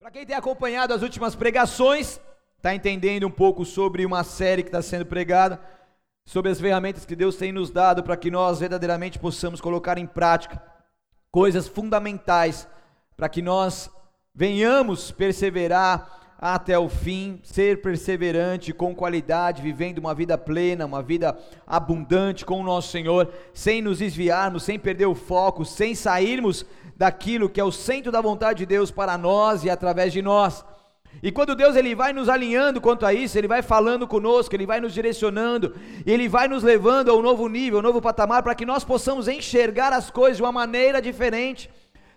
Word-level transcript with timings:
Para 0.00 0.12
quem 0.12 0.24
tem 0.24 0.36
acompanhado 0.36 0.94
as 0.94 1.02
últimas 1.02 1.34
pregações, 1.34 2.20
está 2.56 2.72
entendendo 2.72 3.26
um 3.26 3.30
pouco 3.30 3.64
sobre 3.64 4.06
uma 4.06 4.22
série 4.22 4.62
que 4.62 4.68
está 4.68 4.80
sendo 4.80 5.04
pregada, 5.04 5.60
sobre 6.24 6.52
as 6.52 6.60
ferramentas 6.60 7.04
que 7.04 7.16
Deus 7.16 7.34
tem 7.34 7.50
nos 7.50 7.68
dado 7.68 8.04
para 8.04 8.16
que 8.16 8.30
nós 8.30 8.60
verdadeiramente 8.60 9.18
possamos 9.18 9.60
colocar 9.60 9.98
em 9.98 10.06
prática 10.06 10.62
coisas 11.32 11.66
fundamentais 11.66 12.68
para 13.16 13.28
que 13.28 13.42
nós 13.42 13.90
venhamos 14.32 15.10
perseverar 15.10 16.36
até 16.38 16.78
o 16.78 16.88
fim, 16.88 17.40
ser 17.42 17.82
perseverante 17.82 18.72
com 18.72 18.94
qualidade, 18.94 19.60
vivendo 19.60 19.98
uma 19.98 20.14
vida 20.14 20.38
plena, 20.38 20.86
uma 20.86 21.02
vida 21.02 21.36
abundante 21.66 22.46
com 22.46 22.60
o 22.60 22.64
nosso 22.64 22.92
Senhor, 22.92 23.32
sem 23.52 23.82
nos 23.82 23.98
desviarmos, 23.98 24.62
sem 24.62 24.78
perder 24.78 25.06
o 25.06 25.16
foco, 25.16 25.64
sem 25.64 25.96
sairmos 25.96 26.64
daquilo 26.98 27.48
que 27.48 27.60
é 27.60 27.64
o 27.64 27.70
centro 27.70 28.10
da 28.10 28.20
vontade 28.20 28.58
de 28.58 28.66
Deus 28.66 28.90
para 28.90 29.16
nós 29.16 29.62
e 29.62 29.70
através 29.70 30.12
de 30.12 30.20
nós. 30.20 30.64
E 31.22 31.32
quando 31.32 31.54
Deus 31.54 31.74
ele 31.76 31.94
vai 31.94 32.12
nos 32.12 32.28
alinhando 32.28 32.80
quanto 32.80 33.06
a 33.06 33.14
isso, 33.14 33.38
ele 33.38 33.48
vai 33.48 33.62
falando 33.62 34.06
conosco, 34.06 34.54
ele 34.54 34.66
vai 34.66 34.80
nos 34.80 34.92
direcionando, 34.92 35.74
ele 36.04 36.28
vai 36.28 36.48
nos 36.48 36.62
levando 36.62 37.10
a 37.10 37.14
um 37.14 37.22
novo 37.22 37.48
nível, 37.48 37.78
a 37.78 37.80
um 37.80 37.84
novo 37.84 38.02
patamar 38.02 38.42
para 38.42 38.54
que 38.54 38.66
nós 38.66 38.84
possamos 38.84 39.28
enxergar 39.28 39.92
as 39.92 40.10
coisas 40.10 40.36
de 40.36 40.42
uma 40.42 40.52
maneira 40.52 41.00
diferente. 41.00 41.70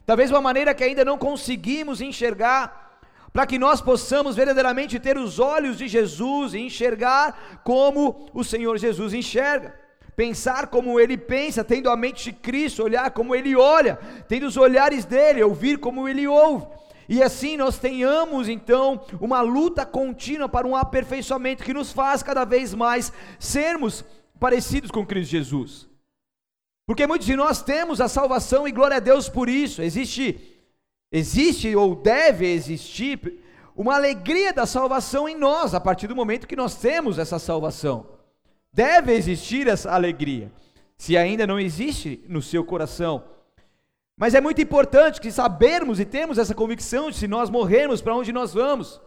Talvez 0.06 0.30
uma 0.30 0.42
maneira 0.42 0.74
que 0.74 0.84
ainda 0.84 1.06
não 1.06 1.18
conseguimos 1.18 2.02
enxergar, 2.02 3.00
para 3.32 3.46
que 3.46 3.58
nós 3.58 3.80
possamos 3.80 4.36
verdadeiramente 4.36 5.00
ter 5.00 5.18
os 5.18 5.40
olhos 5.40 5.78
de 5.78 5.88
Jesus 5.88 6.54
e 6.54 6.60
enxergar 6.60 7.62
como 7.64 8.30
o 8.34 8.44
Senhor 8.44 8.78
Jesus 8.78 9.14
enxerga. 9.14 9.81
Pensar 10.22 10.68
como 10.68 11.00
ele 11.00 11.18
pensa, 11.18 11.64
tendo 11.64 11.90
a 11.90 11.98
mente 11.98 12.26
de 12.26 12.32
Cristo, 12.32 12.84
olhar 12.84 13.10
como 13.10 13.34
ele 13.34 13.56
olha, 13.56 13.96
tendo 14.28 14.46
os 14.46 14.56
olhares 14.56 15.04
dele, 15.04 15.42
ouvir 15.42 15.80
como 15.80 16.08
ele 16.08 16.28
ouve. 16.28 16.68
E 17.10 17.24
assim 17.24 17.58
nós 17.58 17.80
tenhamos 17.80 18.48
então 18.48 19.04
uma 19.20 19.42
luta 19.42 19.84
contínua 19.84 20.48
para 20.48 20.68
um 20.68 20.76
aperfeiçoamento 20.76 21.64
que 21.64 21.74
nos 21.74 21.92
faz 21.92 22.22
cada 22.22 22.46
vez 22.46 22.72
mais 22.72 23.12
sermos 23.40 24.06
parecidos 24.40 24.92
com 24.92 25.04
Cristo 25.04 25.32
Jesus. 25.32 25.90
Porque 26.86 27.08
muitos 27.08 27.26
de 27.26 27.36
nós 27.36 27.64
temos 27.64 28.00
a 28.00 28.08
salvação 28.08 28.68
e 28.68 28.72
glória 28.72 28.98
a 28.98 29.00
Deus 29.00 29.28
por 29.28 29.50
isso. 29.50 29.82
Existe 29.82 30.40
Existe 31.12 31.76
ou 31.76 31.96
deve 31.96 32.46
existir 32.46 33.44
uma 33.76 33.96
alegria 33.96 34.54
da 34.54 34.68
salvação 34.68 35.28
em 35.28 35.36
nós, 35.36 35.74
a 35.74 35.80
partir 35.80 36.06
do 36.06 36.16
momento 36.16 36.48
que 36.48 36.56
nós 36.56 36.76
temos 36.76 37.18
essa 37.18 37.40
salvação. 37.40 38.21
Deve 38.74 39.14
existir 39.14 39.68
essa 39.68 39.92
alegria, 39.92 40.52
se 40.98 41.18
ainda 41.18 41.46
não 41.46 41.60
existe 41.60 42.24
no 42.28 42.42
seu 42.42 42.64
coração. 42.64 43.24
Mas 44.18 44.34
é 44.34 44.40
muito 44.40 44.62
importante 44.62 45.20
que 45.20 45.32
sabermos 45.32 46.00
e 46.00 46.06
temos 46.06 46.38
essa 46.38 46.56
convicção 46.56 47.10
de 47.10 47.18
se 47.18 47.28
nós 47.28 47.50
morrermos, 47.50 48.02
para 48.02 48.16
onde 48.16 48.32
nós 48.32 48.54
vamos. 48.54 49.02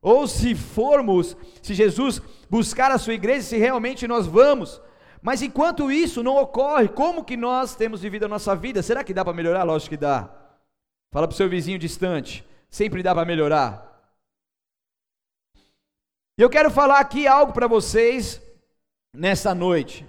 Ou 0.00 0.26
se 0.26 0.54
formos, 0.54 1.36
se 1.62 1.74
Jesus 1.74 2.20
buscar 2.50 2.90
a 2.90 2.98
sua 2.98 3.14
igreja, 3.14 3.42
se 3.42 3.56
realmente 3.56 4.06
nós 4.06 4.26
vamos. 4.26 4.80
Mas 5.22 5.40
enquanto 5.40 5.90
isso 5.90 6.22
não 6.22 6.36
ocorre, 6.36 6.88
como 6.88 7.24
que 7.24 7.36
nós 7.36 7.76
temos 7.76 8.02
vivido 8.02 8.24
a 8.24 8.28
nossa 8.28 8.54
vida? 8.56 8.82
Será 8.82 9.04
que 9.04 9.14
dá 9.14 9.24
para 9.24 9.32
melhorar? 9.32 9.62
Lógico 9.62 9.90
que 9.90 9.96
dá. 9.96 10.28
Fala 11.12 11.28
para 11.28 11.34
o 11.34 11.36
seu 11.36 11.48
vizinho 11.48 11.78
distante, 11.78 12.44
sempre 12.68 13.02
dá 13.02 13.14
para 13.14 13.24
melhorar. 13.24 14.02
E 16.36 16.42
eu 16.42 16.50
quero 16.50 16.70
falar 16.70 16.98
aqui 16.98 17.26
algo 17.26 17.52
para 17.52 17.68
vocês 17.68 18.41
nessa 19.12 19.54
noite. 19.54 20.06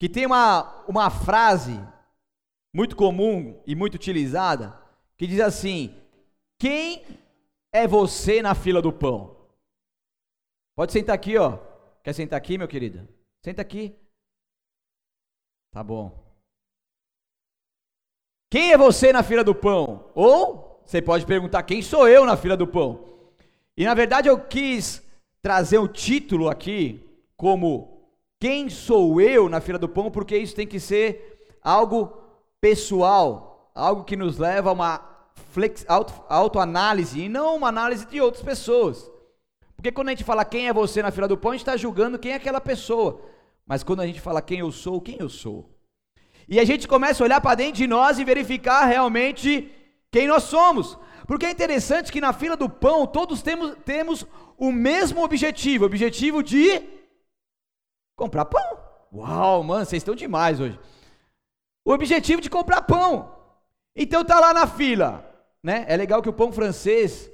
Que 0.00 0.08
tem 0.08 0.26
uma, 0.26 0.84
uma 0.86 1.10
frase 1.10 1.72
muito 2.74 2.96
comum 2.96 3.62
e 3.66 3.74
muito 3.74 3.94
utilizada, 3.94 4.78
que 5.16 5.26
diz 5.26 5.40
assim: 5.40 5.94
Quem 6.58 7.04
é 7.72 7.86
você 7.86 8.42
na 8.42 8.54
fila 8.54 8.82
do 8.82 8.92
pão? 8.92 9.34
Pode 10.76 10.92
sentar 10.92 11.14
aqui, 11.14 11.36
ó. 11.36 11.58
Quer 12.02 12.12
sentar 12.12 12.36
aqui, 12.36 12.58
meu 12.58 12.68
querido? 12.68 13.08
Senta 13.44 13.62
aqui. 13.62 13.96
Tá 15.70 15.82
bom. 15.82 16.22
Quem 18.50 18.72
é 18.72 18.78
você 18.78 19.12
na 19.12 19.22
fila 19.22 19.42
do 19.42 19.54
pão? 19.54 20.10
Ou 20.14 20.80
você 20.84 21.00
pode 21.00 21.24
perguntar: 21.26 21.62
quem 21.62 21.82
sou 21.82 22.08
eu 22.08 22.24
na 22.24 22.36
fila 22.36 22.56
do 22.56 22.66
pão? 22.66 23.12
E 23.76 23.84
na 23.84 23.94
verdade 23.94 24.28
eu 24.28 24.40
quis 24.46 25.03
trazer 25.44 25.76
o 25.76 25.86
título 25.86 26.48
aqui 26.48 27.06
como 27.36 28.08
Quem 28.40 28.70
sou 28.70 29.20
eu 29.20 29.46
na 29.46 29.60
fila 29.60 29.78
do 29.78 29.86
pão? 29.86 30.10
Porque 30.10 30.34
isso 30.34 30.56
tem 30.56 30.66
que 30.66 30.80
ser 30.80 31.46
algo 31.62 32.16
pessoal, 32.62 33.70
algo 33.74 34.04
que 34.04 34.16
nos 34.16 34.38
leva 34.38 34.70
a 34.70 34.72
uma 34.72 35.02
autoanálise 36.30 37.20
e 37.20 37.28
não 37.28 37.56
uma 37.56 37.68
análise 37.68 38.06
de 38.06 38.22
outras 38.22 38.42
pessoas. 38.42 39.10
Porque 39.76 39.92
quando 39.92 40.08
a 40.08 40.12
gente 40.12 40.24
fala 40.24 40.46
quem 40.46 40.66
é 40.66 40.72
você 40.72 41.02
na 41.02 41.10
fila 41.10 41.28
do 41.28 41.36
pão, 41.36 41.50
a 41.50 41.54
gente 41.54 41.60
está 41.60 41.76
julgando 41.76 42.18
quem 42.18 42.32
é 42.32 42.36
aquela 42.36 42.60
pessoa. 42.60 43.20
Mas 43.66 43.82
quando 43.82 44.00
a 44.00 44.06
gente 44.06 44.22
fala 44.22 44.40
quem 44.40 44.60
eu 44.60 44.72
sou, 44.72 44.98
quem 44.98 45.18
eu 45.20 45.28
sou? 45.28 45.68
E 46.48 46.58
a 46.58 46.64
gente 46.64 46.88
começa 46.88 47.22
a 47.22 47.26
olhar 47.26 47.42
para 47.42 47.54
dentro 47.54 47.74
de 47.74 47.86
nós 47.86 48.18
e 48.18 48.24
verificar 48.24 48.86
realmente 48.86 49.70
quem 50.10 50.26
nós 50.26 50.44
somos. 50.44 50.98
Porque 51.26 51.46
é 51.46 51.50
interessante 51.50 52.12
que 52.12 52.20
na 52.20 52.32
fila 52.32 52.56
do 52.56 52.68
pão 52.68 53.06
todos 53.06 53.42
temos, 53.42 53.76
temos 53.84 54.26
o 54.58 54.70
mesmo 54.70 55.22
objetivo, 55.24 55.84
o 55.84 55.86
objetivo 55.86 56.42
de 56.42 56.82
comprar 58.16 58.44
pão. 58.44 58.78
Uau, 59.12 59.62
mano, 59.62 59.84
vocês 59.84 60.00
estão 60.00 60.14
demais 60.14 60.60
hoje. 60.60 60.78
O 61.84 61.92
objetivo 61.92 62.40
de 62.40 62.50
comprar 62.50 62.82
pão. 62.82 63.34
Então 63.96 64.24
tá 64.24 64.40
lá 64.40 64.52
na 64.52 64.66
fila, 64.66 65.24
né? 65.62 65.84
É 65.88 65.96
legal 65.96 66.20
que 66.20 66.28
o 66.28 66.32
pão 66.32 66.52
francês 66.52 67.30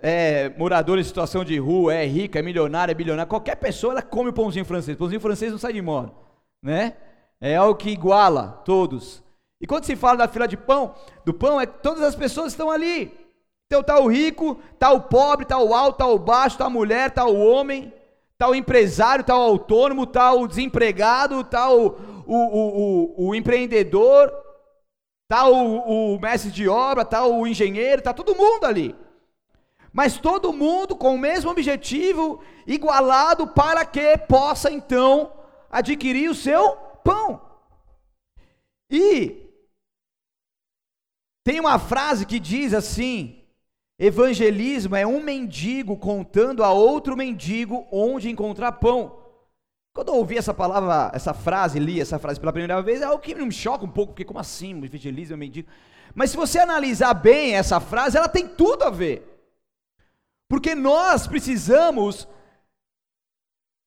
é 0.00 0.48
morador 0.50 0.98
em 0.98 1.04
situação 1.04 1.44
de 1.44 1.58
rua, 1.58 1.94
é 1.94 2.04
rico, 2.04 2.36
é 2.36 2.42
milionário, 2.42 2.92
é 2.92 2.94
bilionário, 2.94 3.28
qualquer 3.28 3.56
pessoa 3.56 3.92
ela 3.92 4.02
come 4.02 4.30
o 4.30 4.32
pãozinho 4.32 4.64
francês. 4.64 4.96
O 4.96 4.98
pãozinho 4.98 5.20
francês 5.20 5.52
não 5.52 5.58
sai 5.58 5.72
de 5.72 5.82
moda, 5.82 6.12
né? 6.62 6.96
é 7.42 7.56
algo 7.56 7.74
que 7.74 7.90
iguala 7.90 8.62
todos. 8.64 9.21
E 9.62 9.66
quando 9.66 9.84
se 9.84 9.94
fala 9.94 10.18
da 10.18 10.28
fila 10.28 10.48
de 10.48 10.56
pão, 10.56 10.92
do 11.24 11.32
pão, 11.32 11.60
é 11.60 11.66
que 11.66 11.78
todas 11.78 12.02
as 12.02 12.16
pessoas 12.16 12.52
estão 12.52 12.68
ali. 12.68 13.16
Então 13.68 13.80
está 13.80 14.00
o 14.00 14.08
rico, 14.08 14.60
está 14.74 14.90
o 14.90 15.02
pobre, 15.02 15.44
está 15.44 15.56
o 15.56 15.72
alto, 15.72 15.92
está 15.92 16.06
o 16.08 16.18
baixo, 16.18 16.56
está 16.56 16.66
a 16.66 16.70
mulher, 16.70 17.10
está 17.10 17.24
o 17.24 17.38
homem, 17.38 17.94
está 18.32 18.48
o 18.48 18.56
empresário, 18.56 19.22
está 19.22 19.38
o 19.38 19.40
autônomo, 19.40 20.02
está 20.02 20.32
o 20.32 20.48
desempregado, 20.48 21.42
está 21.42 21.70
o, 21.70 21.96
o, 22.26 22.36
o, 22.36 23.28
o, 23.28 23.34
empreendedor, 23.36 24.32
está 25.22 25.46
o, 25.48 26.16
o 26.16 26.20
mestre 26.20 26.50
de 26.50 26.68
obra, 26.68 27.02
está 27.02 27.24
o 27.24 27.46
engenheiro, 27.46 28.00
está 28.00 28.12
todo 28.12 28.34
mundo 28.34 28.64
ali. 28.64 28.96
Mas 29.92 30.18
todo 30.18 30.52
mundo 30.52 30.96
com 30.96 31.14
o 31.14 31.18
mesmo 31.18 31.52
objetivo, 31.52 32.42
igualado, 32.66 33.46
para 33.46 33.84
que 33.84 34.18
possa 34.18 34.72
então 34.72 35.32
adquirir 35.70 36.28
o 36.28 36.34
seu 36.34 36.72
pão. 37.04 37.40
E 38.90 39.41
tem 41.44 41.60
uma 41.60 41.78
frase 41.78 42.26
que 42.26 42.38
diz 42.38 42.72
assim: 42.72 43.42
evangelismo 43.98 44.96
é 44.96 45.06
um 45.06 45.22
mendigo 45.22 45.96
contando 45.96 46.62
a 46.62 46.72
outro 46.72 47.16
mendigo 47.16 47.86
onde 47.90 48.30
encontrar 48.30 48.72
pão. 48.72 49.18
Quando 49.94 50.08
eu 50.08 50.14
ouvi 50.14 50.38
essa 50.38 50.54
palavra, 50.54 51.14
essa 51.14 51.34
frase, 51.34 51.78
li 51.78 52.00
essa 52.00 52.18
frase 52.18 52.40
pela 52.40 52.52
primeira 52.52 52.80
vez, 52.80 53.02
é 53.02 53.04
algo 53.04 53.22
que 53.22 53.34
me 53.34 53.52
choca 53.52 53.84
um 53.84 53.90
pouco, 53.90 54.12
porque 54.12 54.24
como 54.24 54.38
assim, 54.38 54.82
evangelismo 54.82 55.34
é 55.34 55.36
um 55.36 55.38
mendigo? 55.38 55.68
Mas 56.14 56.30
se 56.30 56.36
você 56.36 56.58
analisar 56.58 57.12
bem 57.14 57.54
essa 57.54 57.78
frase, 57.78 58.16
ela 58.16 58.28
tem 58.28 58.46
tudo 58.46 58.84
a 58.84 58.90
ver. 58.90 59.28
Porque 60.48 60.74
nós 60.74 61.26
precisamos 61.26 62.26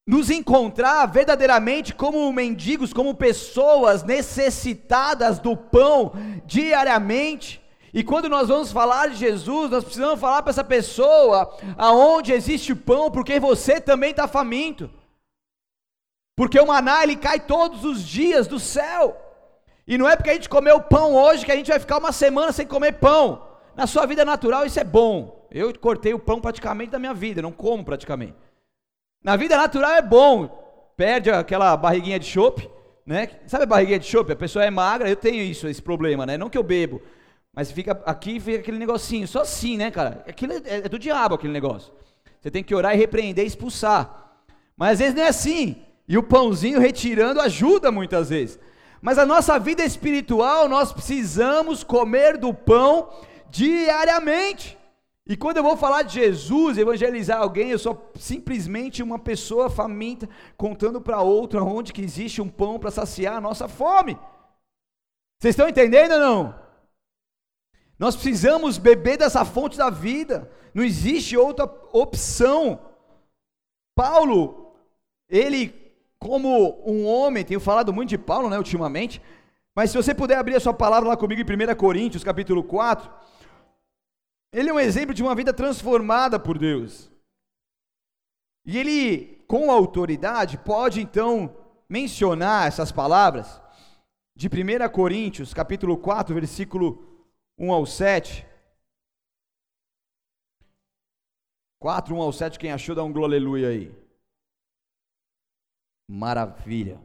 nos 0.07 0.29
encontrar 0.29 1.05
verdadeiramente 1.07 1.93
como 1.93 2.31
mendigos, 2.31 2.93
como 2.93 3.15
pessoas 3.15 4.03
necessitadas 4.03 5.39
do 5.39 5.57
pão 5.57 6.13
diariamente. 6.45 7.61
E 7.91 8.03
quando 8.03 8.29
nós 8.29 8.49
vamos 8.49 8.71
falar 8.71 9.09
de 9.09 9.15
Jesus, 9.15 9.71
nós 9.71 9.83
precisamos 9.83 10.19
falar 10.19 10.43
para 10.43 10.51
essa 10.51 10.63
pessoa 10.63 11.57
aonde 11.77 12.33
existe 12.33 12.75
pão, 12.75 13.09
porque 13.09 13.39
você 13.39 13.81
também 13.81 14.11
está 14.11 14.27
faminto. 14.27 14.89
Porque 16.35 16.59
o 16.59 16.67
maná 16.67 17.01
ele 17.01 17.15
cai 17.15 17.39
todos 17.39 17.83
os 17.83 18.03
dias 18.03 18.45
do 18.45 18.59
céu. 18.59 19.17
E 19.87 19.97
não 19.97 20.09
é 20.09 20.15
porque 20.15 20.29
a 20.29 20.33
gente 20.33 20.49
comeu 20.49 20.81
pão 20.81 21.15
hoje 21.15 21.45
que 21.45 21.51
a 21.51 21.55
gente 21.55 21.69
vai 21.69 21.79
ficar 21.79 21.97
uma 21.97 22.11
semana 22.11 22.51
sem 22.51 22.67
comer 22.67 22.93
pão. 22.93 23.47
Na 23.75 23.87
sua 23.87 24.05
vida 24.05 24.25
natural 24.25 24.65
isso 24.65 24.79
é 24.79 24.83
bom. 24.83 25.47
Eu 25.49 25.77
cortei 25.79 26.13
o 26.13 26.19
pão 26.19 26.41
praticamente 26.41 26.91
da 26.91 26.99
minha 26.99 27.13
vida, 27.13 27.41
não 27.41 27.51
como 27.51 27.83
praticamente. 27.83 28.35
Na 29.25 29.35
vida 29.35 29.57
natural 29.57 29.93
é 29.93 30.03
bom, 30.03 30.47
perde 30.95 31.31
aquela 31.31 31.75
barriguinha 31.75 32.19
de 32.19 32.27
chope, 32.27 32.69
né? 33.03 33.27
Sabe 33.47 33.63
a 33.63 33.65
barriguinha 33.65 33.97
de 33.97 34.05
chope? 34.05 34.31
A 34.31 34.35
pessoa 34.35 34.63
é 34.63 34.69
magra, 34.69 35.09
eu 35.09 35.15
tenho 35.15 35.41
isso, 35.41 35.67
esse 35.67 35.81
problema, 35.81 36.27
né? 36.27 36.37
Não 36.37 36.47
que 36.47 36.55
eu 36.55 36.61
bebo, 36.61 37.01
mas 37.51 37.71
fica 37.71 37.99
aqui 38.05 38.39
fica 38.39 38.59
aquele 38.59 38.77
negocinho, 38.77 39.27
só 39.27 39.41
assim, 39.41 39.77
né, 39.77 39.89
cara? 39.89 40.23
Aquilo 40.27 40.53
é, 40.53 40.61
é 40.63 40.81
do 40.87 40.99
diabo 40.99 41.33
aquele 41.33 41.51
negócio. 41.51 41.91
Você 42.39 42.51
tem 42.51 42.63
que 42.63 42.75
orar 42.75 42.93
e 42.93 42.99
repreender 42.99 43.43
expulsar. 43.43 44.37
Mas 44.77 44.91
às 44.91 44.99
vezes 44.99 45.15
não 45.15 45.23
é 45.23 45.29
assim. 45.29 45.75
E 46.07 46.19
o 46.19 46.21
pãozinho 46.21 46.79
retirando 46.79 47.41
ajuda 47.41 47.91
muitas 47.91 48.29
vezes. 48.29 48.59
Mas 49.01 49.17
a 49.17 49.25
nossa 49.25 49.57
vida 49.57 49.83
espiritual, 49.83 50.69
nós 50.69 50.93
precisamos 50.93 51.83
comer 51.83 52.37
do 52.37 52.53
pão 52.53 53.09
diariamente. 53.49 54.77
E 55.27 55.35
quando 55.35 55.57
eu 55.57 55.63
vou 55.63 55.75
falar 55.75 56.03
de 56.03 56.13
Jesus, 56.13 56.77
evangelizar 56.77 57.39
alguém, 57.39 57.71
eu 57.71 57.79
sou 57.79 58.11
simplesmente 58.15 59.01
uma 59.01 59.17
pessoa 59.17 59.69
faminta 59.69 60.29
contando 60.55 61.01
para 61.01 61.21
outra 61.21 61.63
onde 61.63 61.91
que 61.91 62.01
existe 62.01 62.41
um 62.41 62.49
pão 62.49 62.79
para 62.79 62.91
saciar 62.91 63.37
a 63.37 63.41
nossa 63.41 63.67
fome. 63.67 64.15
Vocês 65.39 65.53
estão 65.53 65.67
entendendo 65.67 66.11
ou 66.13 66.19
não? 66.19 66.65
Nós 67.97 68.15
precisamos 68.15 68.77
beber 68.77 69.17
dessa 69.17 69.43
fonte 69.43 69.77
da 69.77 69.89
vida. 69.89 70.51
Não 70.75 70.83
existe 70.83 71.35
outra 71.35 71.65
opção. 71.91 72.79
Paulo, 73.95 74.75
ele 75.27 75.85
como 76.19 76.81
um 76.85 77.05
homem, 77.05 77.43
tenho 77.43 77.59
falado 77.59 77.93
muito 77.93 78.09
de 78.09 78.17
Paulo, 78.17 78.49
né, 78.49 78.57
ultimamente, 78.57 79.21
mas 79.75 79.91
se 79.91 79.97
você 79.97 80.13
puder 80.13 80.37
abrir 80.37 80.55
a 80.55 80.59
sua 80.59 80.73
palavra 80.73 81.09
lá 81.09 81.17
comigo 81.17 81.41
em 81.41 81.71
1 81.71 81.75
Coríntios, 81.75 82.23
capítulo 82.23 82.63
4, 82.63 83.11
ele 84.55 84.69
é 84.69 84.73
um 84.73 84.79
exemplo 84.79 85.13
de 85.13 85.21
uma 85.21 85.35
vida 85.35 85.53
transformada 85.53 86.39
por 86.39 86.57
Deus. 86.57 87.11
E 88.65 88.77
ele, 88.77 89.43
com 89.47 89.69
autoridade, 89.69 90.57
pode 90.57 91.01
então 91.01 91.53
mencionar 91.89 92.65
essas 92.65 92.89
palavras 92.89 93.61
de 94.33 94.47
1 94.47 94.89
Coríntios, 94.93 95.53
capítulo 95.53 95.97
4, 95.97 96.33
versículo 96.33 97.27
1 97.57 97.73
ao 97.73 97.85
7. 97.85 98.47
4, 101.81 102.15
1 102.15 102.21
ao 102.21 102.31
7, 102.31 102.57
quem 102.57 102.71
achou, 102.71 102.95
dá 102.95 103.03
um 103.03 103.11
glória 103.11 103.35
aleluia 103.35 103.67
aí. 103.67 103.93
Maravilha. 106.09 106.97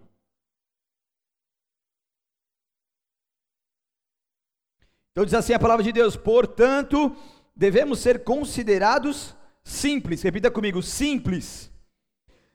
Então 5.11 5.25
diz 5.25 5.35
assim 5.35 5.53
a 5.53 5.59
palavra 5.59 5.83
de 5.83 5.93
Deus: 5.93 6.17
portanto, 6.17 7.17
devemos 7.61 7.99
ser 7.99 8.25
considerados 8.25 9.37
simples, 9.63 10.23
repita 10.23 10.51
comigo: 10.51 10.83
simples, 10.83 11.71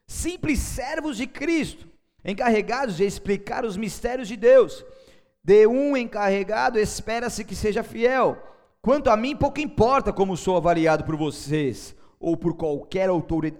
simples 0.04 0.58
servos 0.58 1.16
de 1.16 1.28
Cristo, 1.28 1.86
encarregados 2.24 2.96
de 2.96 3.04
explicar 3.04 3.64
os 3.64 3.76
mistérios 3.76 4.26
de 4.26 4.36
Deus. 4.36 4.84
De 5.44 5.64
um 5.64 5.96
encarregado, 5.96 6.76
espera-se 6.76 7.44
que 7.44 7.54
seja 7.54 7.84
fiel. 7.84 8.36
Quanto 8.82 9.08
a 9.08 9.16
mim, 9.16 9.36
pouco 9.36 9.60
importa 9.60 10.12
como 10.12 10.36
sou 10.36 10.56
avaliado 10.56 11.04
por 11.04 11.14
vocês 11.14 11.94
ou 12.18 12.36
por 12.36 12.56
qualquer 12.56 13.08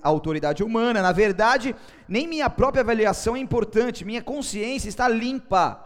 autoridade 0.03 0.65
humana. 0.65 1.01
Na 1.01 1.13
verdade, 1.13 1.77
nem 2.09 2.27
minha 2.27 2.51
própria 2.51 2.81
avaliação 2.81 3.37
é 3.37 3.39
importante, 3.39 4.05
minha 4.05 4.21
consciência 4.21 4.89
está 4.89 5.07
limpa. 5.07 5.81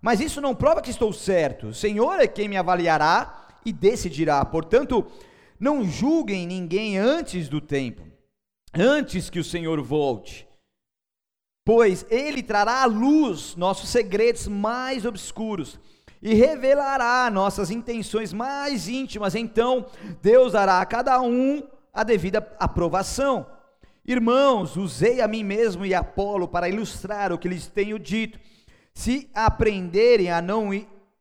Mas 0.00 0.18
isso 0.20 0.40
não 0.40 0.54
prova 0.54 0.80
que 0.80 0.90
estou 0.90 1.12
certo. 1.12 1.68
O 1.68 1.74
Senhor 1.74 2.18
é 2.20 2.26
quem 2.26 2.48
me 2.48 2.56
avaliará 2.56 3.43
e 3.64 3.72
decidirá. 3.72 4.44
Portanto, 4.44 5.06
não 5.58 5.84
julguem 5.84 6.46
ninguém 6.46 6.98
antes 6.98 7.48
do 7.48 7.60
tempo, 7.60 8.02
antes 8.74 9.30
que 9.30 9.38
o 9.38 9.44
Senhor 9.44 9.80
volte. 9.82 10.46
Pois 11.64 12.04
ele 12.10 12.42
trará 12.42 12.82
à 12.82 12.84
luz 12.84 13.56
nossos 13.56 13.88
segredos 13.88 14.46
mais 14.46 15.06
obscuros 15.06 15.78
e 16.20 16.34
revelará 16.34 17.30
nossas 17.30 17.70
intenções 17.70 18.32
mais 18.32 18.88
íntimas. 18.88 19.34
Então, 19.34 19.86
Deus 20.20 20.52
dará 20.52 20.80
a 20.80 20.86
cada 20.86 21.20
um 21.20 21.62
a 21.92 22.02
devida 22.02 22.46
aprovação. 22.58 23.46
Irmãos, 24.06 24.76
usei 24.76 25.22
a 25.22 25.28
mim 25.28 25.42
mesmo 25.42 25.86
e 25.86 25.94
Apolo 25.94 26.46
para 26.46 26.68
ilustrar 26.68 27.32
o 27.32 27.38
que 27.38 27.48
lhes 27.48 27.66
tenho 27.66 27.98
dito 27.98 28.38
se 28.92 29.28
aprenderem 29.34 30.30
a 30.30 30.40
não, 30.40 30.70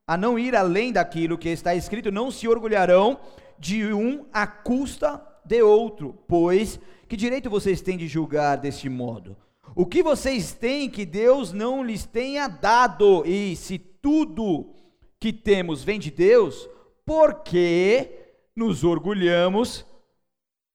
a 0.07 0.17
não 0.17 0.37
ir 0.37 0.55
além 0.55 0.91
daquilo 0.91 1.37
que 1.37 1.49
está 1.49 1.73
escrito, 1.75 2.11
não 2.11 2.29
se 2.29 2.47
orgulharão 2.47 3.19
de 3.57 3.93
um 3.93 4.25
à 4.33 4.45
custa 4.45 5.25
de 5.45 5.61
outro, 5.61 6.17
pois 6.27 6.79
que 7.07 7.17
direito 7.17 7.49
vocês 7.49 7.81
têm 7.81 7.97
de 7.97 8.07
julgar 8.07 8.57
deste 8.57 8.89
modo? 8.89 9.37
O 9.75 9.85
que 9.85 10.03
vocês 10.03 10.51
têm 10.51 10.89
que 10.89 11.05
Deus 11.05 11.51
não 11.51 11.83
lhes 11.83 12.05
tenha 12.05 12.47
dado? 12.47 13.25
E 13.25 13.55
se 13.55 13.77
tudo 13.77 14.73
que 15.19 15.31
temos 15.31 15.83
vem 15.83 15.99
de 15.99 16.11
Deus, 16.11 16.67
por 17.05 17.43
que 17.43 18.09
nos 18.55 18.83
orgulhamos, 18.83 19.85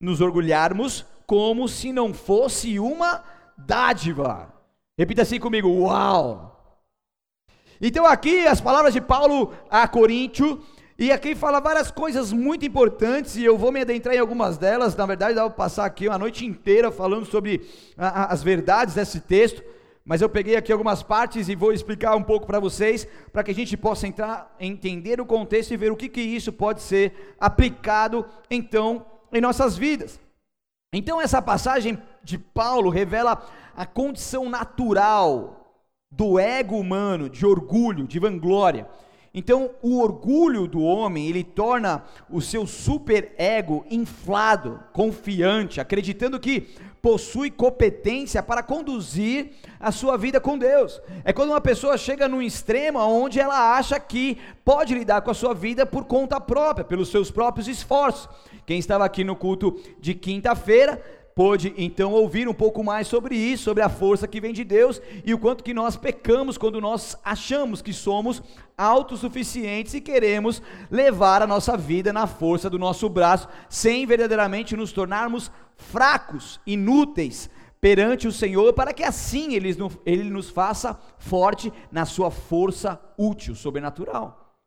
nos 0.01 0.21
orgulharmos 0.21 1.05
como 1.25 1.67
se 1.67 1.93
não 1.93 2.13
fosse 2.13 2.79
uma 2.79 3.23
dádiva? 3.57 4.53
Repita 4.97 5.21
assim 5.21 5.39
comigo: 5.39 5.69
Uau! 5.69 6.48
Então 7.81 8.05
aqui 8.05 8.45
as 8.45 8.59
palavras 8.59 8.93
de 8.93 8.99
Paulo 8.99 9.53
a 9.69 9.87
Coríntio, 9.87 10.61
e 10.97 11.13
aqui 11.13 11.33
fala 11.33 11.61
várias 11.61 11.89
coisas 11.89 12.33
muito 12.33 12.65
importantes, 12.65 13.37
e 13.37 13.45
eu 13.45 13.57
vou 13.57 13.71
me 13.71 13.79
adentrar 13.79 14.13
em 14.13 14.19
algumas 14.19 14.57
delas, 14.57 14.97
na 14.97 15.05
verdade 15.05 15.33
dá 15.33 15.45
para 15.45 15.51
passar 15.51 15.85
aqui 15.85 16.09
uma 16.09 16.17
noite 16.17 16.45
inteira 16.45 16.91
falando 16.91 17.25
sobre 17.25 17.65
a, 17.97 18.07
a, 18.07 18.33
as 18.33 18.43
verdades 18.43 18.95
desse 18.95 19.21
texto, 19.21 19.63
mas 20.03 20.21
eu 20.21 20.27
peguei 20.27 20.57
aqui 20.57 20.73
algumas 20.73 21.01
partes 21.01 21.47
e 21.47 21.55
vou 21.55 21.71
explicar 21.71 22.17
um 22.17 22.23
pouco 22.23 22.45
para 22.45 22.59
vocês, 22.59 23.07
para 23.31 23.45
que 23.45 23.51
a 23.51 23.55
gente 23.55 23.77
possa 23.77 24.07
entrar, 24.07 24.53
entender 24.59 25.21
o 25.21 25.25
contexto 25.25 25.71
e 25.71 25.77
ver 25.77 25.89
o 25.89 25.95
que, 25.95 26.09
que 26.09 26.19
isso 26.19 26.51
pode 26.51 26.81
ser 26.81 27.35
aplicado 27.39 28.25
então 28.51 29.05
em 29.31 29.39
nossas 29.39 29.77
vidas. 29.77 30.19
Então 30.91 31.21
essa 31.21 31.41
passagem 31.41 31.97
de 32.21 32.37
Paulo 32.37 32.89
revela 32.89 33.41
a 33.73 33.85
condição 33.85 34.49
natural 34.49 35.58
do 36.11 36.39
ego 36.39 36.77
humano, 36.77 37.29
de 37.29 37.45
orgulho, 37.45 38.07
de 38.07 38.19
vanglória. 38.19 38.87
Então, 39.31 39.69
o 39.81 40.01
orgulho 40.01 40.65
do 40.65 40.81
homem, 40.81 41.27
ele 41.27 41.43
torna 41.43 42.03
o 42.29 42.41
seu 42.41 42.65
super 42.65 43.33
ego 43.37 43.85
inflado, 43.89 44.79
confiante, 44.91 45.79
acreditando 45.79 46.39
que 46.39 46.67
possui 46.99 47.51
competência 47.51 48.41
para 48.41 48.63
conduzir 48.63 49.51
a 49.79 49.91
sua 49.91 50.17
vida 50.17 50.41
com 50.41 50.57
Deus. 50.57 50.99
É 51.23 51.31
quando 51.31 51.51
uma 51.51 51.61
pessoa 51.61 51.97
chega 51.97 52.27
num 52.27 52.41
extremo 52.41 52.99
onde 52.99 53.39
ela 53.39 53.77
acha 53.77 53.99
que 53.99 54.37
pode 54.65 54.95
lidar 54.95 55.21
com 55.21 55.31
a 55.31 55.35
sua 55.35 55.53
vida 55.53 55.85
por 55.85 56.05
conta 56.05 56.41
própria, 56.41 56.83
pelos 56.83 57.09
seus 57.09 57.29
próprios 57.29 57.67
esforços. 57.67 58.27
Quem 58.65 58.79
estava 58.79 59.05
aqui 59.05 59.23
no 59.23 59.35
culto 59.35 59.79
de 59.99 60.13
quinta-feira 60.13 61.01
pôde 61.39 61.73
então 61.77 62.11
ouvir 62.11 62.49
um 62.49 62.53
pouco 62.53 62.83
mais 62.83 63.07
sobre 63.07 63.33
isso, 63.33 63.63
sobre 63.63 63.81
a 63.81 63.87
força 63.87 64.27
que 64.27 64.41
vem 64.41 64.51
de 64.51 64.65
Deus 64.65 65.01
e 65.23 65.33
o 65.33 65.39
quanto 65.39 65.63
que 65.63 65.73
nós 65.73 65.95
pecamos 65.95 66.57
quando 66.57 66.81
nós 66.81 67.15
achamos 67.23 67.81
que 67.81 67.93
somos 67.93 68.43
autossuficientes 68.77 69.93
e 69.93 70.01
queremos 70.01 70.61
levar 70.91 71.41
a 71.41 71.47
nossa 71.47 71.77
vida 71.77 72.11
na 72.11 72.27
força 72.27 72.69
do 72.69 72.77
nosso 72.77 73.07
braço, 73.07 73.47
sem 73.69 74.05
verdadeiramente 74.05 74.75
nos 74.75 74.91
tornarmos 74.91 75.49
fracos, 75.77 76.59
inúteis 76.67 77.49
perante 77.79 78.27
o 78.27 78.33
Senhor, 78.33 78.73
para 78.73 78.91
que 78.91 79.05
assim 79.05 79.53
ele, 79.53 79.73
ele 80.05 80.29
nos 80.29 80.49
faça 80.49 80.99
forte 81.19 81.71
na 81.89 82.05
sua 82.05 82.29
força 82.29 82.99
útil, 83.17 83.55
sobrenatural. 83.55 84.57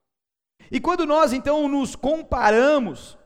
E 0.71 0.81
quando 0.81 1.05
nós 1.05 1.35
então 1.35 1.69
nos 1.69 1.95
comparamos 1.95 3.19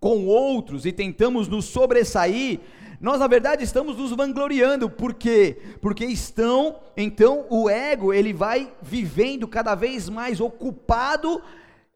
com 0.00 0.26
outros 0.26 0.86
e 0.86 0.92
tentamos 0.92 1.48
nos 1.48 1.64
sobressair, 1.64 2.60
nós 3.00 3.20
na 3.20 3.26
verdade 3.28 3.62
estamos 3.62 3.96
nos 3.96 4.10
vangloriando, 4.10 4.90
por 4.90 5.14
quê? 5.14 5.58
Porque 5.80 6.04
estão, 6.04 6.80
então 6.96 7.46
o 7.48 7.70
ego, 7.70 8.12
ele 8.12 8.32
vai 8.32 8.72
vivendo 8.82 9.46
cada 9.46 9.74
vez 9.74 10.08
mais 10.08 10.40
ocupado 10.40 11.40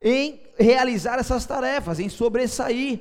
em 0.01 0.41
realizar 0.59 1.19
essas 1.19 1.45
tarefas, 1.45 1.99
em 1.99 2.09
sobressair. 2.09 3.01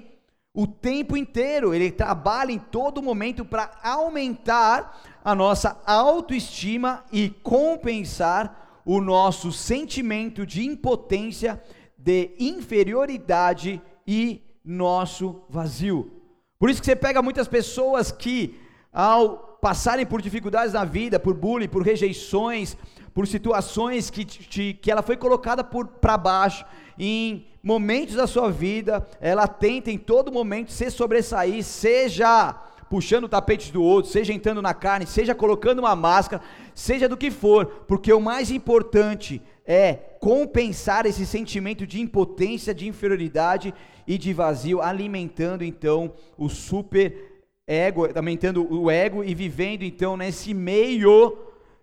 O 0.54 0.68
tempo 0.68 1.16
inteiro, 1.16 1.74
ele 1.74 1.92
trabalha 1.92 2.52
em 2.52 2.60
todo 2.60 3.02
momento 3.02 3.46
para 3.46 3.72
aumentar 3.84 5.02
a 5.24 5.34
nossa 5.34 5.80
autoestima 5.86 7.06
e 7.12 7.30
compensar 7.30 8.82
o 8.84 9.00
nosso 9.00 9.52
sentimento 9.52 10.46
de 10.46 10.66
impotência, 10.66 11.62
de 11.98 12.32
inferioridade 12.40 13.82
e 14.06 14.42
nosso 14.64 15.44
vazio. 15.50 16.12
Por 16.60 16.70
isso 16.70 16.80
que 16.80 16.86
você 16.86 16.96
pega 16.96 17.22
muitas 17.22 17.48
pessoas 17.48 18.12
que, 18.12 18.60
ao 18.94 19.58
passarem 19.62 20.06
por 20.06 20.22
dificuldades 20.22 20.74
na 20.74 20.86
vida, 20.86 21.20
por 21.20 21.34
bullying, 21.34 21.68
por 21.68 21.84
rejeições, 21.84 22.78
por 23.14 23.28
situações 23.28 24.10
que, 24.10 24.26
te, 24.26 24.74
que 24.74 24.92
ela 24.92 25.02
foi 25.02 25.18
colocada 25.18 25.64
para 25.64 26.18
baixo, 26.18 26.66
em 26.98 27.48
momentos 27.64 28.16
da 28.16 28.28
sua 28.28 28.52
vida, 28.52 29.08
ela 29.20 29.48
tenta 29.48 29.92
em 29.92 29.98
todo 29.98 30.32
momento 30.32 30.72
se 30.72 30.90
sobressair, 30.90 31.64
seja 31.64 32.54
puxando 32.90 33.24
o 33.24 33.30
tapete 33.30 33.72
do 33.72 33.82
outro, 33.82 34.12
seja 34.12 34.34
entrando 34.34 34.62
na 34.62 34.74
carne, 34.74 35.08
seja 35.08 35.34
colocando 35.34 35.80
uma 35.80 35.96
máscara, 35.96 36.44
seja 36.76 37.08
do 37.08 37.16
que 37.16 37.32
for, 37.32 37.66
porque 37.88 38.12
o 38.12 38.20
mais 38.20 38.52
importante 38.52 39.42
é 39.66 40.11
compensar 40.22 41.08
esse 41.08 41.26
sentimento 41.26 41.86
de 41.88 42.00
impotência, 42.00 42.76
de 42.76 42.88
inferioridade 42.88 43.74
e 44.06 44.20
de 44.20 44.32
vazio, 44.32 44.80
alimentando 44.80 45.64
então 45.64 46.14
o 46.38 46.48
super 46.48 47.44
ego, 47.66 48.06
alimentando 48.06 48.72
o 48.72 48.92
ego 48.92 49.24
e 49.24 49.34
vivendo 49.34 49.82
então 49.82 50.16
nesse 50.16 50.54
meio 50.54 51.36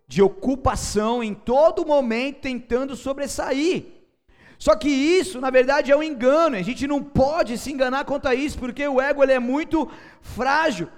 de 0.07 0.23
ocupação 0.23 1.21
em 1.21 1.35
todo 1.35 1.85
momento 1.85 2.42
tentando 2.42 2.95
sobressair. 2.95 3.87
Só 4.57 4.76
que 4.76 4.88
isso, 4.88 5.40
na 5.40 5.50
verdade, 5.50 5.90
é 5.90 5.97
um 5.97 6.02
engano. 6.02 6.54
A 6.54 6.62
gente 6.62 6.87
não 6.87 7.02
pode 7.02 7.59
se 7.59 7.73
enganar 7.73 8.04
quanto 8.04 8.28
a 8.28 8.37
isso, 8.37 8.57
porque 8.57 8.87
o 8.87 9.00
ego 9.00 9.23
ele 9.23 9.33
é 9.33 9.40
muito 9.40 9.90
frágil. 10.21 10.88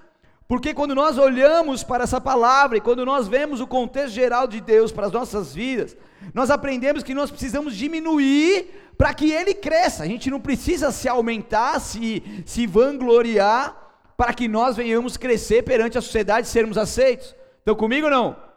Porque 0.51 0.75
quando 0.75 0.97
nós 0.97 1.17
olhamos 1.17 1.85
para 1.85 2.03
essa 2.03 2.21
palavra 2.21 2.77
e 2.77 2.81
quando 2.81 3.07
nós 3.07 3.29
vemos 3.29 3.61
o 3.61 3.69
contexto 3.69 4.13
geral 4.13 4.49
de 4.49 4.61
Deus 4.61 4.91
para 4.91 5.07
as 5.07 5.13
nossas 5.13 5.55
vidas, 5.55 5.97
nós 6.35 6.51
aprendemos 6.51 7.05
que 7.05 7.15
nós 7.15 7.31
precisamos 7.31 7.77
diminuir 7.77 8.67
para 8.99 9.15
que 9.15 9.31
ele 9.31 9.55
cresça. 9.55 10.03
A 10.03 10.09
gente 10.09 10.29
não 10.29 10.41
precisa 10.41 10.91
se 10.91 11.09
aumentar, 11.09 11.79
se, 11.81 12.43
se 12.45 12.67
vangloriar, 12.67 13.77
para 14.17 14.35
que 14.35 14.49
nós 14.49 14.77
venhamos 14.77 15.17
crescer 15.17 15.63
perante 15.63 15.97
a 15.97 16.03
sociedade 16.03 16.49
e 16.49 16.51
sermos 16.51 16.77
aceitos. 16.77 17.33
Estão 17.61 17.77
comigo 17.77 18.07
ou 18.07 18.11
não? 18.11 18.50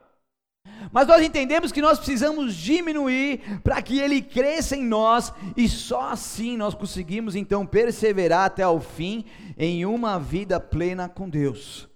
Mas 0.92 1.08
nós 1.08 1.24
entendemos 1.24 1.72
que 1.72 1.82
nós 1.82 1.98
precisamos 1.98 2.56
diminuir 2.56 3.62
para 3.64 3.82
que 3.82 4.00
ele 4.00 4.22
cresça 4.22 4.76
em 4.76 4.84
nós 4.84 5.34
e 5.56 5.68
só 5.68 6.10
assim 6.10 6.58
nós 6.58 6.74
conseguimos 6.74 7.36
então 7.36 7.66
perseverar 7.66 8.46
até 8.46 8.68
o 8.68 8.80
fim 8.80 9.26
em 9.58 9.86
uma 9.86 10.20
vida 10.20 10.60
plena 10.60 11.08
com 11.08 11.30
Deus. 11.30 11.88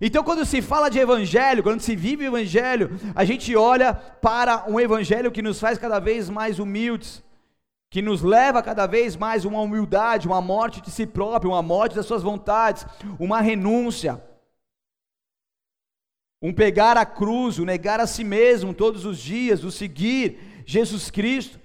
Então, 0.00 0.24
quando 0.24 0.46
se 0.46 0.62
fala 0.62 0.88
de 0.88 0.98
evangelho, 0.98 1.62
quando 1.62 1.82
se 1.82 1.94
vive 1.94 2.24
o 2.24 2.28
evangelho, 2.28 2.98
a 3.14 3.22
gente 3.22 3.54
olha 3.54 3.92
para 3.92 4.64
um 4.66 4.80
evangelho 4.80 5.30
que 5.30 5.42
nos 5.42 5.60
faz 5.60 5.76
cada 5.76 5.98
vez 5.98 6.30
mais 6.30 6.58
humildes, 6.58 7.22
que 7.90 8.00
nos 8.00 8.22
leva 8.22 8.62
cada 8.62 8.86
vez 8.86 9.14
mais 9.14 9.44
uma 9.44 9.60
humildade, 9.60 10.26
uma 10.26 10.40
morte 10.40 10.80
de 10.80 10.90
si 10.90 11.06
próprio, 11.06 11.50
uma 11.50 11.60
morte 11.60 11.96
das 11.96 12.06
suas 12.06 12.22
vontades, 12.22 12.86
uma 13.18 13.42
renúncia, 13.42 14.22
um 16.42 16.52
pegar 16.52 16.96
a 16.96 17.04
cruz, 17.04 17.58
o 17.58 17.62
um 17.62 17.66
negar 17.66 18.00
a 18.00 18.06
si 18.06 18.24
mesmo 18.24 18.72
todos 18.72 19.04
os 19.04 19.18
dias, 19.18 19.62
o 19.64 19.70
seguir 19.70 20.62
Jesus 20.64 21.10
Cristo. 21.10 21.58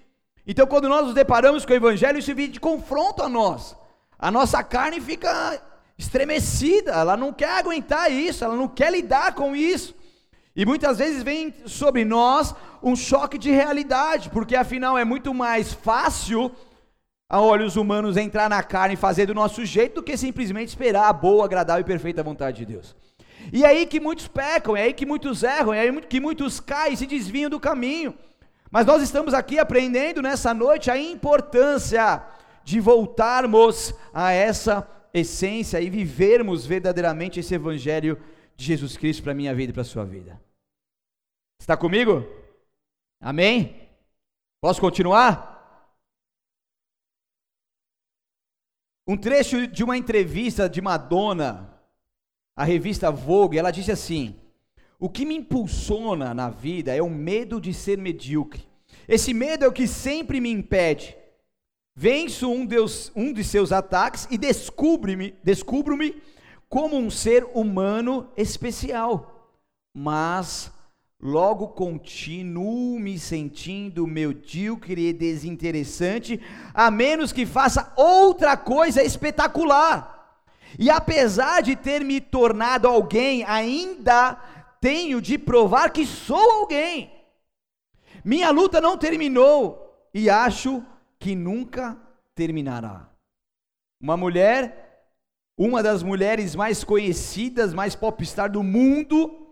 Então, 0.46 0.68
quando 0.68 0.90
nós 0.90 1.06
nos 1.06 1.14
deparamos 1.14 1.66
com 1.66 1.74
o 1.74 1.76
Evangelho, 1.76 2.20
isso 2.20 2.36
vem 2.36 2.50
de 2.50 2.60
confronto 2.60 3.24
a 3.24 3.30
nós. 3.30 3.76
A 4.18 4.30
nossa 4.30 4.64
carne 4.64 5.02
fica 5.02 5.62
estremecida, 5.98 6.92
ela 6.92 7.16
não 7.16 7.32
quer 7.32 7.58
aguentar 7.58 8.12
isso, 8.12 8.44
ela 8.44 8.56
não 8.56 8.68
quer 8.68 8.92
lidar 8.92 9.34
com 9.34 9.56
isso. 9.56 9.96
E 10.56 10.66
muitas 10.66 11.00
vezes 11.00 11.24
vem 11.24 11.54
sobre 11.66 12.06
nós 12.06 12.54
um 12.82 12.96
choque 12.96 13.38
de 13.38 13.52
realidade, 13.52 14.30
porque 14.30 14.56
afinal 14.56 14.98
é 14.98 15.04
muito 15.04 15.34
mais 15.34 15.74
fácil 15.74 16.52
a 17.28 17.42
olhos 17.42 17.76
humanos 17.76 18.18
entrar 18.18 18.50
na 18.50 18.62
carne 18.62 18.94
e 18.94 18.98
fazer 18.98 19.26
do 19.26 19.34
nosso 19.34 19.66
jeito 19.66 19.96
do 19.96 20.04
que 20.04 20.16
simplesmente 20.16 20.70
esperar 20.70 21.10
a 21.10 21.14
boa, 21.14 21.44
agradável 21.44 21.82
e 21.82 21.86
perfeita 21.86 22.24
vontade 22.24 22.58
de 22.58 22.66
Deus. 22.66 22.96
E 23.52 23.64
é 23.64 23.68
aí 23.68 23.86
que 23.86 24.00
muitos 24.00 24.28
pecam, 24.28 24.76
é 24.76 24.84
aí 24.84 24.94
que 24.94 25.06
muitos 25.06 25.44
erram, 25.44 25.74
é 25.74 25.82
aí 25.82 26.02
que 26.02 26.20
muitos 26.20 26.60
caem 26.60 26.94
e 26.94 26.98
se 26.98 27.06
desviam 27.06 27.50
do 27.50 27.60
caminho. 27.60 28.18
Mas 28.72 28.86
nós 28.86 29.02
estamos 29.02 29.34
aqui 29.34 29.60
aprendendo 29.60 30.22
nessa 30.22 30.54
noite 30.54 30.92
a 30.92 30.98
importância 30.98 32.24
de 32.64 32.80
voltarmos 32.80 33.94
a 34.14 34.32
essa 34.32 34.90
essência 35.14 35.80
e 35.80 35.90
vivermos 35.90 36.66
verdadeiramente 36.66 37.40
esse 37.40 37.54
evangelho 37.54 38.22
de 38.56 38.66
Jesus 38.66 38.98
Cristo 38.98 39.24
para 39.24 39.32
a 39.32 39.36
minha 39.36 39.54
vida 39.54 39.72
e 39.72 39.74
para 39.74 39.82
a 39.82 39.86
sua 39.86 40.04
vida. 40.04 40.42
Está 41.60 41.78
comigo? 41.78 42.26
Amém? 43.22 43.90
Posso 44.62 44.82
continuar? 44.82 45.54
Um 49.08 49.16
trecho 49.16 49.68
de 49.68 49.84
uma 49.84 49.96
entrevista 49.96 50.68
de 50.68 50.82
Madonna 50.82 51.75
a 52.56 52.64
revista 52.64 53.12
Vogue, 53.12 53.58
ela 53.58 53.72
disse 53.72 53.92
assim: 53.92 54.36
O 55.00 55.10
que 55.10 55.26
me 55.26 55.36
impulsiona 55.36 56.34
na 56.34 56.50
vida 56.50 56.96
é 56.96 57.02
o 57.02 57.10
medo 57.10 57.60
de 57.60 57.74
ser 57.74 57.98
medíocre. 57.98 58.66
Esse 59.08 59.34
medo 59.34 59.66
é 59.66 59.68
o 59.68 59.74
que 59.74 59.88
sempre 59.88 60.40
me 60.40 60.50
impede. 60.50 61.16
Venço 61.98 62.50
um, 62.50 62.66
Deus, 62.66 63.12
um 63.16 63.32
de 63.32 63.44
seus 63.44 63.72
ataques 63.72 64.28
e 64.30 64.38
descubro-me 64.38 65.34
descubro 65.44 65.98
como 66.68 66.98
um 66.98 67.10
ser 67.10 67.46
humano 67.54 68.30
especial. 68.36 69.52
Mas 69.96 70.72
logo 71.22 71.70
continuo 71.70 73.00
me 73.00 73.18
sentindo 73.18 74.06
medíocre 74.06 75.08
e 75.08 75.14
desinteressante, 75.14 76.42
a 76.74 76.92
menos 76.92 77.32
que 77.32 77.46
faça 77.46 77.94
outra 77.96 78.58
coisa 78.58 79.02
espetacular. 79.02 80.15
E 80.78 80.90
apesar 80.90 81.62
de 81.62 81.76
ter 81.76 82.04
me 82.04 82.20
tornado 82.20 82.88
alguém, 82.88 83.44
ainda 83.44 84.36
tenho 84.82 85.22
de 85.22 85.38
provar 85.38 85.92
que 85.92 86.06
sou 86.06 86.52
alguém. 86.52 87.12
Minha 88.24 88.50
luta 88.50 88.82
não 88.82 88.98
terminou 88.98 90.10
e 90.14 90.30
acho 90.30 90.84
que 91.20 91.36
nunca 91.36 91.98
terminará. 92.34 93.10
Uma 94.02 94.18
mulher, 94.18 95.08
uma 95.58 95.82
das 95.82 96.04
mulheres 96.04 96.56
mais 96.56 96.84
conhecidas, 96.84 97.74
mais 97.74 97.96
popstar 97.96 98.52
do 98.52 98.62
mundo, 98.62 99.48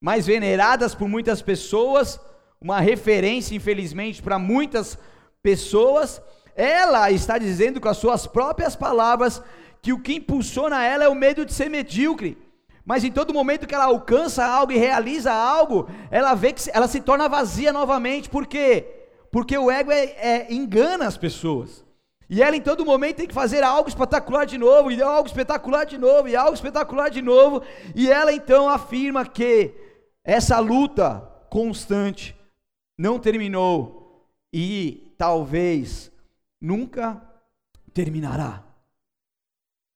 mais 0.00 0.26
veneradas 0.26 0.94
por 0.94 1.08
muitas 1.08 1.40
pessoas, 1.42 2.20
uma 2.60 2.80
referência, 2.80 3.54
infelizmente, 3.54 4.22
para 4.22 4.38
muitas 4.38 4.98
pessoas, 5.42 6.20
ela 6.54 7.10
está 7.10 7.38
dizendo 7.38 7.80
com 7.80 7.88
as 7.88 7.96
suas 7.96 8.26
próprias 8.26 8.74
palavras 8.74 9.42
que 9.82 9.92
o 9.92 10.00
que 10.00 10.14
impulsiona 10.14 10.84
ela 10.84 11.04
é 11.04 11.08
o 11.08 11.14
medo 11.14 11.44
de 11.44 11.52
ser 11.52 11.68
medíocre. 11.68 12.36
Mas 12.84 13.04
em 13.04 13.12
todo 13.12 13.34
momento 13.34 13.66
que 13.66 13.74
ela 13.74 13.84
alcança 13.84 14.44
algo 14.44 14.72
e 14.72 14.78
realiza 14.78 15.32
algo, 15.32 15.88
ela 16.10 16.34
vê 16.34 16.52
que 16.52 16.70
ela 16.72 16.88
se 16.88 17.00
torna 17.00 17.28
vazia 17.28 17.72
novamente. 17.72 18.30
Por 18.30 18.46
quê? 18.46 18.86
Porque 19.30 19.58
o 19.58 19.70
ego 19.70 19.92
é, 19.92 20.04
é, 20.04 20.46
engana 20.52 21.06
as 21.06 21.16
pessoas. 21.16 21.84
E 22.30 22.42
ela 22.42 22.56
em 22.56 22.60
todo 22.60 22.84
momento 22.84 23.16
tem 23.16 23.26
que 23.26 23.34
fazer 23.34 23.62
algo 23.62 23.88
espetacular 23.88 24.44
de 24.44 24.58
novo, 24.58 24.90
e 24.90 25.02
algo 25.02 25.26
espetacular 25.26 25.84
de 25.84 25.96
novo, 25.96 26.28
e 26.28 26.36
algo 26.36 26.54
espetacular 26.54 27.10
de 27.10 27.22
novo. 27.22 27.62
E 27.94 28.10
ela 28.10 28.32
então 28.32 28.68
afirma 28.68 29.26
que 29.26 29.74
essa 30.24 30.58
luta 30.58 31.20
constante 31.48 32.36
não 32.98 33.18
terminou 33.18 34.26
e 34.52 35.14
talvez 35.16 36.12
nunca 36.60 37.22
terminará. 37.94 38.67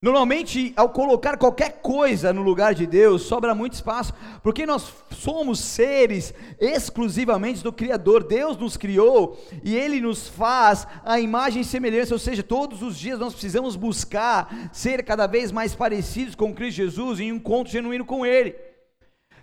Normalmente, 0.03 0.73
ao 0.75 0.89
colocar 0.89 1.37
qualquer 1.37 1.79
coisa 1.81 2.33
no 2.33 2.41
lugar 2.41 2.75
de 2.75 2.85
Deus, 2.85 3.21
sobra 3.21 3.55
muito 3.55 3.75
espaço, 3.75 4.13
porque 4.43 4.65
nós 4.65 4.93
somos 5.11 5.61
seres 5.61 6.33
exclusivamente 6.59 7.63
do 7.63 7.71
Criador. 7.71 8.21
Deus 8.21 8.57
nos 8.57 8.75
criou 8.75 9.41
e 9.63 9.73
Ele 9.77 10.01
nos 10.01 10.27
faz 10.27 10.85
a 11.05 11.21
imagem 11.21 11.61
e 11.61 11.65
semelhança, 11.65 12.13
ou 12.13 12.19
seja, 12.19 12.43
todos 12.43 12.81
os 12.81 12.99
dias 12.99 13.17
nós 13.17 13.31
precisamos 13.31 13.77
buscar 13.77 14.69
ser 14.73 15.05
cada 15.05 15.25
vez 15.25 15.53
mais 15.53 15.73
parecidos 15.73 16.35
com 16.35 16.53
Cristo 16.53 16.75
Jesus 16.75 17.21
em 17.21 17.31
um 17.31 17.37
encontro 17.37 17.71
genuíno 17.71 18.03
com 18.03 18.25
Ele. 18.25 18.53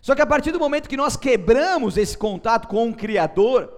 Só 0.03 0.15
que 0.15 0.21
a 0.21 0.27
partir 0.27 0.53
do 0.53 0.61
momento 0.61 0.91
que 0.91 0.97
nós 0.97 1.17
quebramos 1.17 1.97
esse 1.97 2.19
contato 2.19 2.69
com 2.69 2.91
o 2.91 2.95
Criador, 2.95 3.73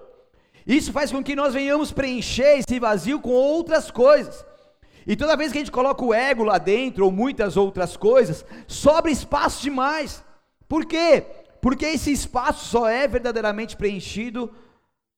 isso 0.66 0.90
faz 0.90 1.12
com 1.12 1.22
que 1.22 1.36
nós 1.36 1.54
venhamos 1.54 1.92
preencher 1.92 2.58
esse 2.58 2.80
vazio 2.80 3.20
com 3.20 3.30
outras 3.30 3.88
coisas. 3.88 4.44
E 5.06 5.16
toda 5.16 5.36
vez 5.36 5.52
que 5.52 5.58
a 5.58 5.60
gente 5.60 5.72
coloca 5.72 6.04
o 6.04 6.14
ego 6.14 6.44
lá 6.44 6.58
dentro, 6.58 7.04
ou 7.04 7.12
muitas 7.12 7.56
outras 7.56 7.96
coisas, 7.96 8.44
sobra 8.66 9.10
espaço 9.10 9.62
demais. 9.62 10.24
Por 10.68 10.84
quê? 10.86 11.26
Porque 11.60 11.84
esse 11.84 12.10
espaço 12.10 12.66
só 12.66 12.88
é 12.88 13.06
verdadeiramente 13.06 13.76
preenchido 13.76 14.52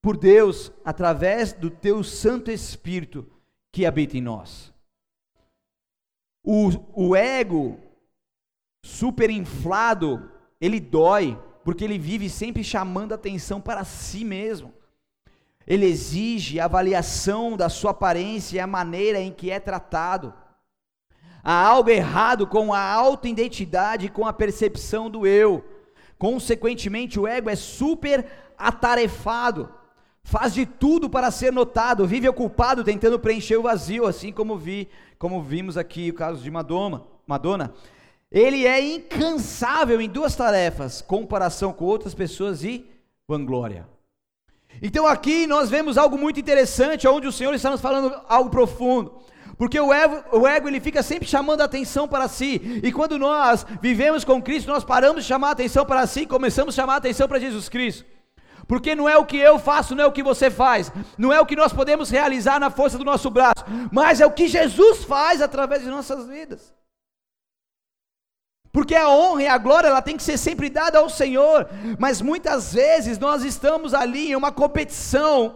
por 0.02 0.16
Deus 0.16 0.70
através 0.84 1.52
do 1.52 1.70
teu 1.70 2.04
Santo 2.04 2.50
Espírito 2.50 3.26
que 3.72 3.86
habita 3.86 4.18
em 4.18 4.20
nós. 4.20 4.72
O, 6.44 6.68
o 6.92 7.16
ego 7.16 7.78
superinflado, 8.84 10.30
ele 10.60 10.78
dói, 10.78 11.40
porque 11.64 11.82
ele 11.82 11.98
vive 11.98 12.28
sempre 12.28 12.62
chamando 12.62 13.14
atenção 13.14 13.60
para 13.60 13.82
si 13.82 14.24
mesmo. 14.24 14.73
Ele 15.66 15.86
exige 15.86 16.60
avaliação 16.60 17.56
da 17.56 17.68
sua 17.68 17.92
aparência 17.92 18.56
e 18.56 18.60
a 18.60 18.66
maneira 18.66 19.18
em 19.18 19.32
que 19.32 19.50
é 19.50 19.58
tratado. 19.58 20.34
Há 21.42 21.66
algo 21.66 21.90
errado 21.90 22.46
com 22.46 22.72
a 22.72 22.80
autoidentidade 22.80 24.06
e 24.06 24.10
com 24.10 24.26
a 24.26 24.32
percepção 24.32 25.10
do 25.10 25.26
eu. 25.26 25.64
Consequentemente, 26.18 27.20
o 27.20 27.26
ego 27.26 27.50
é 27.50 27.56
super 27.56 28.26
atarefado, 28.56 29.68
faz 30.22 30.54
de 30.54 30.64
tudo 30.64 31.10
para 31.10 31.30
ser 31.30 31.52
notado, 31.52 32.06
vive 32.06 32.28
ocupado 32.28 32.82
tentando 32.82 33.18
preencher 33.18 33.56
o 33.56 33.62
vazio, 33.62 34.06
assim 34.06 34.32
como 34.32 34.56
vi, 34.56 34.88
como 35.18 35.42
vimos 35.42 35.76
aqui 35.76 36.10
o 36.10 36.14
caso 36.14 36.42
de 36.42 36.50
Madonna. 36.50 37.02
Madonna. 37.26 37.74
Ele 38.30 38.66
é 38.66 38.80
incansável 38.80 40.00
em 40.00 40.08
duas 40.08 40.34
tarefas: 40.34 41.02
comparação 41.02 41.72
com 41.72 41.84
outras 41.84 42.14
pessoas 42.14 42.64
e 42.64 42.86
vanglória. 43.28 43.93
Então 44.82 45.06
aqui 45.06 45.46
nós 45.46 45.70
vemos 45.70 45.96
algo 45.96 46.18
muito 46.18 46.38
interessante, 46.40 47.08
onde 47.08 47.26
o 47.26 47.32
Senhor 47.32 47.54
está 47.54 47.70
nos 47.70 47.80
falando 47.80 48.14
algo 48.28 48.50
profundo. 48.50 49.12
Porque 49.56 49.78
o 49.78 49.92
ego, 49.92 50.22
o 50.36 50.46
ego 50.46 50.68
ele 50.68 50.80
fica 50.80 51.02
sempre 51.02 51.28
chamando 51.28 51.60
a 51.60 51.64
atenção 51.64 52.08
para 52.08 52.28
si. 52.28 52.80
E 52.82 52.92
quando 52.92 53.18
nós 53.18 53.64
vivemos 53.80 54.24
com 54.24 54.42
Cristo, 54.42 54.70
nós 54.70 54.84
paramos 54.84 55.22
de 55.22 55.28
chamar 55.28 55.48
a 55.48 55.52
atenção 55.52 55.84
para 55.86 56.06
si 56.06 56.26
começamos 56.26 56.74
a 56.74 56.82
chamar 56.82 56.94
a 56.94 56.98
atenção 56.98 57.28
para 57.28 57.38
Jesus 57.38 57.68
Cristo. 57.68 58.04
Porque 58.66 58.94
não 58.94 59.08
é 59.08 59.16
o 59.16 59.26
que 59.26 59.36
eu 59.36 59.58
faço, 59.58 59.94
não 59.94 60.04
é 60.04 60.06
o 60.06 60.12
que 60.12 60.22
você 60.22 60.50
faz, 60.50 60.90
não 61.18 61.32
é 61.32 61.40
o 61.40 61.46
que 61.46 61.54
nós 61.54 61.72
podemos 61.72 62.10
realizar 62.10 62.58
na 62.58 62.70
força 62.70 62.96
do 62.96 63.04
nosso 63.04 63.30
braço, 63.30 63.64
mas 63.92 64.20
é 64.20 64.26
o 64.26 64.32
que 64.32 64.48
Jesus 64.48 65.04
faz 65.04 65.42
através 65.42 65.82
de 65.82 65.88
nossas 65.88 66.26
vidas. 66.26 66.72
Porque 68.74 68.96
a 68.96 69.08
honra 69.08 69.42
e 69.44 69.46
a 69.46 69.56
glória 69.56 69.86
ela 69.86 70.02
tem 70.02 70.16
que 70.16 70.22
ser 70.24 70.36
sempre 70.36 70.68
dada 70.68 70.98
ao 70.98 71.08
Senhor, 71.08 71.68
mas 71.96 72.20
muitas 72.20 72.74
vezes 72.74 73.20
nós 73.20 73.44
estamos 73.44 73.94
ali 73.94 74.32
em 74.32 74.34
uma 74.34 74.50
competição 74.50 75.54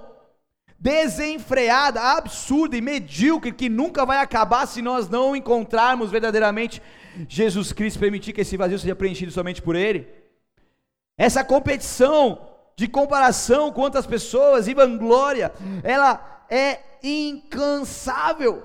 desenfreada, 0.79 2.01
absurda 2.01 2.77
e 2.77 2.81
medíocre 2.81 3.51
que 3.51 3.69
nunca 3.69 4.07
vai 4.07 4.19
acabar 4.19 4.67
se 4.67 4.81
nós 4.81 5.09
não 5.09 5.35
encontrarmos 5.35 6.13
verdadeiramente 6.13 6.81
Jesus 7.29 7.73
Cristo, 7.73 7.99
permitir 7.99 8.33
que 8.33 8.43
esse 8.43 8.57
vazio 8.57 8.79
seja 8.79 8.95
preenchido 8.95 9.33
somente 9.33 9.61
por 9.61 9.75
Ele. 9.75 10.07
Essa 11.19 11.43
competição 11.43 12.41
de 12.77 12.87
comparação 12.87 13.73
com 13.73 13.81
outras 13.81 14.07
pessoas 14.07 14.69
e 14.69 14.75
vanglória, 14.75 15.53
ela 15.83 16.45
é 16.49 16.79
incansável. 17.03 18.63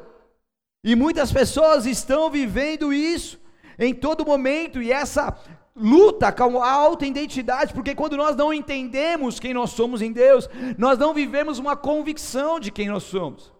E 0.83 0.95
muitas 0.95 1.31
pessoas 1.31 1.87
estão 1.87 2.29
vivendo 2.29 2.93
isso 2.93 3.41
em 3.77 3.93
todo 3.93 4.25
momento, 4.25 4.81
e 4.81 4.91
essa 4.91 5.35
luta 5.75 6.31
com 6.31 6.61
a 6.61 6.71
alta 6.71 7.05
identidade, 7.05 7.73
porque 7.73 7.95
quando 7.95 8.15
nós 8.15 8.35
não 8.35 8.53
entendemos 8.53 9.39
quem 9.39 9.53
nós 9.53 9.71
somos 9.71 10.01
em 10.01 10.11
Deus, 10.11 10.47
nós 10.77 10.97
não 10.97 11.13
vivemos 11.13 11.57
uma 11.57 11.75
convicção 11.75 12.59
de 12.59 12.71
quem 12.71 12.87
nós 12.87 13.03
somos. 13.03 13.51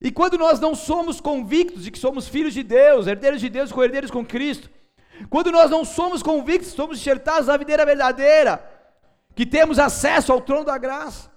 E 0.00 0.10
quando 0.10 0.36
nós 0.36 0.60
não 0.60 0.74
somos 0.74 1.20
convictos 1.20 1.84
de 1.84 1.90
que 1.90 1.98
somos 1.98 2.28
filhos 2.28 2.52
de 2.52 2.62
Deus, 2.62 3.06
herdeiros 3.06 3.40
de 3.40 3.48
Deus, 3.48 3.72
co-herdeiros 3.72 4.10
com 4.10 4.24
Cristo, 4.24 4.68
quando 5.30 5.50
nós 5.50 5.70
não 5.70 5.84
somos 5.84 6.22
convictos, 6.22 6.72
somos 6.72 6.98
enxertados 6.98 7.46
na 7.46 7.56
videira 7.56 7.86
verdadeira, 7.86 8.62
que 9.34 9.46
temos 9.46 9.78
acesso 9.78 10.32
ao 10.32 10.40
trono 10.40 10.64
da 10.64 10.76
graça, 10.76 11.30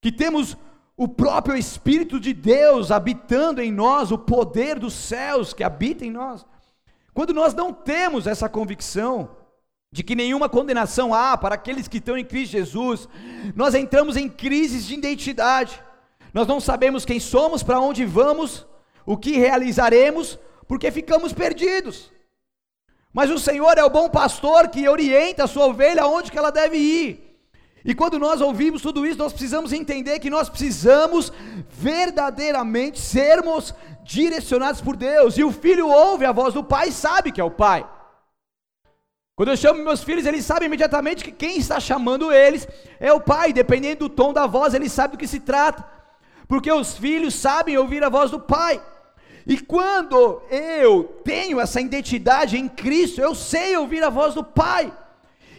que 0.00 0.12
temos 0.12 0.56
o 0.96 1.08
próprio 1.08 1.56
Espírito 1.56 2.20
de 2.20 2.32
Deus 2.32 2.90
habitando 2.90 3.60
em 3.60 3.72
nós, 3.72 4.12
o 4.12 4.18
poder 4.18 4.78
dos 4.78 4.92
céus 4.92 5.52
que 5.52 5.64
habita 5.64 6.04
em 6.04 6.10
nós. 6.10 6.46
Quando 7.12 7.34
nós 7.34 7.54
não 7.54 7.72
temos 7.72 8.26
essa 8.26 8.48
convicção 8.48 9.36
de 9.92 10.02
que 10.04 10.14
nenhuma 10.14 10.48
condenação 10.48 11.12
há 11.12 11.36
para 11.36 11.56
aqueles 11.56 11.88
que 11.88 11.98
estão 11.98 12.16
em 12.16 12.24
Cristo 12.24 12.52
Jesus, 12.52 13.08
nós 13.56 13.74
entramos 13.74 14.16
em 14.16 14.28
crises 14.28 14.86
de 14.86 14.94
identidade. 14.94 15.82
Nós 16.32 16.46
não 16.46 16.60
sabemos 16.60 17.04
quem 17.04 17.18
somos, 17.18 17.62
para 17.62 17.80
onde 17.80 18.04
vamos, 18.04 18.66
o 19.04 19.16
que 19.16 19.36
realizaremos, 19.36 20.38
porque 20.68 20.92
ficamos 20.92 21.32
perdidos. 21.32 22.10
Mas 23.12 23.30
o 23.30 23.38
Senhor 23.38 23.76
é 23.76 23.84
o 23.84 23.90
bom 23.90 24.08
pastor 24.08 24.68
que 24.68 24.88
orienta 24.88 25.44
a 25.44 25.48
sua 25.48 25.66
ovelha 25.66 26.02
aonde 26.02 26.30
que 26.30 26.38
ela 26.38 26.52
deve 26.52 26.76
ir. 26.76 27.29
E 27.84 27.94
quando 27.94 28.18
nós 28.18 28.40
ouvimos 28.40 28.82
tudo 28.82 29.06
isso, 29.06 29.18
nós 29.18 29.32
precisamos 29.32 29.72
entender 29.72 30.18
que 30.18 30.28
nós 30.28 30.48
precisamos 30.48 31.32
verdadeiramente 31.70 33.00
sermos 33.00 33.74
direcionados 34.02 34.80
por 34.80 34.96
Deus. 34.96 35.38
E 35.38 35.44
o 35.44 35.50
filho 35.50 35.88
ouve 35.88 36.24
a 36.24 36.32
voz 36.32 36.52
do 36.52 36.62
pai 36.62 36.88
e 36.88 36.92
sabe 36.92 37.32
que 37.32 37.40
é 37.40 37.44
o 37.44 37.50
pai. 37.50 37.88
Quando 39.34 39.48
eu 39.48 39.56
chamo 39.56 39.82
meus 39.82 40.04
filhos, 40.04 40.26
eles 40.26 40.44
sabem 40.44 40.66
imediatamente 40.66 41.24
que 41.24 41.32
quem 41.32 41.56
está 41.56 41.80
chamando 41.80 42.30
eles 42.30 42.68
é 42.98 43.10
o 43.12 43.20
pai. 43.20 43.52
Dependendo 43.52 44.08
do 44.08 44.14
tom 44.14 44.34
da 44.34 44.46
voz, 44.46 44.74
eles 44.74 44.92
sabem 44.92 45.12
do 45.12 45.18
que 45.18 45.26
se 45.26 45.40
trata. 45.40 45.82
Porque 46.46 46.70
os 46.70 46.98
filhos 46.98 47.34
sabem 47.34 47.78
ouvir 47.78 48.04
a 48.04 48.10
voz 48.10 48.30
do 48.30 48.38
pai. 48.38 48.82
E 49.46 49.58
quando 49.58 50.42
eu 50.50 51.04
tenho 51.24 51.58
essa 51.58 51.80
identidade 51.80 52.58
em 52.58 52.68
Cristo, 52.68 53.20
eu 53.20 53.34
sei 53.34 53.76
ouvir 53.76 54.04
a 54.04 54.10
voz 54.10 54.34
do 54.34 54.44
Pai. 54.44 54.92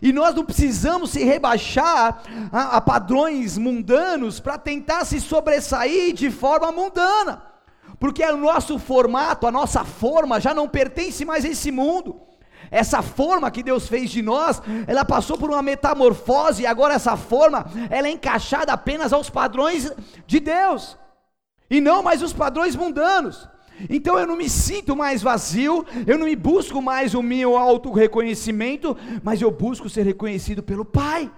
E 0.02 0.12
nós 0.12 0.34
não 0.34 0.44
precisamos 0.44 1.12
se 1.12 1.24
rebaixar 1.24 2.24
a, 2.52 2.78
a 2.78 2.82
padrões 2.82 3.58
mundanos 3.58 4.40
para 4.40 4.58
tentar 4.58 5.06
se 5.06 5.22
sobressair 5.22 6.14
de 6.14 6.32
forma 6.32 6.72
mundana. 6.72 7.44
Porque 8.00 8.24
o 8.24 8.38
nosso 8.38 8.80
formato, 8.80 9.46
a 9.46 9.52
nossa 9.52 9.84
forma 9.86 10.40
já 10.40 10.54
não 10.54 10.68
pertence 10.68 11.24
mais 11.24 11.46
a 11.46 11.50
esse 11.50 11.72
mundo. 11.72 12.20
Essa 12.72 13.02
forma 13.02 13.52
que 13.52 13.62
Deus 13.62 13.88
fez 13.88 14.10
de 14.10 14.22
nós, 14.22 14.62
ela 14.88 15.06
passou 15.06 15.38
por 15.38 15.52
uma 15.52 15.62
metamorfose 15.62 16.64
e 16.64 16.66
agora 16.66 16.96
essa 16.96 17.16
forma, 17.16 17.66
ela 17.90 18.08
é 18.08 18.12
encaixada 18.12 18.74
apenas 18.74 19.14
aos 19.14 19.30
padrões 19.30 19.92
de 20.26 20.40
Deus 20.40 20.98
e 21.70 21.80
não 21.80 22.02
mais 22.02 22.22
os 22.22 22.34
padrões 22.34 22.76
mundanos. 22.76 23.48
Então 23.90 24.18
eu 24.18 24.28
não 24.28 24.36
me 24.36 24.50
sinto 24.50 24.96
mais 24.96 25.22
vazio, 25.22 25.86
eu 26.06 26.18
não 26.18 26.26
me 26.26 26.36
busco 26.36 26.82
mais 26.82 27.14
o 27.14 27.22
meu 27.22 27.58
auto-reconhecimento, 27.58 28.96
mas 29.24 29.42
eu 29.42 29.52
busco 29.52 29.90
ser 29.90 30.06
reconhecido 30.06 30.62
pelo 30.62 30.86
Pai. 30.86 31.32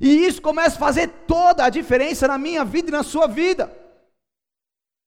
E 0.00 0.26
isso 0.26 0.42
começa 0.42 0.76
a 0.76 0.80
fazer 0.80 1.08
toda 1.26 1.64
a 1.64 1.70
diferença 1.70 2.28
na 2.28 2.36
minha 2.36 2.64
vida 2.64 2.88
e 2.88 2.92
na 2.92 3.02
sua 3.02 3.26
vida. 3.26 3.72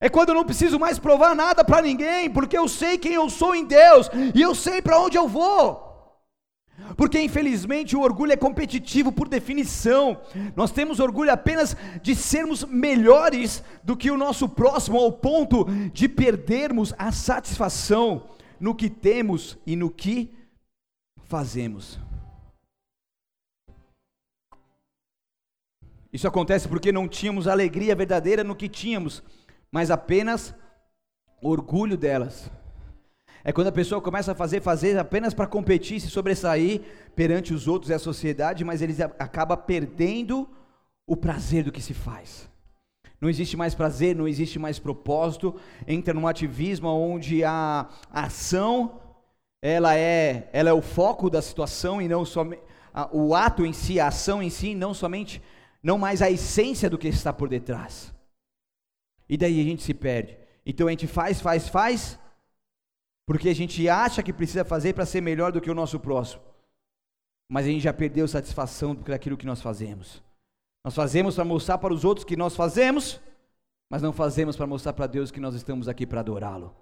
É 0.00 0.08
quando 0.08 0.30
eu 0.30 0.34
não 0.34 0.44
preciso 0.44 0.78
mais 0.78 0.98
provar 0.98 1.34
nada 1.34 1.62
para 1.62 1.82
ninguém, 1.82 2.30
porque 2.30 2.56
eu 2.56 2.66
sei 2.66 2.96
quem 2.96 3.12
eu 3.12 3.28
sou 3.28 3.54
em 3.54 3.64
Deus 3.64 4.08
e 4.34 4.40
eu 4.40 4.54
sei 4.54 4.80
para 4.80 4.98
onde 4.98 5.18
eu 5.18 5.28
vou. 5.28 5.89
Porque 6.96 7.20
infelizmente 7.20 7.96
o 7.96 8.00
orgulho 8.00 8.32
é 8.32 8.36
competitivo 8.36 9.12
por 9.12 9.28
definição. 9.28 10.20
Nós 10.56 10.70
temos 10.70 11.00
orgulho 11.00 11.32
apenas 11.32 11.76
de 12.02 12.14
sermos 12.14 12.64
melhores 12.64 13.62
do 13.82 13.96
que 13.96 14.10
o 14.10 14.16
nosso 14.16 14.48
próximo, 14.48 14.98
ao 14.98 15.12
ponto 15.12 15.64
de 15.92 16.08
perdermos 16.08 16.94
a 16.98 17.12
satisfação 17.12 18.28
no 18.58 18.74
que 18.74 18.90
temos 18.90 19.58
e 19.66 19.76
no 19.76 19.90
que 19.90 20.34
fazemos. 21.24 21.98
Isso 26.12 26.26
acontece 26.26 26.68
porque 26.68 26.90
não 26.90 27.08
tínhamos 27.08 27.46
alegria 27.46 27.94
verdadeira 27.94 28.42
no 28.42 28.56
que 28.56 28.68
tínhamos, 28.68 29.22
mas 29.70 29.90
apenas 29.90 30.54
orgulho 31.40 31.96
delas. 31.96 32.50
É 33.42 33.52
quando 33.52 33.68
a 33.68 33.72
pessoa 33.72 34.00
começa 34.00 34.32
a 34.32 34.34
fazer, 34.34 34.60
fazer 34.60 34.98
apenas 34.98 35.32
para 35.32 35.46
competir, 35.46 36.00
se 36.00 36.10
sobressair 36.10 36.82
perante 37.14 37.54
os 37.54 37.66
outros 37.66 37.90
e 37.90 37.94
a 37.94 37.98
sociedade, 37.98 38.64
mas 38.64 38.82
eles 38.82 39.00
acaba 39.00 39.56
perdendo 39.56 40.48
o 41.06 41.16
prazer 41.16 41.64
do 41.64 41.72
que 41.72 41.80
se 41.80 41.94
faz. 41.94 42.48
Não 43.20 43.28
existe 43.28 43.56
mais 43.56 43.74
prazer, 43.74 44.14
não 44.16 44.26
existe 44.28 44.58
mais 44.58 44.78
propósito, 44.78 45.54
entra 45.86 46.14
num 46.14 46.26
ativismo 46.26 46.88
onde 46.88 47.44
a 47.44 47.88
ação 48.10 49.00
ela 49.62 49.94
é, 49.94 50.48
ela 50.52 50.70
é 50.70 50.72
o 50.72 50.80
foco 50.80 51.28
da 51.28 51.42
situação 51.42 52.00
e 52.00 52.08
não 52.08 52.24
somente 52.24 52.62
o 53.12 53.34
ato 53.34 53.64
em 53.64 53.72
si, 53.72 54.00
a 54.00 54.08
ação 54.08 54.42
em 54.42 54.50
si, 54.50 54.74
não 54.74 54.92
somente, 54.92 55.42
não 55.82 55.98
mais 55.98 56.22
a 56.22 56.30
essência 56.30 56.90
do 56.90 56.98
que 56.98 57.08
está 57.08 57.32
por 57.32 57.48
detrás. 57.48 58.12
E 59.28 59.36
daí 59.36 59.60
a 59.60 59.64
gente 59.64 59.82
se 59.82 59.94
perde. 59.94 60.36
Então 60.66 60.88
a 60.88 60.90
gente 60.90 61.06
faz, 61.06 61.40
faz, 61.40 61.68
faz, 61.68 62.18
porque 63.30 63.48
a 63.48 63.54
gente 63.54 63.88
acha 63.88 64.24
que 64.24 64.32
precisa 64.32 64.64
fazer 64.64 64.92
para 64.92 65.06
ser 65.06 65.20
melhor 65.20 65.52
do 65.52 65.60
que 65.60 65.70
o 65.70 65.74
nosso 65.74 66.00
próximo, 66.00 66.42
mas 67.48 67.64
a 67.64 67.68
gente 67.68 67.82
já 67.82 67.92
perdeu 67.92 68.26
satisfação 68.26 68.92
por 68.92 69.12
aquilo 69.12 69.36
que 69.36 69.46
nós 69.46 69.62
fazemos. 69.62 70.20
Nós 70.84 70.96
fazemos 70.96 71.36
para 71.36 71.44
mostrar 71.44 71.78
para 71.78 71.94
os 71.94 72.04
outros 72.04 72.24
que 72.24 72.34
nós 72.34 72.56
fazemos, 72.56 73.20
mas 73.88 74.02
não 74.02 74.12
fazemos 74.12 74.56
para 74.56 74.66
mostrar 74.66 74.94
para 74.94 75.06
Deus 75.06 75.30
que 75.30 75.38
nós 75.38 75.54
estamos 75.54 75.86
aqui 75.86 76.04
para 76.04 76.18
adorá-lo. 76.18 76.74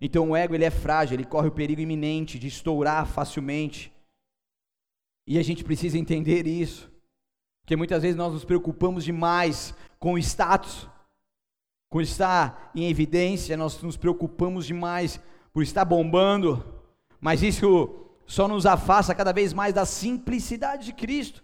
Então 0.00 0.30
o 0.30 0.36
ego 0.36 0.54
ele 0.54 0.64
é 0.64 0.70
frágil, 0.70 1.16
ele 1.16 1.24
corre 1.24 1.48
o 1.48 1.52
perigo 1.52 1.80
iminente 1.80 2.38
de 2.38 2.46
estourar 2.46 3.04
facilmente. 3.08 3.92
E 5.26 5.36
a 5.36 5.42
gente 5.42 5.64
precisa 5.64 5.98
entender 5.98 6.46
isso. 6.46 6.88
Porque 7.62 7.74
muitas 7.74 8.02
vezes 8.02 8.16
nós 8.16 8.32
nos 8.32 8.44
preocupamos 8.44 9.02
demais 9.02 9.74
com 9.98 10.12
o 10.12 10.18
status, 10.18 10.88
com 11.88 12.00
estar 12.00 12.70
em 12.72 12.88
evidência, 12.88 13.56
nós 13.56 13.82
nos 13.82 13.96
preocupamos 13.96 14.64
demais 14.64 15.20
por 15.52 15.62
estar 15.62 15.84
bombando, 15.84 16.64
mas 17.20 17.42
isso 17.42 18.08
só 18.26 18.46
nos 18.46 18.66
afasta 18.66 19.14
cada 19.14 19.32
vez 19.32 19.52
mais 19.52 19.74
da 19.74 19.84
simplicidade 19.84 20.84
de 20.84 20.92
Cristo, 20.92 21.42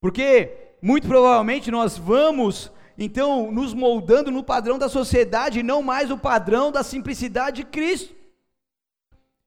porque 0.00 0.74
muito 0.80 1.06
provavelmente 1.06 1.70
nós 1.70 1.98
vamos 1.98 2.70
então 2.96 3.50
nos 3.50 3.74
moldando 3.74 4.30
no 4.30 4.44
padrão 4.44 4.78
da 4.78 4.88
sociedade 4.88 5.60
e 5.60 5.62
não 5.62 5.82
mais 5.82 6.10
o 6.10 6.18
padrão 6.18 6.70
da 6.70 6.82
simplicidade 6.82 7.56
de 7.56 7.64
Cristo. 7.64 8.14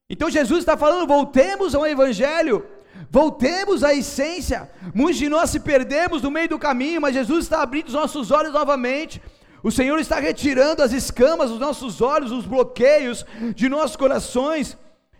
Então 0.08 0.30
Jesus 0.30 0.60
está 0.60 0.76
falando: 0.76 1.06
voltemos 1.06 1.74
ao 1.74 1.86
Evangelho, 1.86 2.66
voltemos 3.10 3.82
à 3.82 3.94
essência. 3.94 4.70
Muitos 4.94 5.18
de 5.18 5.28
nós 5.28 5.50
se 5.50 5.60
perdemos 5.60 6.22
no 6.22 6.30
meio 6.30 6.48
do 6.48 6.58
caminho, 6.58 7.00
mas 7.00 7.14
Jesus 7.14 7.44
está 7.44 7.62
abrindo 7.62 7.88
os 7.88 7.94
nossos 7.94 8.30
olhos 8.30 8.52
novamente 8.52 9.20
o 9.66 9.70
Senhor 9.72 9.98
está 9.98 10.20
retirando 10.20 10.80
as 10.80 10.92
escamas 10.92 11.50
dos 11.50 11.58
nossos 11.58 12.00
olhos, 12.00 12.30
os 12.30 12.46
bloqueios 12.46 13.26
de 13.52 13.68
nossos 13.68 13.96
corações. 13.96 14.78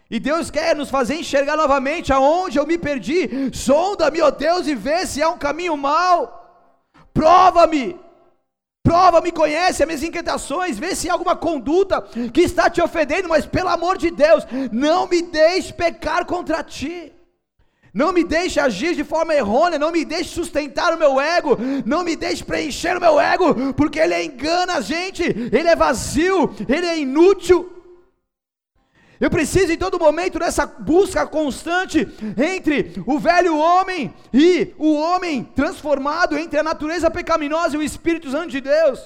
E 0.08 0.20
Deus 0.20 0.52
quer 0.52 0.76
nos 0.76 0.88
fazer 0.88 1.16
enxergar 1.16 1.56
novamente 1.56 2.12
aonde 2.12 2.56
eu 2.56 2.64
me 2.64 2.78
perdi. 2.78 3.28
Sonda-me, 3.52 4.22
ó 4.22 4.30
Deus, 4.30 4.68
e 4.68 4.74
vê 4.76 5.04
se 5.04 5.20
é 5.20 5.26
um 5.26 5.36
caminho 5.36 5.76
mau. 5.76 6.94
Prova-me. 7.12 7.98
Prova-me, 8.84 9.32
conhece 9.32 9.82
as 9.82 9.86
minhas 9.88 10.04
inquietações, 10.04 10.78
vê 10.78 10.94
se 10.94 11.10
há 11.10 11.14
alguma 11.14 11.34
conduta 11.34 12.00
que 12.32 12.42
está 12.42 12.70
te 12.70 12.80
ofendendo, 12.80 13.28
mas 13.28 13.46
pelo 13.46 13.70
amor 13.70 13.98
de 13.98 14.12
Deus, 14.12 14.46
não 14.70 15.08
me 15.08 15.22
deixe 15.22 15.72
pecar 15.72 16.24
contra 16.24 16.62
ti. 16.62 17.12
Não 17.96 18.12
me 18.12 18.22
deixe 18.22 18.60
agir 18.60 18.94
de 18.94 19.02
forma 19.02 19.34
errônea, 19.34 19.78
não 19.78 19.90
me 19.90 20.04
deixe 20.04 20.28
sustentar 20.28 20.92
o 20.92 20.98
meu 20.98 21.18
ego, 21.18 21.56
não 21.86 22.04
me 22.04 22.14
deixe 22.14 22.44
preencher 22.44 22.94
o 22.94 23.00
meu 23.00 23.18
ego, 23.18 23.72
porque 23.72 23.98
ele 23.98 24.22
engana 24.22 24.74
a 24.74 24.80
gente, 24.82 25.22
ele 25.22 25.66
é 25.66 25.74
vazio, 25.74 26.54
ele 26.68 26.84
é 26.84 26.98
inútil. 26.98 27.72
Eu 29.18 29.30
preciso 29.30 29.72
em 29.72 29.78
todo 29.78 29.98
momento 29.98 30.38
dessa 30.38 30.66
busca 30.66 31.26
constante 31.26 32.06
entre 32.36 33.02
o 33.06 33.18
velho 33.18 33.56
homem 33.56 34.12
e 34.30 34.74
o 34.76 34.92
homem 34.92 35.42
transformado, 35.42 36.36
entre 36.36 36.58
a 36.58 36.62
natureza 36.62 37.10
pecaminosa 37.10 37.76
e 37.76 37.78
o 37.78 37.82
Espírito 37.82 38.30
Santo 38.30 38.50
de 38.50 38.60
Deus. 38.60 39.00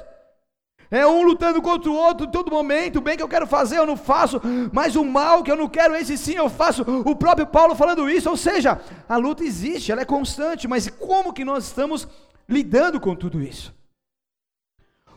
É 0.91 1.07
um 1.07 1.23
lutando 1.23 1.63
contra 1.63 1.89
o 1.89 1.95
outro 1.95 2.27
em 2.27 2.31
todo 2.31 2.51
momento. 2.51 2.97
O 2.97 3.01
bem 3.01 3.17
que 3.17 3.23
eu 3.23 3.29
quero 3.29 3.47
fazer 3.47 3.79
eu 3.79 3.87
não 3.87 3.97
faço, 3.97 4.41
mas 4.73 4.97
o 4.97 5.05
mal 5.05 5.43
que 5.43 5.51
eu 5.51 5.57
não 5.57 5.69
quero, 5.69 5.95
esse 5.95 6.19
sim 6.19 6.35
eu 6.35 6.51
faço. 6.51 6.83
O 6.83 7.15
próprio 7.15 7.47
Paulo 7.47 7.77
falando 7.77 8.11
isso, 8.11 8.29
ou 8.29 8.37
seja, 8.37 8.81
a 9.09 9.17
luta 9.17 9.45
existe, 9.45 9.93
ela 9.93 10.01
é 10.01 10.05
constante, 10.05 10.67
mas 10.67 10.89
como 10.89 11.33
que 11.33 11.45
nós 11.45 11.67
estamos 11.67 12.09
lidando 12.49 12.99
com 12.99 13.15
tudo 13.15 13.41
isso? 13.41 13.73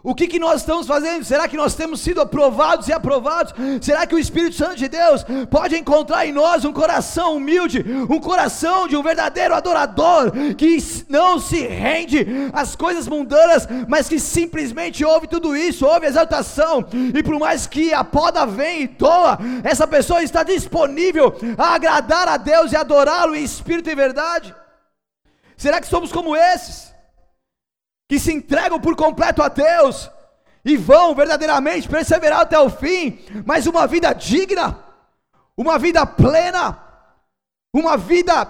O 0.05 0.13
que, 0.13 0.27
que 0.27 0.37
nós 0.37 0.59
estamos 0.59 0.85
fazendo? 0.85 1.23
Será 1.23 1.47
que 1.47 1.55
nós 1.55 1.75
temos 1.75 2.01
sido 2.01 2.19
aprovados 2.19 2.89
e 2.89 2.93
aprovados? 2.93 3.53
Será 3.81 4.05
que 4.05 4.13
o 4.13 4.19
Espírito 4.19 4.53
Santo 4.53 4.75
de 4.75 4.89
Deus 4.89 5.25
pode 5.49 5.77
encontrar 5.77 6.27
em 6.27 6.33
nós 6.33 6.65
um 6.65 6.73
coração 6.73 7.37
humilde, 7.37 7.85
um 8.09 8.19
coração 8.19 8.85
de 8.85 8.97
um 8.97 9.01
verdadeiro 9.01 9.55
adorador, 9.55 10.29
que 10.57 10.77
não 11.07 11.39
se 11.39 11.65
rende 11.65 12.27
às 12.51 12.75
coisas 12.75 13.07
mundanas, 13.07 13.65
mas 13.87 14.09
que 14.09 14.19
simplesmente 14.19 15.05
ouve 15.05 15.25
tudo 15.25 15.55
isso, 15.55 15.85
ouve 15.85 16.05
exaltação, 16.05 16.85
e 17.15 17.23
por 17.23 17.39
mais 17.39 17.65
que 17.65 17.93
a 17.93 18.03
poda 18.03 18.45
venha 18.45 18.81
e 18.81 18.87
toa, 18.89 19.39
essa 19.63 19.87
pessoa 19.87 20.21
está 20.21 20.43
disponível 20.43 21.33
a 21.57 21.75
agradar 21.75 22.27
a 22.27 22.35
Deus 22.35 22.73
e 22.73 22.75
adorá-lo 22.75 23.37
em 23.37 23.43
espírito 23.43 23.89
e 23.89 23.95
verdade? 23.95 24.53
Será 25.55 25.79
que 25.79 25.87
somos 25.87 26.11
como 26.11 26.35
esses? 26.35 26.92
Que 28.13 28.19
se 28.19 28.31
entregam 28.31 28.79
por 28.79 28.95
completo 28.95 29.41
a 29.41 29.47
Deus 29.47 30.07
e 30.63 30.77
vão 30.77 31.15
verdadeiramente 31.15 31.89
perseverar 31.89 32.41
até 32.41 32.59
o 32.59 32.69
fim, 32.69 33.17
mas 33.43 33.65
uma 33.65 33.87
vida 33.87 34.13
digna, 34.13 34.77
uma 35.57 35.79
vida 35.79 36.05
plena, 36.05 36.77
uma 37.73 37.97
vida 37.97 38.47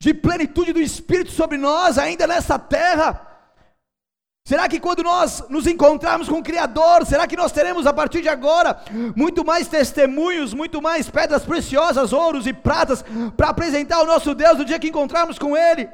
de 0.00 0.14
plenitude 0.14 0.72
do 0.72 0.80
Espírito 0.80 1.32
sobre 1.32 1.58
nós, 1.58 1.98
ainda 1.98 2.24
nessa 2.24 2.56
terra. 2.56 3.20
Será 4.46 4.68
que 4.68 4.78
quando 4.78 5.02
nós 5.02 5.42
nos 5.48 5.66
encontrarmos 5.66 6.28
com 6.28 6.38
o 6.38 6.44
Criador, 6.44 7.04
será 7.04 7.26
que 7.26 7.36
nós 7.36 7.50
teremos 7.50 7.88
a 7.88 7.92
partir 7.92 8.22
de 8.22 8.28
agora 8.28 8.80
muito 9.16 9.44
mais 9.44 9.66
testemunhos, 9.66 10.54
muito 10.54 10.80
mais 10.80 11.10
pedras 11.10 11.42
preciosas, 11.42 12.12
ouros 12.12 12.46
e 12.46 12.52
pratas 12.52 13.04
para 13.36 13.48
apresentar 13.48 13.96
ao 13.96 14.06
nosso 14.06 14.36
Deus 14.36 14.56
no 14.56 14.64
dia 14.64 14.78
que 14.78 14.86
encontrarmos 14.86 15.36
com 15.36 15.56
Ele? 15.56 15.88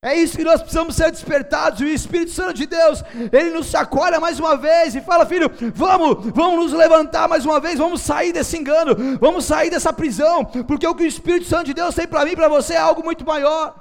É 0.00 0.14
isso 0.14 0.36
que 0.36 0.44
nós 0.44 0.60
precisamos 0.60 0.94
ser 0.94 1.10
despertados, 1.10 1.80
e 1.80 1.84
o 1.84 1.88
Espírito 1.88 2.30
Santo 2.30 2.54
de 2.54 2.66
Deus, 2.66 3.02
ele 3.32 3.50
nos 3.50 3.66
chacoalha 3.66 4.20
mais 4.20 4.38
uma 4.38 4.56
vez 4.56 4.94
e 4.94 5.00
fala: 5.00 5.26
Filho, 5.26 5.50
vamos, 5.74 6.30
vamos 6.32 6.66
nos 6.66 6.72
levantar 6.72 7.28
mais 7.28 7.44
uma 7.44 7.58
vez, 7.58 7.78
vamos 7.78 8.02
sair 8.02 8.32
desse 8.32 8.56
engano, 8.56 9.18
vamos 9.18 9.44
sair 9.44 9.70
dessa 9.70 9.92
prisão, 9.92 10.44
porque 10.44 10.86
o 10.86 10.94
que 10.94 11.02
o 11.02 11.06
Espírito 11.06 11.46
Santo 11.46 11.64
de 11.64 11.74
Deus 11.74 11.96
tem 11.96 12.06
para 12.06 12.24
mim 12.24 12.36
para 12.36 12.48
você 12.48 12.74
é 12.74 12.78
algo 12.78 13.02
muito 13.02 13.26
maior. 13.26 13.74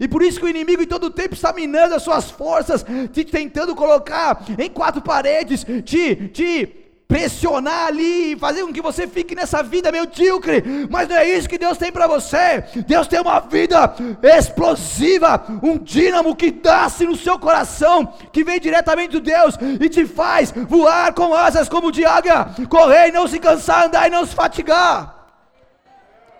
E 0.00 0.08
por 0.08 0.20
isso 0.20 0.40
que 0.40 0.46
o 0.46 0.48
inimigo 0.48 0.82
em 0.82 0.86
todo 0.86 1.10
tempo 1.10 1.34
está 1.34 1.52
minando 1.52 1.94
as 1.94 2.02
suas 2.02 2.28
forças, 2.28 2.84
te 3.12 3.24
tentando 3.24 3.76
colocar 3.76 4.42
em 4.58 4.68
quatro 4.68 5.00
paredes, 5.00 5.64
te, 5.84 6.28
te 6.28 6.89
pressionar 7.10 7.88
ali, 7.88 8.38
fazer 8.38 8.64
com 8.64 8.72
que 8.72 8.80
você 8.80 9.04
fique 9.08 9.34
nessa 9.34 9.64
vida 9.64 9.90
medíocre, 9.90 10.62
mas 10.88 11.08
não 11.08 11.16
é 11.16 11.28
isso 11.28 11.48
que 11.48 11.58
Deus 11.58 11.76
tem 11.76 11.90
para 11.90 12.06
você. 12.06 12.62
Deus 12.86 13.08
tem 13.08 13.20
uma 13.20 13.40
vida 13.40 13.96
explosiva, 14.22 15.44
um 15.60 15.76
dínamo 15.76 16.36
que 16.36 16.56
nasce 16.64 17.04
no 17.04 17.16
seu 17.16 17.36
coração, 17.36 18.06
que 18.32 18.44
vem 18.44 18.60
diretamente 18.60 19.18
de 19.18 19.20
Deus 19.20 19.56
e 19.80 19.88
te 19.88 20.06
faz 20.06 20.52
voar 20.52 21.12
com 21.12 21.34
asas 21.34 21.68
como 21.68 21.90
de 21.90 22.04
águia, 22.04 22.46
correr 22.68 23.08
e 23.08 23.12
não 23.12 23.26
se 23.26 23.40
cansar, 23.40 23.86
andar 23.86 24.06
e 24.06 24.10
não 24.10 24.24
se 24.24 24.32
fatigar. 24.32 25.26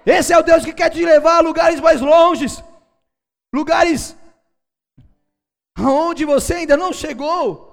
Esse 0.06 0.32
é 0.32 0.38
o 0.38 0.42
Deus 0.42 0.64
que 0.64 0.72
quer 0.72 0.90
te 0.90 1.04
levar 1.04 1.38
a 1.38 1.40
lugares 1.40 1.80
mais 1.80 2.00
longes, 2.00 2.62
lugares 3.52 4.16
onde 5.76 6.24
você 6.24 6.54
ainda 6.54 6.76
não 6.76 6.92
chegou. 6.92 7.69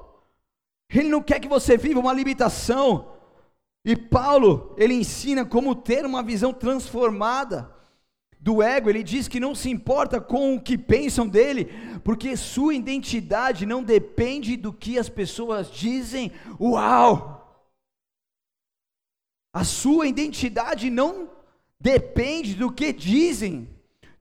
Ele 0.89 1.09
não 1.09 1.21
quer 1.21 1.39
que 1.39 1.47
você 1.47 1.77
viva 1.77 1.99
uma 1.99 2.13
limitação. 2.13 3.13
E 3.85 3.95
Paulo, 3.95 4.75
ele 4.77 4.93
ensina 4.93 5.45
como 5.45 5.75
ter 5.75 6.05
uma 6.05 6.23
visão 6.23 6.53
transformada 6.53 7.73
do 8.39 8.61
ego. 8.61 8.89
Ele 8.89 9.03
diz 9.03 9.27
que 9.27 9.39
não 9.39 9.53
se 9.53 9.69
importa 9.69 10.19
com 10.21 10.55
o 10.55 10.61
que 10.61 10.77
pensam 10.77 11.27
dele, 11.27 11.65
porque 12.03 12.35
sua 12.37 12.73
identidade 12.73 13.65
não 13.65 13.83
depende 13.83 14.55
do 14.55 14.71
que 14.71 14.97
as 14.97 15.09
pessoas 15.09 15.71
dizem. 15.71 16.31
Uau! 16.59 17.35
A 19.53 19.63
sua 19.63 20.07
identidade 20.07 20.89
não 20.89 21.29
depende 21.79 22.55
do 22.55 22.71
que 22.71 22.93
dizem 22.93 23.76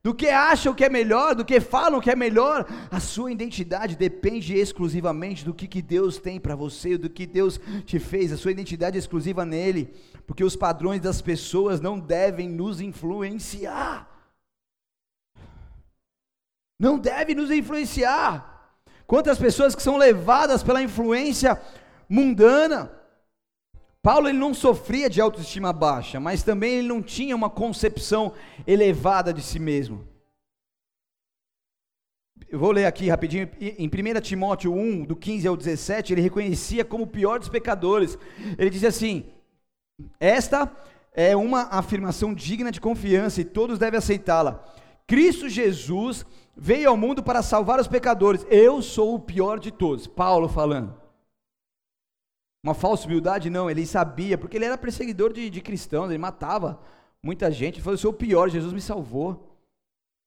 do 0.07 0.15
que 0.15 0.29
acham 0.29 0.73
que 0.73 0.85
é 0.85 0.89
melhor, 0.89 1.35
do 1.35 1.43
que 1.43 1.59
falam 1.59 1.99
que 1.99 2.09
é 2.09 2.15
melhor. 2.15 2.65
A 2.89 2.97
sua 2.97 3.29
identidade 3.29 3.97
depende 3.97 4.55
exclusivamente 4.55 5.43
do 5.43 5.53
que, 5.53 5.67
que 5.67 5.81
Deus 5.81 6.17
tem 6.17 6.39
para 6.39 6.55
você, 6.55 6.97
do 6.97 7.09
que 7.09 7.25
Deus 7.25 7.59
te 7.85 7.99
fez. 7.99 8.31
A 8.31 8.37
sua 8.37 8.51
identidade 8.51 8.95
é 8.95 8.99
exclusiva 8.99 9.43
nele, 9.43 9.93
porque 10.25 10.45
os 10.45 10.55
padrões 10.55 11.01
das 11.01 11.21
pessoas 11.21 11.81
não 11.81 11.99
devem 11.99 12.47
nos 12.47 12.79
influenciar. 12.79 14.09
Não 16.79 16.97
deve 16.97 17.35
nos 17.35 17.51
influenciar. 17.51 18.79
Quantas 19.05 19.37
pessoas 19.37 19.75
que 19.75 19.83
são 19.83 19.97
levadas 19.97 20.63
pela 20.63 20.81
influência 20.81 21.61
mundana, 22.07 22.89
Paulo 24.01 24.29
ele 24.29 24.37
não 24.37 24.53
sofria 24.53 25.09
de 25.09 25.19
autoestima 25.19 25.73
baixa, 25.73 26.19
mas 26.19 26.43
também 26.43 26.75
ele 26.75 26.87
não 26.87 27.01
tinha 27.01 27.35
uma 27.35 27.49
concepção 27.49 28.33
elevada 28.65 29.33
de 29.33 29.41
si 29.41 29.59
mesmo. 29.59 30.07
Eu 32.49 32.59
vou 32.59 32.71
ler 32.71 32.85
aqui 32.85 33.09
rapidinho, 33.09 33.49
em 33.59 33.87
1 33.87 34.21
Timóteo 34.21 34.73
1, 34.73 35.03
do 35.03 35.15
15 35.15 35.47
ao 35.47 35.57
17, 35.57 36.13
ele 36.13 36.21
reconhecia 36.21 36.85
como 36.85 37.03
o 37.03 37.07
pior 37.07 37.39
dos 37.39 37.49
pecadores. 37.49 38.17
Ele 38.57 38.69
diz 38.69 38.85
assim: 38.85 39.25
Esta 40.19 40.71
é 41.13 41.35
uma 41.35 41.63
afirmação 41.63 42.33
digna 42.33 42.71
de 42.71 42.79
confiança 42.79 43.41
e 43.41 43.45
todos 43.45 43.77
devem 43.77 43.97
aceitá-la. 43.97 44.63
Cristo 45.05 45.49
Jesus 45.49 46.25
veio 46.55 46.89
ao 46.89 46.95
mundo 46.95 47.21
para 47.21 47.41
salvar 47.41 47.79
os 47.79 47.87
pecadores. 47.87 48.45
Eu 48.49 48.81
sou 48.81 49.15
o 49.15 49.19
pior 49.19 49.59
de 49.59 49.71
todos. 49.71 50.07
Paulo 50.07 50.47
falando. 50.47 51.06
Uma 52.63 52.73
falsa 52.73 53.05
humildade, 53.05 53.49
não, 53.49 53.69
ele 53.69 53.85
sabia, 53.85 54.37
porque 54.37 54.57
ele 54.57 54.65
era 54.65 54.77
perseguidor 54.77 55.31
de, 55.31 55.49
de 55.49 55.61
cristãos, 55.61 56.09
ele 56.09 56.17
matava 56.17 56.81
muita 57.23 57.51
gente. 57.51 57.75
Ele 57.75 57.83
falou: 57.83 57.93
Eu 57.93 57.99
sou 57.99 58.11
o 58.11 58.15
pior, 58.15 58.49
Jesus 58.49 58.73
me 58.73 58.81
salvou. 58.81 59.57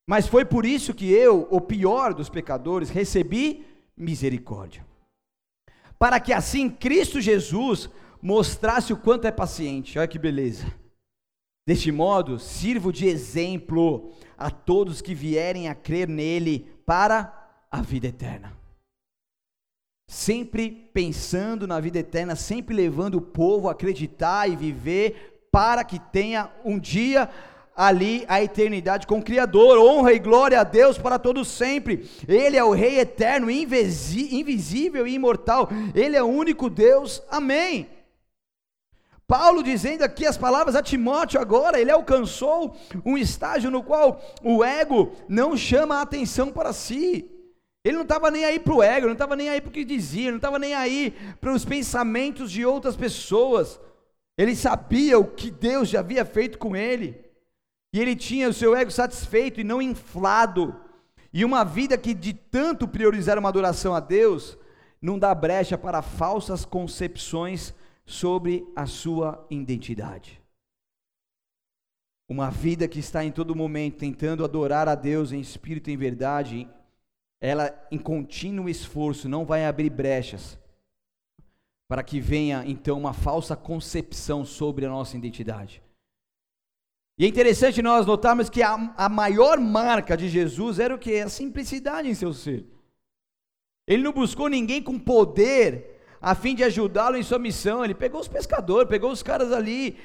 Mas 0.08 0.26
foi 0.26 0.44
por 0.44 0.64
isso 0.64 0.94
que 0.94 1.10
eu, 1.10 1.46
o 1.50 1.60
pior 1.60 2.14
dos 2.14 2.28
pecadores, 2.28 2.90
recebi 2.90 3.64
misericórdia. 3.96 4.84
Para 5.98 6.18
que 6.18 6.32
assim 6.32 6.70
Cristo 6.70 7.20
Jesus 7.20 7.90
mostrasse 8.22 8.92
o 8.92 8.96
quanto 8.96 9.26
é 9.26 9.30
paciente. 9.30 9.98
Olha 9.98 10.08
que 10.08 10.18
beleza. 10.18 10.66
Deste 11.66 11.92
modo, 11.92 12.38
sirvo 12.38 12.92
de 12.92 13.06
exemplo 13.06 14.12
a 14.36 14.50
todos 14.50 15.02
que 15.02 15.14
vierem 15.14 15.68
a 15.68 15.74
crer 15.74 16.08
nele 16.08 16.66
para 16.84 17.50
a 17.70 17.82
vida 17.82 18.08
eterna 18.08 18.59
sempre 20.10 20.90
pensando 20.92 21.68
na 21.68 21.78
vida 21.78 22.00
eterna, 22.00 22.34
sempre 22.34 22.74
levando 22.74 23.14
o 23.14 23.20
povo 23.20 23.68
a 23.68 23.72
acreditar 23.72 24.50
e 24.50 24.56
viver 24.56 25.46
para 25.52 25.84
que 25.84 26.00
tenha 26.00 26.50
um 26.64 26.80
dia 26.80 27.30
ali 27.76 28.24
a 28.26 28.42
eternidade 28.42 29.06
com 29.06 29.20
o 29.20 29.22
Criador, 29.22 29.78
honra 29.78 30.12
e 30.12 30.18
glória 30.18 30.58
a 30.60 30.64
Deus 30.64 30.98
para 30.98 31.16
todos 31.16 31.46
sempre. 31.46 32.10
Ele 32.26 32.56
é 32.56 32.64
o 32.64 32.72
Rei 32.72 32.98
eterno, 32.98 33.48
invisível 33.48 35.06
e 35.06 35.14
imortal. 35.14 35.68
Ele 35.94 36.16
é 36.16 36.22
o 36.24 36.26
único 36.26 36.68
Deus. 36.68 37.22
Amém. 37.30 37.88
Paulo 39.28 39.62
dizendo 39.62 40.02
aqui 40.02 40.26
as 40.26 40.36
palavras 40.36 40.74
a 40.74 40.82
Timóteo 40.82 41.40
agora, 41.40 41.80
ele 41.80 41.92
alcançou 41.92 42.76
um 43.04 43.16
estágio 43.16 43.70
no 43.70 43.80
qual 43.80 44.20
o 44.42 44.64
ego 44.64 45.12
não 45.28 45.56
chama 45.56 45.98
a 45.98 46.02
atenção 46.02 46.50
para 46.50 46.72
si. 46.72 47.30
Ele 47.84 47.96
não 47.96 48.02
estava 48.02 48.30
nem 48.30 48.44
aí 48.44 48.60
para 48.60 48.74
o 48.74 48.82
ego, 48.82 49.06
não 49.06 49.14
estava 49.14 49.34
nem 49.34 49.48
aí 49.48 49.60
para 49.60 49.70
o 49.70 49.72
que 49.72 49.84
dizia, 49.84 50.30
não 50.30 50.36
estava 50.36 50.58
nem 50.58 50.74
aí 50.74 51.14
para 51.40 51.52
os 51.52 51.64
pensamentos 51.64 52.50
de 52.52 52.64
outras 52.64 52.94
pessoas. 52.94 53.80
Ele 54.36 54.54
sabia 54.54 55.18
o 55.18 55.24
que 55.24 55.50
Deus 55.50 55.88
já 55.88 56.00
havia 56.00 56.24
feito 56.24 56.58
com 56.58 56.76
ele. 56.76 57.18
E 57.92 58.00
ele 58.00 58.14
tinha 58.14 58.48
o 58.48 58.52
seu 58.52 58.76
ego 58.76 58.90
satisfeito 58.90 59.60
e 59.60 59.64
não 59.64 59.80
inflado. 59.80 60.78
E 61.32 61.44
uma 61.44 61.64
vida 61.64 61.96
que 61.96 62.12
de 62.12 62.34
tanto 62.34 62.86
priorizar 62.86 63.38
uma 63.38 63.48
adoração 63.48 63.94
a 63.94 64.00
Deus, 64.00 64.58
não 65.00 65.18
dá 65.18 65.34
brecha 65.34 65.78
para 65.78 66.02
falsas 66.02 66.64
concepções 66.64 67.74
sobre 68.04 68.66
a 68.74 68.86
sua 68.86 69.46
identidade. 69.50 70.40
uma 72.28 72.48
vida 72.48 72.86
que 72.86 73.00
está 73.00 73.24
em 73.24 73.32
todo 73.32 73.56
momento 73.56 73.98
tentando 73.98 74.44
adorar 74.44 74.88
a 74.88 74.94
Deus 74.94 75.32
em 75.32 75.40
espírito 75.40 75.90
e 75.90 75.94
em 75.94 75.96
verdade, 75.96 76.68
ela 77.40 77.74
em 77.90 77.98
contínuo 77.98 78.68
esforço 78.68 79.28
não 79.28 79.44
vai 79.44 79.64
abrir 79.64 79.90
brechas 79.90 80.58
para 81.88 82.02
que 82.02 82.20
venha 82.20 82.62
então 82.66 82.98
uma 82.98 83.12
falsa 83.12 83.56
concepção 83.56 84.44
sobre 84.44 84.86
a 84.86 84.88
nossa 84.88 85.16
identidade. 85.16 85.82
E 87.18 87.24
é 87.24 87.28
interessante 87.28 87.82
nós 87.82 88.06
notarmos 88.06 88.48
que 88.48 88.62
a, 88.62 88.74
a 88.96 89.08
maior 89.08 89.58
marca 89.58 90.16
de 90.16 90.28
Jesus 90.28 90.78
era 90.78 90.94
o 90.94 90.98
que? 90.98 91.18
A 91.18 91.28
simplicidade 91.28 92.08
em 92.08 92.14
seu 92.14 92.32
ser. 92.32 92.64
Ele 93.86 94.02
não 94.02 94.12
buscou 94.12 94.48
ninguém 94.48 94.82
com 94.82 94.98
poder 94.98 96.00
a 96.20 96.34
fim 96.34 96.54
de 96.54 96.62
ajudá-lo 96.62 97.16
em 97.16 97.22
sua 97.22 97.38
missão. 97.38 97.84
Ele 97.84 97.94
pegou 97.94 98.20
os 98.20 98.28
pescadores, 98.28 98.88
pegou 98.88 99.10
os 99.10 99.22
caras 99.22 99.50
ali 99.52 99.98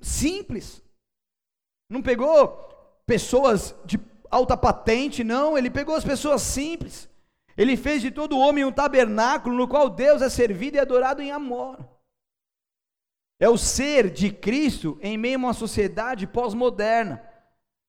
simples. 0.00 0.82
Não 1.90 2.02
pegou 2.02 2.68
pessoas 3.06 3.74
de 3.86 3.98
alta 4.30 4.56
patente, 4.56 5.22
não. 5.24 5.56
Ele 5.56 5.70
pegou 5.70 5.94
as 5.94 6.04
pessoas 6.04 6.42
simples. 6.42 7.08
Ele 7.56 7.76
fez 7.76 8.02
de 8.02 8.10
todo 8.10 8.38
homem 8.38 8.64
um 8.64 8.72
tabernáculo 8.72 9.56
no 9.56 9.66
qual 9.66 9.90
Deus 9.90 10.22
é 10.22 10.28
servido 10.28 10.76
e 10.76 10.80
adorado 10.80 11.20
em 11.20 11.30
amor. 11.30 11.78
É 13.40 13.48
o 13.48 13.58
ser 13.58 14.10
de 14.10 14.30
Cristo 14.30 14.98
em 15.00 15.16
meio 15.16 15.36
a 15.36 15.38
uma 15.38 15.52
sociedade 15.52 16.26
pós-moderna. 16.26 17.22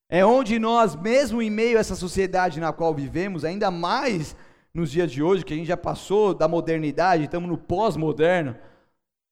É 0.10 0.26
onde 0.26 0.58
nós, 0.58 0.96
mesmo 0.96 1.42
em 1.42 1.50
meio 1.50 1.78
a 1.78 1.82
essa 1.82 1.96
sociedade 1.96 2.60
na 2.60 2.74
qual 2.74 2.94
vivemos, 2.94 3.46
ainda 3.46 3.70
mais 3.70 4.36
nos 4.74 4.92
dias 4.92 5.12
de 5.12 5.22
hoje, 5.22 5.46
que 5.46 5.54
a 5.54 5.58
gente 5.58 5.68
já 5.68 5.78
passou 5.78 6.34
da 6.34 6.48
modernidade, 6.48 7.24
estamos 7.24 7.50
no 7.50 7.58
pós-moderno, 7.58 8.56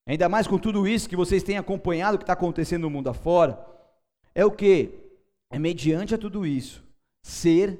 ainda 0.07 0.29
mais 0.29 0.47
com 0.47 0.57
tudo 0.57 0.87
isso 0.87 1.09
que 1.09 1.15
vocês 1.15 1.43
têm 1.43 1.57
acompanhado 1.57 2.15
o 2.15 2.17
que 2.17 2.23
está 2.23 2.33
acontecendo 2.33 2.83
no 2.83 2.89
mundo 2.89 3.09
afora, 3.09 3.59
é 4.33 4.45
o 4.45 4.51
que? 4.51 4.99
É 5.49 5.57
mediante 5.57 6.13
a 6.13 6.17
tudo 6.17 6.45
isso, 6.45 6.83
ser 7.27 7.79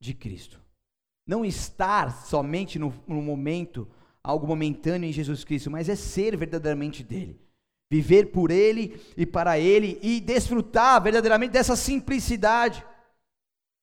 de 0.00 0.12
Cristo. 0.12 0.60
Não 1.26 1.44
estar 1.44 2.24
somente 2.26 2.78
no, 2.78 2.92
no 3.06 3.22
momento, 3.22 3.88
algo 4.22 4.46
momentâneo 4.46 5.08
em 5.08 5.12
Jesus 5.12 5.44
Cristo, 5.44 5.70
mas 5.70 5.88
é 5.88 5.94
ser 5.94 6.36
verdadeiramente 6.36 7.04
dele. 7.04 7.40
Viver 7.90 8.26
por 8.26 8.50
ele 8.50 9.00
e 9.16 9.24
para 9.24 9.58
ele 9.58 9.98
e 10.02 10.20
desfrutar 10.20 11.02
verdadeiramente 11.02 11.52
dessa 11.52 11.76
simplicidade. 11.76 12.84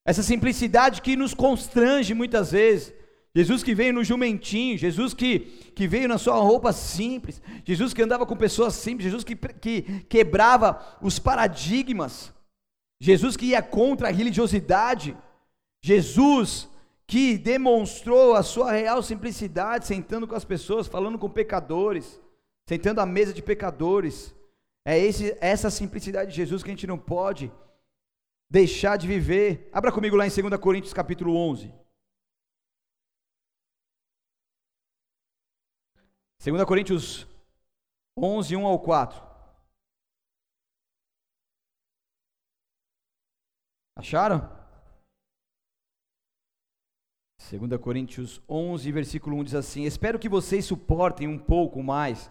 Essa 0.05 0.21
simplicidade 0.21 1.01
que 1.01 1.15
nos 1.15 1.33
constrange 1.33 2.13
muitas 2.13 2.51
vezes. 2.51 2.93
Jesus 3.35 3.63
que 3.63 3.75
veio 3.75 3.93
no 3.93 4.03
jumentinho, 4.03 4.77
Jesus 4.77 5.13
que, 5.13 5.39
que 5.75 5.87
veio 5.87 6.07
na 6.07 6.17
sua 6.17 6.35
roupa 6.35 6.71
simples, 6.71 7.41
Jesus 7.65 7.93
que 7.93 8.01
andava 8.01 8.25
com 8.25 8.35
pessoas 8.35 8.75
simples, 8.75 9.05
Jesus 9.05 9.25
que, 9.25 9.35
que 9.35 9.81
quebrava 10.07 10.97
os 11.01 11.19
paradigmas, 11.19 12.33
Jesus 12.99 13.35
que 13.35 13.47
ia 13.47 13.61
contra 13.61 14.07
a 14.07 14.11
religiosidade, 14.11 15.15
Jesus 15.83 16.69
que 17.07 17.37
demonstrou 17.37 18.35
a 18.35 18.41
sua 18.41 18.71
real 18.71 19.03
simplicidade, 19.03 19.85
sentando 19.85 20.27
com 20.27 20.35
as 20.35 20.45
pessoas, 20.45 20.87
falando 20.87 21.19
com 21.19 21.29
pecadores, 21.29 22.19
sentando 22.67 22.99
à 22.99 23.05
mesa 23.05 23.33
de 23.33 23.43
pecadores. 23.43 24.33
É 24.83 24.97
esse, 24.97 25.37
essa 25.39 25.69
simplicidade 25.69 26.31
de 26.31 26.37
Jesus 26.37 26.63
que 26.63 26.69
a 26.69 26.73
gente 26.73 26.87
não 26.87 26.97
pode 26.97 27.51
deixar 28.49 28.97
de 28.97 29.07
viver. 29.07 29.69
Abra 29.71 29.91
comigo 29.91 30.15
lá 30.15 30.25
em 30.25 30.29
2 30.29 30.59
Coríntios 30.59 30.93
capítulo 30.93 31.35
11. 31.35 31.73
2 36.43 36.63
Coríntios 36.65 37.27
11, 38.17 38.55
1 38.55 38.65
ao 38.65 38.79
4. 38.79 39.24
Acharam? 43.97 44.49
2 47.49 47.79
Coríntios 47.79 48.41
11, 48.49 48.91
versículo 48.91 49.37
1 49.37 49.43
diz 49.43 49.55
assim: 49.55 49.83
Espero 49.83 50.19
que 50.19 50.27
vocês 50.27 50.65
suportem 50.65 51.27
um 51.27 51.37
pouco 51.37 51.81
mais 51.81 52.29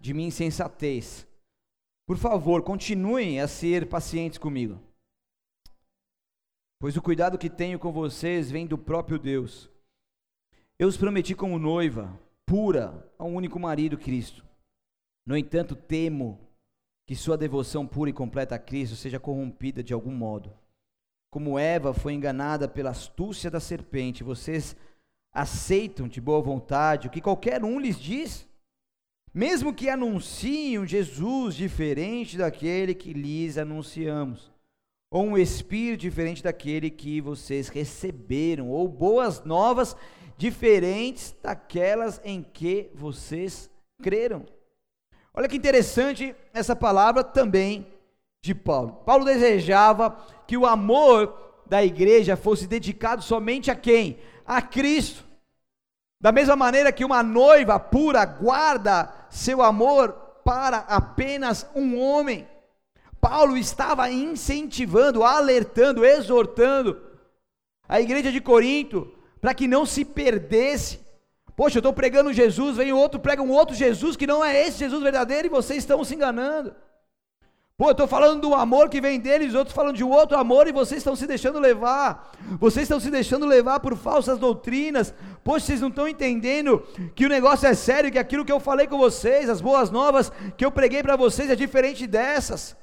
de 0.00 0.12
minha 0.12 0.28
insensatez. 0.28 1.26
Por 2.06 2.16
favor, 2.16 2.62
continuem 2.62 3.40
a 3.40 3.46
ser 3.48 3.88
pacientes 3.88 4.38
comigo, 4.38 4.80
pois 6.80 6.96
o 6.96 7.02
cuidado 7.02 7.38
que 7.38 7.48
tenho 7.48 7.78
com 7.78 7.92
vocês 7.92 8.50
vem 8.50 8.66
do 8.66 8.76
próprio 8.76 9.18
Deus. 9.18 9.70
Eu 10.78 10.88
os 10.88 10.96
prometi 10.96 11.34
como 11.34 11.58
noiva 11.58 12.18
pura 12.44 13.10
a 13.18 13.24
um 13.24 13.36
único 13.36 13.60
marido, 13.60 13.96
Cristo. 13.96 14.44
No 15.26 15.36
entanto, 15.36 15.76
temo 15.76 16.40
que 17.06 17.14
sua 17.14 17.38
devoção 17.38 17.86
pura 17.86 18.10
e 18.10 18.12
completa 18.12 18.54
a 18.54 18.58
Cristo 18.58 18.96
seja 18.96 19.20
corrompida 19.20 19.82
de 19.82 19.94
algum 19.94 20.12
modo. 20.12 20.52
Como 21.34 21.58
Eva 21.58 21.92
foi 21.92 22.12
enganada 22.12 22.68
pela 22.68 22.90
astúcia 22.90 23.50
da 23.50 23.58
serpente, 23.58 24.22
vocês 24.22 24.76
aceitam 25.32 26.06
de 26.06 26.20
boa 26.20 26.40
vontade 26.40 27.08
o 27.08 27.10
que 27.10 27.20
qualquer 27.20 27.64
um 27.64 27.80
lhes 27.80 27.98
diz? 27.98 28.46
Mesmo 29.34 29.74
que 29.74 29.88
anunciem 29.88 30.78
um 30.78 30.86
Jesus 30.86 31.56
diferente 31.56 32.38
daquele 32.38 32.94
que 32.94 33.12
lhes 33.12 33.58
anunciamos, 33.58 34.52
ou 35.10 35.24
um 35.24 35.36
espírito 35.36 36.02
diferente 36.02 36.40
daquele 36.40 36.88
que 36.88 37.20
vocês 37.20 37.66
receberam, 37.66 38.70
ou 38.70 38.86
boas 38.86 39.42
novas 39.42 39.96
diferentes 40.38 41.34
daquelas 41.42 42.20
em 42.22 42.44
que 42.44 42.92
vocês 42.94 43.68
creram. 44.00 44.46
Olha 45.34 45.48
que 45.48 45.56
interessante 45.56 46.32
essa 46.52 46.76
palavra 46.76 47.24
também 47.24 47.92
de 48.44 48.54
Paulo. 48.54 49.00
Paulo 49.06 49.24
desejava 49.24 50.18
que 50.46 50.54
o 50.54 50.66
amor 50.66 51.62
da 51.64 51.82
igreja 51.82 52.36
fosse 52.36 52.66
dedicado 52.66 53.22
somente 53.22 53.70
a 53.70 53.74
quem? 53.74 54.18
A 54.44 54.60
Cristo. 54.60 55.24
Da 56.20 56.30
mesma 56.30 56.54
maneira 56.54 56.92
que 56.92 57.06
uma 57.06 57.22
noiva 57.22 57.80
pura 57.80 58.22
guarda 58.26 59.10
seu 59.30 59.62
amor 59.62 60.12
para 60.44 60.76
apenas 60.80 61.66
um 61.74 61.98
homem. 61.98 62.46
Paulo 63.18 63.56
estava 63.56 64.10
incentivando, 64.10 65.24
alertando, 65.24 66.04
exortando 66.04 67.00
a 67.88 67.98
igreja 67.98 68.30
de 68.30 68.42
Corinto 68.42 69.10
para 69.40 69.54
que 69.54 69.66
não 69.66 69.86
se 69.86 70.04
perdesse. 70.04 71.00
Poxa, 71.56 71.78
eu 71.78 71.80
estou 71.80 71.94
pregando 71.94 72.30
Jesus, 72.30 72.76
vem 72.76 72.92
outro, 72.92 73.18
prega 73.18 73.40
um 73.40 73.50
outro 73.50 73.74
Jesus 73.74 74.16
que 74.16 74.26
não 74.26 74.44
é 74.44 74.66
esse 74.66 74.80
Jesus 74.80 75.02
verdadeiro 75.02 75.46
e 75.46 75.50
vocês 75.50 75.78
estão 75.78 76.04
se 76.04 76.14
enganando. 76.14 76.74
Pô, 77.76 77.86
eu 77.86 77.90
estou 77.90 78.06
falando 78.06 78.40
do 78.40 78.54
amor 78.54 78.88
que 78.88 79.00
vem 79.00 79.18
deles, 79.18 79.48
os 79.48 79.54
outros 79.56 79.74
falando 79.74 79.96
de 79.96 80.04
outro 80.04 80.38
amor 80.38 80.68
e 80.68 80.72
vocês 80.72 80.98
estão 80.98 81.16
se 81.16 81.26
deixando 81.26 81.58
levar. 81.58 82.30
Vocês 82.60 82.84
estão 82.84 83.00
se 83.00 83.10
deixando 83.10 83.46
levar 83.46 83.80
por 83.80 83.96
falsas 83.96 84.38
doutrinas. 84.38 85.12
Poxa, 85.42 85.66
vocês 85.66 85.80
não 85.80 85.88
estão 85.88 86.06
entendendo 86.06 86.86
que 87.16 87.26
o 87.26 87.28
negócio 87.28 87.66
é 87.66 87.74
sério, 87.74 88.12
que 88.12 88.18
aquilo 88.18 88.44
que 88.44 88.52
eu 88.52 88.60
falei 88.60 88.86
com 88.86 88.96
vocês, 88.96 89.50
as 89.50 89.60
boas 89.60 89.90
novas 89.90 90.30
que 90.56 90.64
eu 90.64 90.70
preguei 90.70 91.02
para 91.02 91.16
vocês 91.16 91.50
é 91.50 91.56
diferente 91.56 92.06
dessas. 92.06 92.76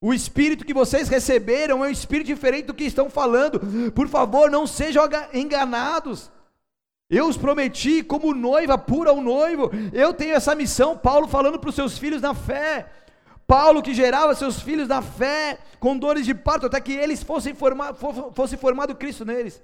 O 0.00 0.12
espírito 0.12 0.64
que 0.64 0.74
vocês 0.74 1.08
receberam 1.08 1.84
é 1.84 1.88
um 1.88 1.90
espírito 1.90 2.26
diferente 2.26 2.66
do 2.66 2.74
que 2.74 2.84
estão 2.84 3.08
falando. 3.08 3.60
Por 3.92 4.08
favor, 4.08 4.50
não 4.50 4.66
sejam 4.66 5.08
enganados. 5.32 6.28
Eu 7.08 7.28
os 7.28 7.36
prometi 7.36 8.02
como 8.02 8.34
noiva 8.34 8.76
pura 8.76 9.10
ao 9.10 9.20
noivo. 9.20 9.70
Eu 9.92 10.12
tenho 10.12 10.34
essa 10.34 10.56
missão. 10.56 10.98
Paulo 10.98 11.28
falando 11.28 11.56
para 11.56 11.70
os 11.70 11.76
seus 11.76 11.96
filhos 11.96 12.20
na 12.20 12.34
fé. 12.34 12.90
Paulo 13.46 13.82
que 13.82 13.94
gerava 13.94 14.34
seus 14.34 14.60
filhos 14.60 14.88
na 14.88 15.00
fé, 15.00 15.58
com 15.78 15.96
dores 15.96 16.26
de 16.26 16.34
parto, 16.34 16.66
até 16.66 16.80
que 16.80 16.92
eles 16.92 17.22
fossem 17.22 17.54
formados, 17.54 17.98
fosse 18.34 18.56
formado 18.56 18.94
Cristo 18.94 19.24
neles. 19.24 19.62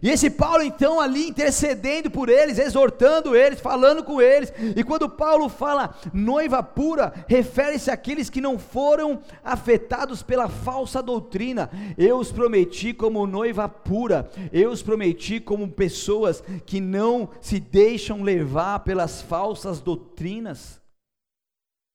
E 0.00 0.08
esse 0.08 0.30
Paulo 0.30 0.62
então 0.62 1.00
ali 1.00 1.28
intercedendo 1.28 2.10
por 2.10 2.28
eles, 2.28 2.58
exortando 2.58 3.34
eles, 3.34 3.58
falando 3.58 4.04
com 4.04 4.22
eles. 4.22 4.52
E 4.76 4.84
quando 4.84 5.08
Paulo 5.08 5.48
fala 5.48 5.96
noiva 6.14 6.62
pura, 6.62 7.12
refere-se 7.26 7.90
àqueles 7.90 8.30
que 8.30 8.40
não 8.40 8.56
foram 8.56 9.20
afetados 9.42 10.22
pela 10.22 10.48
falsa 10.48 11.02
doutrina. 11.02 11.68
Eu 11.98 12.18
os 12.18 12.30
prometi 12.30 12.94
como 12.94 13.26
noiva 13.26 13.68
pura. 13.68 14.30
Eu 14.52 14.70
os 14.70 14.80
prometi 14.80 15.40
como 15.40 15.68
pessoas 15.68 16.40
que 16.64 16.80
não 16.80 17.28
se 17.40 17.58
deixam 17.58 18.22
levar 18.22 18.80
pelas 18.80 19.20
falsas 19.20 19.80
doutrinas. 19.80 20.79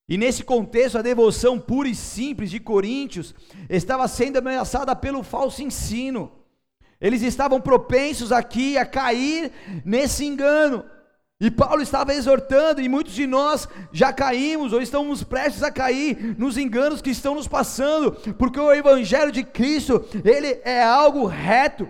E 0.07 0.17
nesse 0.17 0.43
contexto, 0.43 0.97
a 0.97 1.01
devoção 1.01 1.59
pura 1.59 1.87
e 1.87 1.95
simples 1.95 2.51
de 2.51 2.59
Coríntios 2.59 3.33
estava 3.69 4.07
sendo 4.07 4.37
ameaçada 4.37 4.95
pelo 4.95 5.23
falso 5.23 5.63
ensino. 5.63 6.31
Eles 7.01 7.21
estavam 7.23 7.59
propensos 7.59 8.31
aqui 8.31 8.77
a 8.77 8.85
cair 8.85 9.51
nesse 9.83 10.25
engano. 10.25 10.85
E 11.41 11.51
Paulo 11.51 11.81
estava 11.81 12.13
exortando, 12.13 12.79
e 12.81 12.87
muitos 12.87 13.13
de 13.13 13.27
nós 13.27 13.67
já 13.91 14.13
caímos 14.13 14.71
ou 14.71 14.81
estamos 14.81 15.21
prestes 15.21 15.63
a 15.63 15.71
cair 15.71 16.35
nos 16.37 16.57
enganos 16.57 17.01
que 17.01 17.09
estão 17.09 17.35
nos 17.35 17.47
passando, 17.47 18.13
porque 18.37 18.57
o 18.57 18.71
evangelho 18.71 19.33
de 19.33 19.43
Cristo, 19.43 20.05
ele 20.23 20.61
é 20.63 20.81
algo 20.81 21.25
reto. 21.25 21.89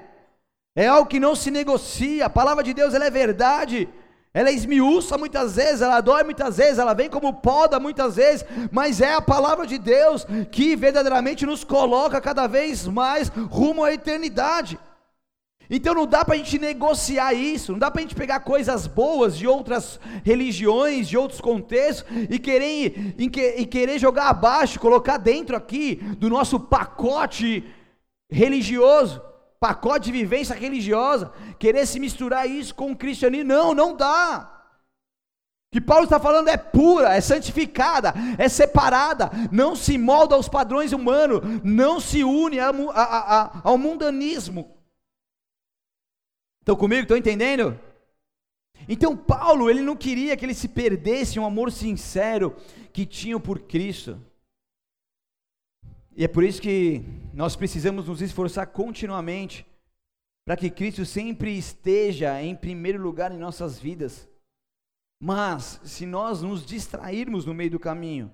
É 0.75 0.87
algo 0.87 1.07
que 1.07 1.19
não 1.19 1.35
se 1.35 1.51
negocia. 1.51 2.25
A 2.25 2.29
palavra 2.29 2.63
de 2.63 2.73
Deus 2.73 2.93
ela 2.93 3.05
é 3.05 3.09
verdade. 3.11 3.87
Ela 4.35 4.51
esmiuça 4.51 5.17
muitas 5.17 5.55
vezes, 5.55 5.81
ela 5.81 6.01
dói 6.01 6.21
muitas 6.21 6.57
vezes, 6.57 6.77
ela 6.77 6.93
vem 6.93 7.09
como 7.09 7.35
poda 7.35 7.79
muitas 7.79 8.17
vezes, 8.17 8.45
mas 8.69 8.99
é 8.99 9.13
a 9.13 9.21
palavra 9.21 9.65
de 9.65 9.77
Deus 9.77 10.27
que 10.51 10.75
verdadeiramente 10.75 11.45
nos 11.45 11.63
coloca 11.63 12.19
cada 12.19 12.45
vez 12.45 12.85
mais 12.85 13.29
rumo 13.29 13.81
à 13.81 13.93
eternidade. 13.93 14.77
Então 15.69 15.95
não 15.95 16.05
dá 16.05 16.25
para 16.25 16.35
a 16.35 16.37
gente 16.37 16.59
negociar 16.59 17.33
isso, 17.33 17.71
não 17.71 17.79
dá 17.79 17.89
para 17.89 18.01
a 18.01 18.01
gente 18.01 18.13
pegar 18.13 18.41
coisas 18.41 18.85
boas 18.87 19.37
de 19.37 19.47
outras 19.47 20.01
religiões, 20.25 21.07
de 21.07 21.17
outros 21.17 21.39
contextos 21.39 22.05
e 22.29 22.37
querer, 22.37 23.15
e 23.17 23.65
querer 23.65 23.97
jogar 23.97 24.27
abaixo, 24.27 24.81
colocar 24.81 25.17
dentro 25.17 25.55
aqui 25.55 25.95
do 26.17 26.29
nosso 26.29 26.59
pacote 26.59 27.63
religioso 28.29 29.21
pacote 29.65 30.05
de 30.05 30.11
vivência 30.11 30.53
religiosa, 30.53 31.31
querer 31.57 31.87
se 31.87 31.99
misturar 31.99 32.47
isso 32.47 32.75
com 32.75 32.91
o 32.91 32.95
cristianismo. 32.95 33.47
Não, 33.47 33.73
não 33.73 33.95
dá. 33.95 34.51
O 35.67 35.71
que 35.71 35.81
Paulo 35.81 36.03
está 36.03 36.19
falando 36.19 36.49
é 36.49 36.55
pura, 36.55 37.15
é 37.15 37.19
santificada, 37.19 38.13
é 38.37 38.47
separada, 38.47 39.31
não 39.51 39.75
se 39.75 39.97
molda 39.97 40.35
aos 40.35 40.47
padrões 40.47 40.93
humanos, 40.93 41.41
não 41.63 41.99
se 41.99 42.23
une 42.23 42.59
a, 42.59 42.69
a, 42.69 43.41
a, 43.41 43.61
ao 43.63 43.75
mundanismo. 43.75 44.77
Estão 46.61 46.75
comigo? 46.75 47.01
Estão 47.01 47.17
entendendo? 47.17 47.79
Então 48.87 49.17
Paulo, 49.17 49.67
ele 49.67 49.81
não 49.81 49.95
queria 49.95 50.37
que 50.37 50.45
ele 50.45 50.53
se 50.53 50.67
perdesse 50.67 51.39
um 51.39 51.45
amor 51.45 51.71
sincero 51.71 52.55
que 52.93 53.03
tinham 53.03 53.39
por 53.39 53.61
Cristo. 53.61 54.21
E 56.15 56.23
é 56.23 56.27
por 56.27 56.43
isso 56.43 56.61
que 56.61 57.03
nós 57.33 57.55
precisamos 57.57 58.07
nos 58.07 58.21
esforçar 58.21 58.67
continuamente 58.67 59.65
para 60.45 60.55
que 60.55 60.69
Cristo 60.69 61.05
sempre 61.05 61.57
esteja 61.57 62.41
em 62.41 62.55
primeiro 62.55 63.03
lugar 63.03 63.31
em 63.31 63.37
nossas 63.37 63.77
vidas. 63.77 64.29
Mas, 65.21 65.81
se 65.83 66.05
nós 66.05 66.41
nos 66.41 66.65
distrairmos 66.65 67.45
no 67.45 67.53
meio 67.53 67.71
do 67.71 67.79
caminho, 67.79 68.31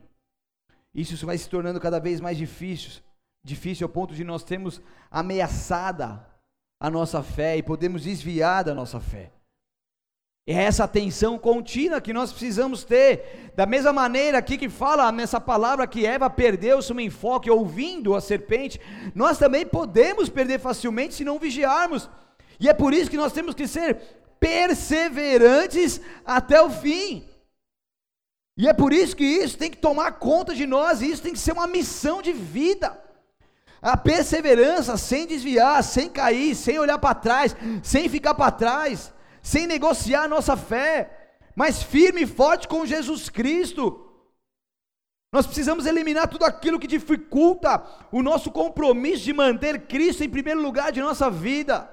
isso 0.93 1.25
vai 1.25 1.37
se 1.37 1.49
tornando 1.49 1.79
cada 1.79 1.99
vez 1.99 2.19
mais 2.19 2.37
difícil, 2.37 3.01
difícil 3.43 3.85
ao 3.87 3.93
ponto 3.93 4.13
de 4.13 4.23
nós 4.23 4.43
termos 4.43 4.81
ameaçada 5.09 6.27
a 6.79 6.89
nossa 6.89 7.23
fé 7.23 7.57
e 7.57 7.63
podemos 7.63 8.03
desviar 8.03 8.63
da 8.63 8.75
nossa 8.75 8.99
fé. 8.99 9.31
É 10.47 10.53
essa 10.53 10.85
atenção 10.85 11.37
contínua 11.37 12.01
que 12.01 12.11
nós 12.11 12.31
precisamos 12.31 12.83
ter. 12.83 13.51
Da 13.55 13.65
mesma 13.65 13.93
maneira 13.93 14.39
aqui 14.39 14.57
que 14.57 14.69
fala 14.69 15.11
nessa 15.11 15.39
palavra 15.39 15.85
que 15.85 16.05
Eva 16.05 16.29
perdeu 16.29 16.81
seu 16.81 16.99
enfoque 16.99 17.49
ouvindo 17.49 18.15
a 18.15 18.21
serpente, 18.21 18.79
nós 19.13 19.37
também 19.37 19.65
podemos 19.65 20.29
perder 20.29 20.59
facilmente 20.59 21.13
se 21.13 21.23
não 21.23 21.37
vigiarmos. 21.37 22.09
E 22.59 22.67
é 22.67 22.73
por 22.73 22.93
isso 22.93 23.09
que 23.09 23.17
nós 23.17 23.33
temos 23.33 23.53
que 23.53 23.67
ser 23.67 23.97
perseverantes 24.39 26.01
até 26.25 26.61
o 26.61 26.71
fim. 26.71 27.27
E 28.57 28.67
é 28.67 28.73
por 28.73 28.91
isso 28.91 29.15
que 29.15 29.23
isso 29.23 29.57
tem 29.57 29.69
que 29.69 29.77
tomar 29.77 30.13
conta 30.13 30.53
de 30.53 30.65
nós, 30.65 31.01
e 31.01 31.09
isso 31.09 31.21
tem 31.21 31.33
que 31.33 31.39
ser 31.39 31.51
uma 31.53 31.67
missão 31.67 32.21
de 32.21 32.33
vida. 32.33 32.99
A 33.81 33.95
perseverança 33.95 34.97
sem 34.97 35.25
desviar, 35.25 35.83
sem 35.83 36.09
cair, 36.09 36.55
sem 36.55 36.77
olhar 36.77 36.97
para 36.97 37.15
trás, 37.15 37.55
sem 37.83 38.09
ficar 38.09 38.33
para 38.33 38.51
trás 38.51 39.13
sem 39.41 39.67
negociar 39.67 40.23
a 40.23 40.27
nossa 40.27 40.55
fé, 40.55 41.37
mas 41.55 41.81
firme 41.83 42.23
e 42.23 42.27
forte 42.27 42.67
com 42.67 42.85
Jesus 42.85 43.29
Cristo. 43.29 44.07
Nós 45.33 45.45
precisamos 45.45 45.85
eliminar 45.85 46.27
tudo 46.27 46.43
aquilo 46.43 46.79
que 46.79 46.87
dificulta 46.87 47.81
o 48.11 48.21
nosso 48.21 48.51
compromisso 48.51 49.23
de 49.23 49.33
manter 49.33 49.87
Cristo 49.87 50.23
em 50.23 50.29
primeiro 50.29 50.61
lugar 50.61 50.91
de 50.91 50.99
nossa 50.99 51.29
vida. 51.29 51.89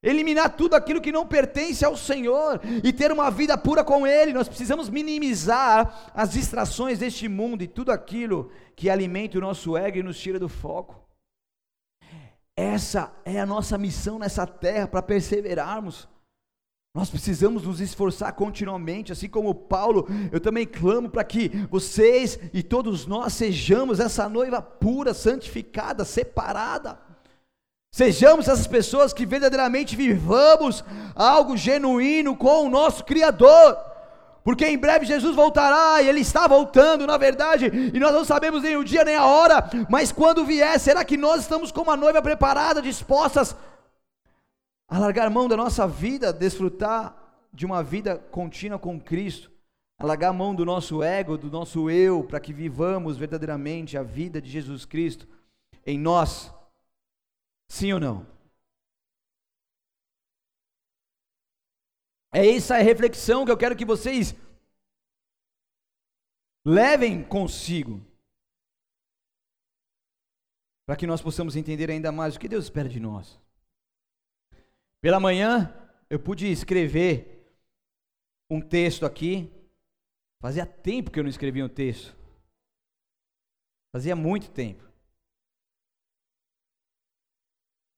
Eliminar 0.00 0.56
tudo 0.56 0.74
aquilo 0.74 1.00
que 1.00 1.10
não 1.10 1.26
pertence 1.26 1.84
ao 1.84 1.96
Senhor 1.96 2.60
e 2.84 2.92
ter 2.92 3.10
uma 3.10 3.32
vida 3.32 3.58
pura 3.58 3.82
com 3.82 4.06
Ele. 4.06 4.32
Nós 4.32 4.48
precisamos 4.48 4.88
minimizar 4.88 6.12
as 6.14 6.30
distrações 6.30 7.00
deste 7.00 7.26
mundo 7.28 7.64
e 7.64 7.68
tudo 7.68 7.90
aquilo 7.90 8.52
que 8.76 8.88
alimenta 8.88 9.38
o 9.38 9.40
nosso 9.40 9.76
ego 9.76 9.98
e 9.98 10.02
nos 10.04 10.20
tira 10.20 10.38
do 10.38 10.48
foco. 10.48 11.04
Essa 12.56 13.12
é 13.24 13.40
a 13.40 13.46
nossa 13.46 13.76
missão 13.76 14.20
nessa 14.20 14.46
terra 14.46 14.86
para 14.86 15.02
perseverarmos. 15.02 16.08
Nós 16.94 17.10
precisamos 17.10 17.62
nos 17.62 17.80
esforçar 17.80 18.32
continuamente, 18.32 19.12
assim 19.12 19.28
como 19.28 19.54
Paulo, 19.54 20.08
eu 20.32 20.40
também 20.40 20.66
clamo 20.66 21.08
para 21.08 21.22
que 21.22 21.48
vocês 21.70 22.38
e 22.52 22.62
todos 22.62 23.06
nós 23.06 23.34
sejamos 23.34 24.00
essa 24.00 24.28
noiva 24.28 24.60
pura, 24.60 25.12
santificada, 25.12 26.04
separada. 26.04 26.98
Sejamos 27.92 28.48
essas 28.48 28.66
pessoas 28.66 29.12
que 29.12 29.26
verdadeiramente 29.26 29.96
vivamos 29.96 30.84
algo 31.14 31.56
genuíno 31.56 32.36
com 32.36 32.66
o 32.66 32.70
nosso 32.70 33.04
Criador. 33.04 33.76
Porque 34.42 34.66
em 34.66 34.78
breve 34.78 35.04
Jesus 35.04 35.36
voltará 35.36 36.00
e 36.00 36.08
Ele 36.08 36.20
está 36.20 36.46
voltando, 36.46 37.06
na 37.06 37.18
verdade, 37.18 37.70
e 37.92 37.98
nós 37.98 38.12
não 38.12 38.24
sabemos 38.24 38.62
nem 38.62 38.76
o 38.76 38.84
dia 38.84 39.04
nem 39.04 39.14
a 39.14 39.26
hora, 39.26 39.68
mas 39.90 40.10
quando 40.10 40.44
vier, 40.44 40.80
será 40.80 41.04
que 41.04 41.18
nós 41.18 41.42
estamos 41.42 41.70
com 41.70 41.82
uma 41.82 41.96
noiva 41.96 42.22
preparada, 42.22 42.80
dispostas 42.80 43.54
a 44.88 44.98
largar 44.98 45.30
mão 45.30 45.46
da 45.46 45.56
nossa 45.56 45.86
vida, 45.86 46.32
desfrutar 46.32 47.46
de 47.52 47.66
uma 47.66 47.82
vida 47.82 48.18
contínua 48.18 48.78
com 48.78 48.98
Cristo, 48.98 49.52
a 49.98 50.06
largar 50.06 50.32
mão 50.32 50.54
do 50.54 50.64
nosso 50.64 51.02
ego, 51.02 51.36
do 51.36 51.50
nosso 51.50 51.90
eu, 51.90 52.24
para 52.24 52.40
que 52.40 52.52
vivamos 52.52 53.18
verdadeiramente 53.18 53.98
a 53.98 54.02
vida 54.02 54.40
de 54.40 54.50
Jesus 54.50 54.86
Cristo 54.86 55.28
em 55.84 55.98
nós. 55.98 56.52
Sim 57.68 57.92
ou 57.92 58.00
não? 58.00 58.26
É 62.32 62.46
essa 62.54 62.76
a 62.76 62.78
reflexão 62.78 63.44
que 63.44 63.50
eu 63.50 63.56
quero 63.56 63.76
que 63.76 63.84
vocês 63.84 64.34
levem 66.64 67.22
consigo. 67.24 68.00
Para 70.86 70.96
que 70.96 71.06
nós 71.06 71.20
possamos 71.20 71.56
entender 71.56 71.90
ainda 71.90 72.10
mais 72.10 72.36
o 72.36 72.40
que 72.40 72.48
Deus 72.48 72.64
espera 72.64 72.88
de 72.88 73.00
nós. 73.00 73.38
Pela 75.00 75.20
manhã, 75.20 75.72
eu 76.10 76.18
pude 76.18 76.46
escrever 76.50 77.46
um 78.50 78.60
texto 78.60 79.06
aqui. 79.06 79.50
Fazia 80.40 80.66
tempo 80.66 81.10
que 81.10 81.18
eu 81.18 81.22
não 81.22 81.30
escrevia 81.30 81.64
um 81.64 81.68
texto. 81.68 82.16
Fazia 83.92 84.14
muito 84.16 84.50
tempo. 84.50 84.84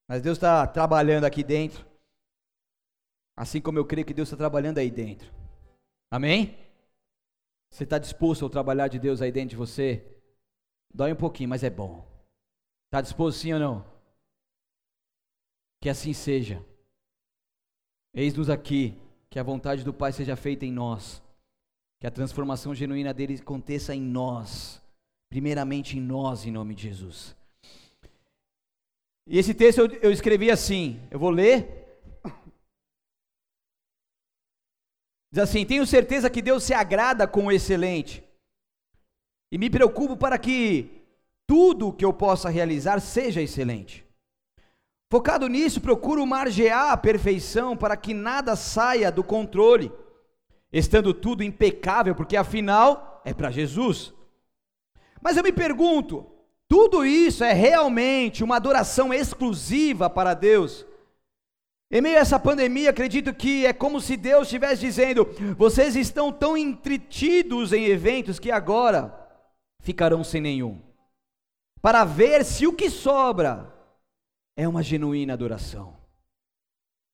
Mas 0.08 0.22
Deus 0.22 0.38
está 0.38 0.66
trabalhando 0.66 1.24
aqui 1.24 1.42
dentro. 1.42 1.86
Assim 3.36 3.60
como 3.60 3.78
eu 3.78 3.86
creio 3.86 4.06
que 4.06 4.14
Deus 4.14 4.28
está 4.28 4.36
trabalhando 4.36 4.78
aí 4.78 4.90
dentro. 4.90 5.32
Amém? 6.10 6.58
Você 7.70 7.84
está 7.84 7.98
disposto 7.98 8.44
ao 8.44 8.50
trabalhar 8.50 8.88
de 8.88 8.98
Deus 8.98 9.22
aí 9.22 9.30
dentro 9.30 9.50
de 9.50 9.56
você? 9.56 10.04
Dói 10.92 11.12
um 11.12 11.16
pouquinho, 11.16 11.48
mas 11.48 11.62
é 11.62 11.70
bom. 11.70 12.04
Está 12.86 13.00
disposto 13.00 13.38
sim 13.38 13.52
ou 13.52 13.60
não? 13.60 14.00
Que 15.80 15.88
assim 15.88 16.12
seja. 16.12 16.69
Eis-nos 18.12 18.50
aqui, 18.50 18.94
que 19.28 19.38
a 19.38 19.42
vontade 19.42 19.84
do 19.84 19.94
Pai 19.94 20.12
seja 20.12 20.34
feita 20.34 20.66
em 20.66 20.72
nós, 20.72 21.22
que 22.00 22.06
a 22.06 22.10
transformação 22.10 22.74
genuína 22.74 23.14
dele 23.14 23.38
aconteça 23.40 23.94
em 23.94 24.00
nós, 24.00 24.82
primeiramente 25.28 25.96
em 25.96 26.00
nós, 26.00 26.44
em 26.44 26.50
nome 26.50 26.74
de 26.74 26.82
Jesus. 26.82 27.36
E 29.28 29.38
esse 29.38 29.54
texto 29.54 29.78
eu, 29.78 29.86
eu 30.02 30.10
escrevi 30.10 30.50
assim, 30.50 31.00
eu 31.10 31.18
vou 31.18 31.30
ler. 31.30 31.86
Diz 35.32 35.44
assim: 35.44 35.64
Tenho 35.64 35.86
certeza 35.86 36.28
que 36.28 36.42
Deus 36.42 36.64
se 36.64 36.74
agrada 36.74 37.28
com 37.28 37.46
o 37.46 37.52
excelente, 37.52 38.24
e 39.52 39.58
me 39.58 39.70
preocupo 39.70 40.16
para 40.16 40.36
que 40.36 41.00
tudo 41.46 41.92
que 41.92 42.04
eu 42.04 42.12
possa 42.12 42.48
realizar 42.48 42.98
seja 43.00 43.40
excelente. 43.40 44.04
Focado 45.10 45.48
nisso, 45.48 45.80
procuro 45.80 46.24
margear 46.24 46.92
a 46.92 46.96
perfeição 46.96 47.76
para 47.76 47.96
que 47.96 48.14
nada 48.14 48.54
saia 48.54 49.10
do 49.10 49.24
controle, 49.24 49.90
estando 50.72 51.12
tudo 51.12 51.42
impecável, 51.42 52.14
porque 52.14 52.36
afinal 52.36 53.20
é 53.24 53.34
para 53.34 53.50
Jesus. 53.50 54.14
Mas 55.20 55.36
eu 55.36 55.42
me 55.42 55.50
pergunto, 55.50 56.24
tudo 56.68 57.04
isso 57.04 57.42
é 57.42 57.52
realmente 57.52 58.44
uma 58.44 58.54
adoração 58.54 59.12
exclusiva 59.12 60.08
para 60.08 60.32
Deus? 60.32 60.86
Em 61.90 62.00
meio 62.00 62.16
a 62.16 62.20
essa 62.20 62.38
pandemia, 62.38 62.90
acredito 62.90 63.34
que 63.34 63.66
é 63.66 63.72
como 63.72 64.00
se 64.00 64.16
Deus 64.16 64.44
estivesse 64.44 64.80
dizendo: 64.80 65.28
vocês 65.58 65.96
estão 65.96 66.30
tão 66.30 66.56
entretidos 66.56 67.72
em 67.72 67.86
eventos 67.86 68.38
que 68.38 68.52
agora 68.52 69.12
ficarão 69.80 70.22
sem 70.22 70.40
nenhum, 70.40 70.80
para 71.82 72.04
ver 72.04 72.44
se 72.44 72.64
o 72.64 72.72
que 72.72 72.88
sobra 72.88 73.79
é 74.56 74.66
uma 74.68 74.82
genuína 74.82 75.32
adoração. 75.32 75.96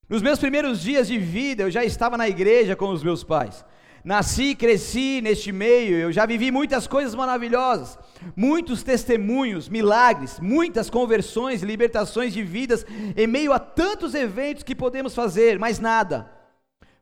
Nos 0.08 0.22
meus 0.22 0.38
primeiros 0.38 0.80
dias 0.80 1.08
de 1.08 1.18
vida, 1.18 1.64
eu 1.64 1.70
já 1.70 1.84
estava 1.84 2.16
na 2.16 2.28
igreja 2.28 2.76
com 2.76 2.90
os 2.90 3.02
meus 3.02 3.24
pais. 3.24 3.64
Nasci, 4.04 4.54
cresci 4.54 5.20
neste 5.20 5.50
meio, 5.50 5.96
eu 5.96 6.12
já 6.12 6.24
vivi 6.24 6.52
muitas 6.52 6.86
coisas 6.86 7.12
maravilhosas, 7.12 7.98
muitos 8.36 8.84
testemunhos, 8.84 9.68
milagres, 9.68 10.38
muitas 10.38 10.88
conversões 10.88 11.60
libertações 11.60 12.32
de 12.32 12.40
vidas 12.40 12.86
em 13.16 13.26
meio 13.26 13.52
a 13.52 13.58
tantos 13.58 14.14
eventos 14.14 14.62
que 14.62 14.76
podemos 14.76 15.12
fazer, 15.12 15.58
mas 15.58 15.80
nada 15.80 16.30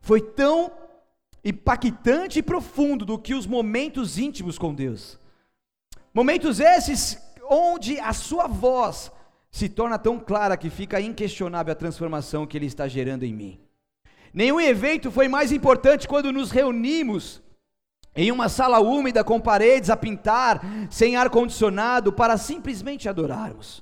foi 0.01 0.19
tão 0.19 0.71
impactante 1.43 2.39
e 2.39 2.43
profundo 2.43 3.05
do 3.05 3.19
que 3.19 3.35
os 3.35 3.45
momentos 3.45 4.17
íntimos 4.17 4.57
com 4.57 4.73
Deus. 4.73 5.19
Momentos 6.11 6.59
esses 6.59 7.19
onde 7.47 7.99
a 7.99 8.13
sua 8.13 8.47
voz 8.47 9.11
se 9.55 9.69
torna 9.69 9.97
tão 9.97 10.19
clara 10.19 10.57
que 10.57 10.69
fica 10.69 10.99
inquestionável 10.99 11.71
a 11.71 11.75
transformação 11.75 12.45
que 12.45 12.57
ele 12.57 12.65
está 12.65 12.89
gerando 12.89 13.23
em 13.23 13.33
mim. 13.33 13.57
Nenhum 14.33 14.59
evento 14.59 15.09
foi 15.09 15.29
mais 15.29 15.49
importante 15.49 16.09
quando 16.09 16.29
nos 16.29 16.51
reunimos 16.51 17.41
em 18.13 18.33
uma 18.33 18.49
sala 18.49 18.81
úmida 18.81 19.23
com 19.23 19.39
paredes 19.39 19.89
a 19.89 19.95
pintar, 19.95 20.61
sem 20.89 21.15
ar 21.15 21.29
condicionado, 21.29 22.11
para 22.11 22.37
simplesmente 22.37 23.07
adorarmos. 23.07 23.81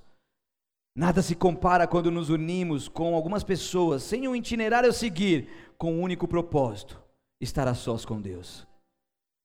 Nada 0.95 1.24
se 1.24 1.34
compara 1.34 1.88
quando 1.88 2.11
nos 2.11 2.30
unimos 2.30 2.88
com 2.88 3.15
algumas 3.15 3.43
pessoas 3.43 4.03
sem 4.03 4.28
um 4.28 4.36
itinerário 4.36 4.91
a 4.91 4.93
seguir, 4.93 5.49
com 5.76 5.93
um 5.93 6.01
único 6.03 6.28
propósito: 6.28 7.01
estar 7.41 7.67
a 7.67 7.74
sós 7.74 8.05
com 8.05 8.21
Deus. 8.21 8.67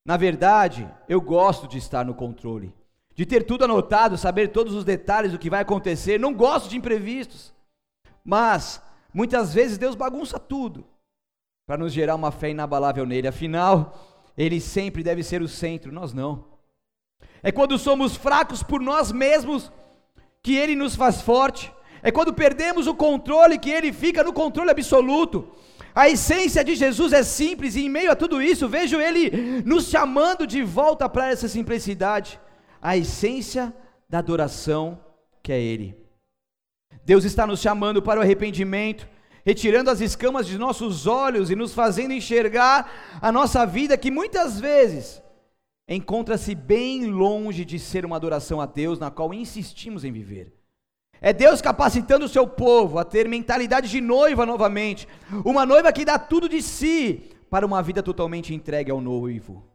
Na 0.06 0.18
verdade, 0.18 0.86
eu 1.08 1.22
gosto 1.22 1.66
de 1.66 1.78
estar 1.78 2.04
no 2.04 2.14
controle 2.14 2.74
de 3.18 3.26
ter 3.26 3.42
tudo 3.42 3.64
anotado, 3.64 4.16
saber 4.16 4.46
todos 4.46 4.72
os 4.74 4.84
detalhes 4.84 5.32
do 5.32 5.40
que 5.40 5.50
vai 5.50 5.62
acontecer. 5.62 6.20
Não 6.20 6.32
gosto 6.32 6.68
de 6.68 6.76
imprevistos. 6.76 7.52
Mas, 8.24 8.80
muitas 9.12 9.52
vezes, 9.52 9.76
Deus 9.76 9.96
bagunça 9.96 10.38
tudo 10.38 10.86
para 11.66 11.76
nos 11.76 11.92
gerar 11.92 12.14
uma 12.14 12.30
fé 12.30 12.50
inabalável 12.50 13.04
nele. 13.04 13.26
Afinal, 13.26 14.30
ele 14.36 14.60
sempre 14.60 15.02
deve 15.02 15.24
ser 15.24 15.42
o 15.42 15.48
centro, 15.48 15.90
nós 15.90 16.12
não. 16.12 16.44
É 17.42 17.50
quando 17.50 17.76
somos 17.76 18.14
fracos 18.14 18.62
por 18.62 18.80
nós 18.80 19.10
mesmos 19.10 19.72
que 20.40 20.54
ele 20.54 20.76
nos 20.76 20.94
faz 20.94 21.20
forte. 21.20 21.72
É 22.00 22.12
quando 22.12 22.32
perdemos 22.32 22.86
o 22.86 22.94
controle 22.94 23.58
que 23.58 23.70
ele 23.70 23.92
fica 23.92 24.22
no 24.22 24.32
controle 24.32 24.70
absoluto. 24.70 25.50
A 25.92 26.08
essência 26.08 26.62
de 26.62 26.76
Jesus 26.76 27.12
é 27.12 27.24
simples 27.24 27.74
e 27.74 27.80
em 27.80 27.88
meio 27.88 28.12
a 28.12 28.14
tudo 28.14 28.40
isso, 28.40 28.68
vejo 28.68 29.00
ele 29.00 29.60
nos 29.66 29.88
chamando 29.88 30.46
de 30.46 30.62
volta 30.62 31.08
para 31.08 31.28
essa 31.32 31.48
simplicidade 31.48 32.38
a 32.80 32.96
essência 32.96 33.74
da 34.08 34.18
adoração 34.18 34.98
que 35.42 35.52
é 35.52 35.60
Ele. 35.60 35.96
Deus 37.04 37.24
está 37.24 37.46
nos 37.46 37.60
chamando 37.60 38.02
para 38.02 38.20
o 38.20 38.22
arrependimento, 38.22 39.08
retirando 39.44 39.90
as 39.90 40.00
escamas 40.00 40.46
de 40.46 40.58
nossos 40.58 41.06
olhos 41.06 41.50
e 41.50 41.56
nos 41.56 41.72
fazendo 41.72 42.12
enxergar 42.12 43.18
a 43.20 43.32
nossa 43.32 43.64
vida 43.64 43.96
que 43.96 44.10
muitas 44.10 44.60
vezes 44.60 45.22
encontra-se 45.88 46.54
bem 46.54 47.06
longe 47.06 47.64
de 47.64 47.78
ser 47.78 48.04
uma 48.04 48.16
adoração 48.16 48.60
a 48.60 48.66
Deus 48.66 48.98
na 48.98 49.10
qual 49.10 49.32
insistimos 49.32 50.04
em 50.04 50.12
viver. 50.12 50.52
É 51.20 51.32
Deus 51.32 51.60
capacitando 51.60 52.26
o 52.26 52.28
seu 52.28 52.46
povo 52.46 52.98
a 52.98 53.04
ter 53.04 53.28
mentalidade 53.28 53.88
de 53.88 54.00
noiva 54.00 54.46
novamente, 54.46 55.08
uma 55.44 55.66
noiva 55.66 55.92
que 55.92 56.04
dá 56.04 56.18
tudo 56.18 56.48
de 56.48 56.62
si 56.62 57.30
para 57.50 57.66
uma 57.66 57.82
vida 57.82 58.02
totalmente 58.02 58.54
entregue 58.54 58.90
ao 58.90 59.00
noivo. 59.00 59.67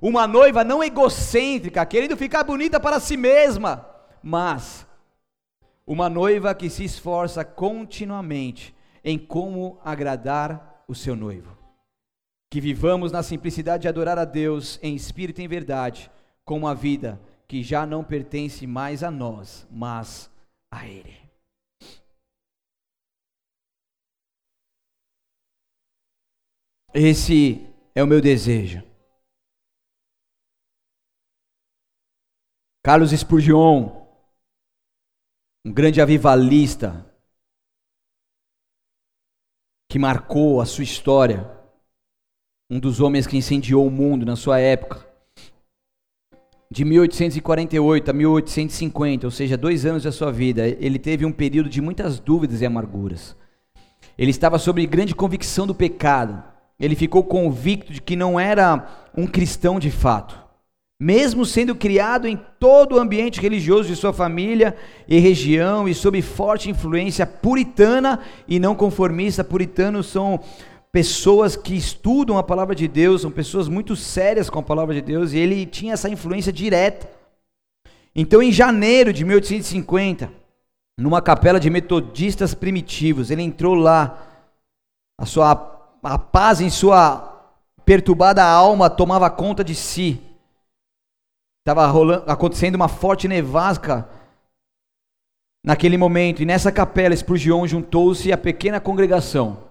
Uma 0.00 0.26
noiva 0.26 0.64
não 0.64 0.82
egocêntrica, 0.82 1.84
querendo 1.84 2.16
ficar 2.16 2.42
bonita 2.42 2.80
para 2.80 2.98
si 2.98 3.18
mesma, 3.18 3.86
mas 4.22 4.86
uma 5.86 6.08
noiva 6.08 6.54
que 6.54 6.70
se 6.70 6.84
esforça 6.84 7.44
continuamente 7.44 8.74
em 9.04 9.18
como 9.18 9.78
agradar 9.84 10.84
o 10.88 10.94
seu 10.94 11.14
noivo. 11.14 11.54
Que 12.50 12.60
vivamos 12.60 13.12
na 13.12 13.22
simplicidade 13.22 13.82
de 13.82 13.88
adorar 13.88 14.18
a 14.18 14.24
Deus 14.24 14.78
em 14.82 14.94
espírito 14.94 15.40
e 15.40 15.44
em 15.44 15.48
verdade, 15.48 16.10
com 16.44 16.56
uma 16.56 16.74
vida 16.74 17.20
que 17.46 17.62
já 17.62 17.84
não 17.84 18.02
pertence 18.02 18.66
mais 18.66 19.02
a 19.02 19.10
nós, 19.10 19.66
mas 19.70 20.30
a 20.70 20.88
Ele. 20.88 21.20
Esse 26.94 27.68
é 27.94 28.02
o 28.02 28.06
meu 28.06 28.20
desejo 28.20 28.89
Carlos 32.82 33.10
Spurgeon, 33.10 33.90
um 35.66 35.70
grande 35.70 36.00
avivalista, 36.00 37.06
que 39.86 39.98
marcou 39.98 40.62
a 40.62 40.64
sua 40.64 40.82
história, 40.82 41.46
um 42.70 42.80
dos 42.80 42.98
homens 42.98 43.26
que 43.26 43.36
incendiou 43.36 43.86
o 43.86 43.90
mundo 43.90 44.24
na 44.24 44.34
sua 44.34 44.60
época, 44.60 45.06
de 46.70 46.82
1848 46.86 48.10
a 48.10 48.14
1850, 48.14 49.26
ou 49.26 49.30
seja, 49.30 49.58
dois 49.58 49.84
anos 49.84 50.04
da 50.04 50.12
sua 50.12 50.32
vida, 50.32 50.66
ele 50.66 50.98
teve 50.98 51.26
um 51.26 51.32
período 51.32 51.68
de 51.68 51.82
muitas 51.82 52.18
dúvidas 52.18 52.62
e 52.62 52.66
amarguras. 52.66 53.36
Ele 54.16 54.30
estava 54.30 54.58
sob 54.58 54.86
grande 54.86 55.14
convicção 55.14 55.66
do 55.66 55.74
pecado. 55.74 56.42
Ele 56.78 56.96
ficou 56.96 57.24
convicto 57.24 57.92
de 57.92 58.00
que 58.00 58.16
não 58.16 58.40
era 58.40 59.10
um 59.14 59.26
cristão 59.26 59.78
de 59.78 59.90
fato 59.90 60.49
mesmo 61.00 61.46
sendo 61.46 61.74
criado 61.74 62.28
em 62.28 62.38
todo 62.58 62.96
o 62.96 63.00
ambiente 63.00 63.40
religioso 63.40 63.88
de 63.88 63.96
sua 63.96 64.12
família 64.12 64.76
e 65.08 65.18
região 65.18 65.88
e 65.88 65.94
sob 65.94 66.20
forte 66.20 66.68
influência 66.68 67.26
puritana 67.26 68.20
e 68.46 68.60
não 68.60 68.74
conformista. 68.74 69.42
Puritanos 69.42 70.08
são 70.08 70.38
pessoas 70.92 71.56
que 71.56 71.74
estudam 71.74 72.36
a 72.36 72.42
palavra 72.42 72.74
de 72.74 72.86
Deus, 72.86 73.22
são 73.22 73.30
pessoas 73.30 73.66
muito 73.66 73.96
sérias 73.96 74.50
com 74.50 74.58
a 74.58 74.62
palavra 74.62 74.94
de 74.94 75.00
Deus, 75.00 75.32
e 75.32 75.38
ele 75.38 75.64
tinha 75.64 75.94
essa 75.94 76.10
influência 76.10 76.52
direta. 76.52 77.08
Então, 78.14 78.42
em 78.42 78.52
janeiro 78.52 79.10
de 79.10 79.24
1850, 79.24 80.30
numa 80.98 81.22
capela 81.22 81.58
de 81.58 81.70
metodistas 81.70 82.52
primitivos, 82.52 83.30
ele 83.30 83.42
entrou 83.42 83.74
lá, 83.74 84.26
a 85.18 85.24
sua 85.24 85.78
a 86.02 86.18
paz 86.18 86.60
em 86.60 86.70
sua 86.70 87.26
perturbada 87.84 88.42
alma 88.42 88.88
tomava 88.88 89.28
conta 89.30 89.62
de 89.62 89.74
si. 89.74 90.29
Estava 91.60 92.22
acontecendo 92.26 92.74
uma 92.74 92.88
forte 92.88 93.28
nevasca 93.28 94.08
naquele 95.64 95.98
momento, 95.98 96.42
e 96.42 96.46
nessa 96.46 96.72
capela 96.72 97.14
Spurgeon 97.14 97.66
juntou-se 97.66 98.32
a 98.32 98.38
pequena 98.38 98.80
congregação. 98.80 99.68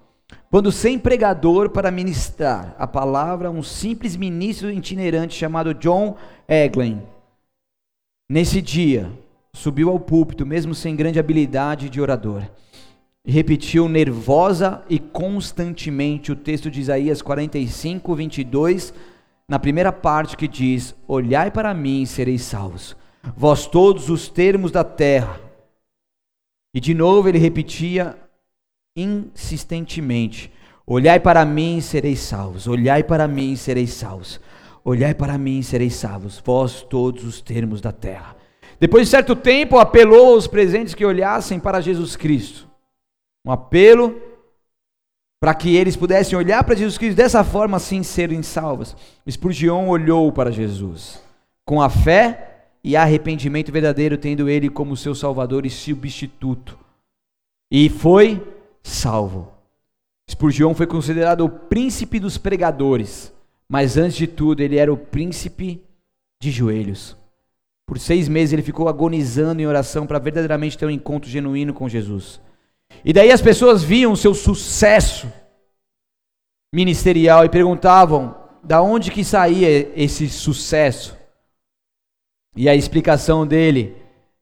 Quando 0.51 0.71
sem 0.71 0.99
pregador 0.99 1.71
para 1.71 1.89
ministrar 1.89 2.75
a 2.77 2.85
palavra, 2.85 3.49
um 3.49 3.63
simples 3.63 4.15
ministro 4.15 4.69
itinerante 4.69 5.35
chamado 5.35 5.73
John 5.73 6.15
Eglen. 6.47 7.01
Nesse 8.29 8.61
dia, 8.61 9.11
subiu 9.51 9.89
ao 9.89 9.99
púlpito, 9.99 10.45
mesmo 10.45 10.75
sem 10.75 10.95
grande 10.95 11.19
habilidade 11.19 11.89
de 11.89 11.99
orador, 11.99 12.43
e 13.25 13.31
repetiu 13.31 13.89
nervosa 13.89 14.83
e 14.87 14.99
constantemente 14.99 16.31
o 16.31 16.35
texto 16.35 16.69
de 16.69 16.79
Isaías 16.79 17.23
45, 17.23 18.15
22 18.15 18.93
na 19.49 19.57
primeira 19.57 19.91
parte 19.91 20.37
que 20.37 20.47
diz: 20.47 20.95
Olhai 21.07 21.49
para 21.49 21.73
mim 21.73 22.03
e 22.03 22.07
sereis 22.07 22.43
salvos, 22.43 22.95
vós 23.35 23.65
todos 23.65 24.09
os 24.09 24.29
termos 24.29 24.71
da 24.71 24.83
terra. 24.83 25.41
E 26.73 26.79
de 26.79 26.93
novo 26.93 27.27
ele 27.27 27.39
repetia 27.39 28.15
insistentemente: 28.95 30.53
Olhai 30.85 31.19
para 31.19 31.43
mim 31.43 31.77
e 31.77 31.81
sereis 31.81 32.19
salvos, 32.19 32.67
olhai 32.67 33.03
para 33.03 33.27
mim 33.27 33.53
e 33.53 33.57
sereis 33.57 33.91
salvos, 33.91 34.39
olhai 34.85 35.15
para 35.15 35.35
mim 35.37 35.57
e 35.57 35.63
sereis 35.63 35.95
salvos, 35.95 36.41
vós 36.45 36.83
todos 36.83 37.23
os 37.23 37.41
termos 37.41 37.81
da 37.81 37.91
terra. 37.91 38.37
Depois 38.79 39.07
de 39.07 39.11
certo 39.11 39.35
tempo, 39.35 39.77
apelou 39.77 40.35
aos 40.35 40.47
presentes 40.47 40.93
que 40.93 41.03
olhassem 41.03 41.59
para 41.59 41.81
Jesus 41.81 42.15
Cristo. 42.15 42.69
Um 43.45 43.51
apelo 43.51 44.28
para 45.39 45.53
que 45.53 45.75
eles 45.75 45.95
pudessem 45.95 46.37
olhar 46.37 46.63
para 46.63 46.75
Jesus 46.75 46.97
Cristo 46.97 47.17
dessa 47.17 47.43
forma, 47.43 47.77
assim 47.77 48.03
serem 48.03 48.43
salvos. 48.43 48.95
Spurgeon 49.29 49.87
olhou 49.87 50.31
para 50.31 50.51
Jesus 50.51 51.21
com 51.69 51.79
a 51.79 51.87
fé 51.87 52.63
e 52.83 52.95
arrependimento 52.95 53.71
verdadeiro, 53.71 54.17
tendo 54.17 54.49
ele 54.49 54.71
como 54.71 54.97
seu 54.97 55.13
Salvador 55.13 55.67
e 55.67 55.69
substituto, 55.69 56.75
e 57.71 57.89
foi 57.89 58.43
salvo. 58.81 59.51
Spurgeon 60.27 60.73
foi 60.73 60.87
considerado 60.87 61.45
o 61.45 61.49
príncipe 61.49 62.19
dos 62.19 62.39
pregadores, 62.39 63.31
mas 63.67 63.97
antes 63.97 64.17
de 64.17 64.25
tudo, 64.25 64.61
ele 64.61 64.77
era 64.77 64.91
o 64.91 64.97
príncipe 64.97 65.79
de 66.41 66.49
joelhos. 66.49 67.15
Por 67.85 67.99
seis 67.99 68.27
meses 68.27 68.53
ele 68.53 68.63
ficou 68.63 68.89
agonizando 68.89 69.61
em 69.61 69.67
oração 69.67 70.07
para 70.07 70.17
verdadeiramente 70.17 70.75
ter 70.75 70.87
um 70.87 70.91
encontro 70.91 71.29
genuíno 71.29 71.71
com 71.71 71.87
Jesus. 71.87 72.41
E 73.03 73.13
daí 73.13 73.31
as 73.31 73.41
pessoas 73.41 73.83
viam 73.83 74.11
o 74.11 74.17
seu 74.17 74.33
sucesso 74.33 75.31
ministerial 76.73 77.45
e 77.45 77.49
perguntavam 77.49 78.35
da 78.63 78.81
onde 78.81 79.11
que 79.11 79.23
saía 79.23 79.91
esse 79.95 80.29
sucesso. 80.29 81.17
E 82.55 82.67
a 82.67 82.75
explicação 82.75 83.47
dele 83.47 83.95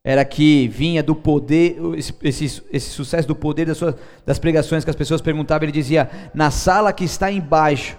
era 0.04 0.24
que 0.24 0.68
vinha 0.70 1.04
do 1.04 1.16
poder, 1.16 1.78
esse, 1.98 2.64
esse 2.72 2.90
sucesso 2.90 3.28
do 3.28 3.36
poder 3.36 3.66
das, 3.66 3.78
suas, 3.78 3.96
das 4.26 4.40
pregações 4.40 4.84
que 4.84 4.90
as 4.90 4.96
pessoas 4.96 5.22
perguntavam, 5.22 5.66
ele 5.66 5.72
dizia, 5.72 6.10
na 6.34 6.50
sala 6.50 6.94
que 6.94 7.04
está 7.04 7.32
embaixo, 7.32 7.98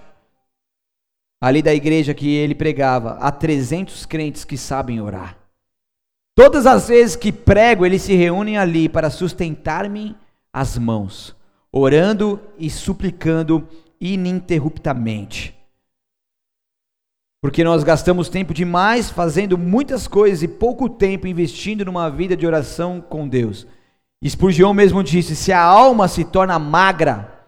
ali 1.41 1.63
da 1.63 1.75
igreja 1.75 2.15
que 2.15 2.35
ele 2.35 2.55
pregava, 2.55 3.13
há 3.21 3.31
300 3.31 4.07
crentes 4.07 4.45
que 4.45 4.57
sabem 4.57 5.01
orar. 5.01 5.37
Todas 6.35 6.67
as 6.67 6.89
vezes 6.89 7.15
que 7.15 7.31
prego, 7.31 7.85
eles 7.85 8.03
se 8.03 8.15
reúnem 8.15 8.57
ali 8.57 8.89
para 8.89 9.11
sustentar-me 9.11 10.17
as 10.59 10.77
mãos, 10.77 11.37
orando 11.71 12.41
e 12.59 12.69
suplicando 12.69 13.67
ininterruptamente. 14.01 15.57
Porque 17.41 17.63
nós 17.63 17.85
gastamos 17.85 18.29
tempo 18.29 18.53
demais 18.53 19.09
fazendo 19.09 19.57
muitas 19.57 20.09
coisas 20.09 20.43
e 20.43 20.49
pouco 20.49 20.89
tempo 20.89 21.29
investindo 21.29 21.85
numa 21.85 22.11
vida 22.11 22.37
de 22.37 22.45
oração 22.45 23.01
com 23.01 23.29
Deus. 23.29 23.67
Spurgeon 24.27 24.75
mesmo 24.75 25.05
disse: 25.05 25.37
se 25.37 25.53
a 25.53 25.63
alma 25.63 26.09
se 26.09 26.25
torna 26.25 26.59
magra, 26.59 27.47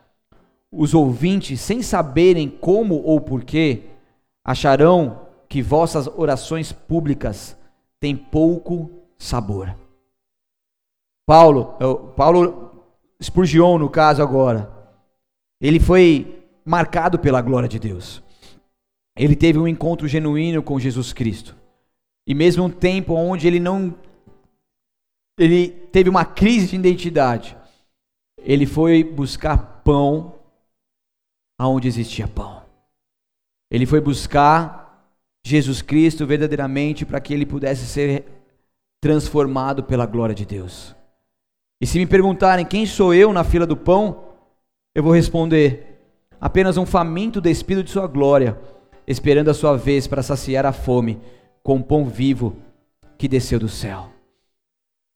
os 0.71 0.95
ouvintes, 0.95 1.61
sem 1.61 1.83
saberem 1.83 2.49
como 2.49 3.03
ou 3.03 3.21
porquê, 3.21 3.87
acharão 4.45 5.23
que 5.49 5.61
vossas 5.61 6.07
orações 6.07 6.71
públicas 6.71 7.57
têm 7.99 8.17
pouco 8.17 8.89
sabor. 9.19 9.75
Paulo, 11.27 11.75
é 11.81 12.15
Paulo 12.15 12.70
Spurgeon 13.23 13.79
no 13.79 13.91
caso 13.91 14.23
agora, 14.23 14.71
ele 15.61 15.79
foi 15.79 16.47
marcado 16.65 17.19
pela 17.19 17.43
glória 17.43 17.69
de 17.69 17.79
Deus. 17.79 18.23
Ele 19.17 19.37
teve 19.37 19.59
um 19.59 19.69
encontro 19.69 20.09
genuíno 20.09 20.63
com 20.63 20.79
Jesus 20.79 21.13
Cristo. 21.13 21.57
E 22.27 22.35
mesmo 22.35 22.65
um 22.65 22.71
tempo 22.71 23.15
onde 23.15 23.47
ele 23.47 23.61
não 23.61 23.95
ele 25.39 25.69
teve 25.69 26.11
uma 26.11 26.25
crise 26.25 26.69
de 26.69 26.77
identidade, 26.77 27.57
ele 28.39 28.67
foi 28.67 29.03
buscar 29.03 29.83
pão 29.83 30.39
aonde 31.59 31.89
existia 31.89 32.29
pão. 32.29 32.63
Ele 33.71 33.87
foi 33.87 34.01
buscar 34.01 34.81
Jesus 35.45 35.81
Cristo 35.81 36.27
verdadeiramente 36.27 37.07
para 37.07 37.21
que 37.21 37.33
ele 37.33 37.47
pudesse 37.47 37.87
ser 37.87 38.27
transformado 39.01 39.83
pela 39.83 40.05
glória 40.05 40.35
de 40.35 40.45
Deus. 40.45 40.95
E 41.81 41.87
se 41.87 41.99
me 41.99 42.07
perguntarem 42.07 42.67
quem 42.67 42.85
sou 42.85 43.15
eu 43.15 43.33
na 43.33 43.43
fila 43.43 43.67
do 43.67 43.77
pão, 43.77 44.25
eu 44.95 45.03
vou 45.03 45.13
responder: 45.13 45.99
apenas 46.41 46.77
um 46.77 46.85
faminto 46.85 47.41
despido 47.41 47.83
de 47.83 47.91
sua 47.91 48.07
glória, 48.07 48.59
esperando 49.07 49.49
a 49.49 49.55
sua 49.55 49.77
vez 49.77 50.07
para 50.07 50.23
saciar 50.23 50.67
a 50.67 50.73
fome 50.73 51.19
com 51.63 51.77
o 51.77 51.83
pão 51.83 52.05
vivo 52.07 52.57
que 53.17 53.29
desceu 53.29 53.59
do 53.59 53.69
céu. 53.69 54.11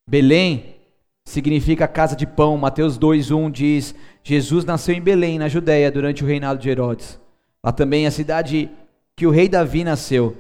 Belém 0.08 0.76
significa 1.24 1.88
casa 1.88 2.14
de 2.16 2.26
pão. 2.26 2.56
Mateus 2.56 2.98
2:1 2.98 3.50
diz: 3.50 3.94
Jesus 4.22 4.64
nasceu 4.64 4.94
em 4.94 5.02
Belém, 5.02 5.38
na 5.38 5.48
Judéia, 5.48 5.90
durante 5.90 6.24
o 6.24 6.26
reinado 6.26 6.60
de 6.60 6.70
Herodes. 6.70 7.20
Lá 7.62 7.72
também 7.72 8.04
é 8.04 8.08
a 8.08 8.10
cidade 8.10 8.70
que 9.16 9.26
o 9.26 9.30
rei 9.30 9.48
Davi 9.48 9.84
nasceu. 9.84 10.36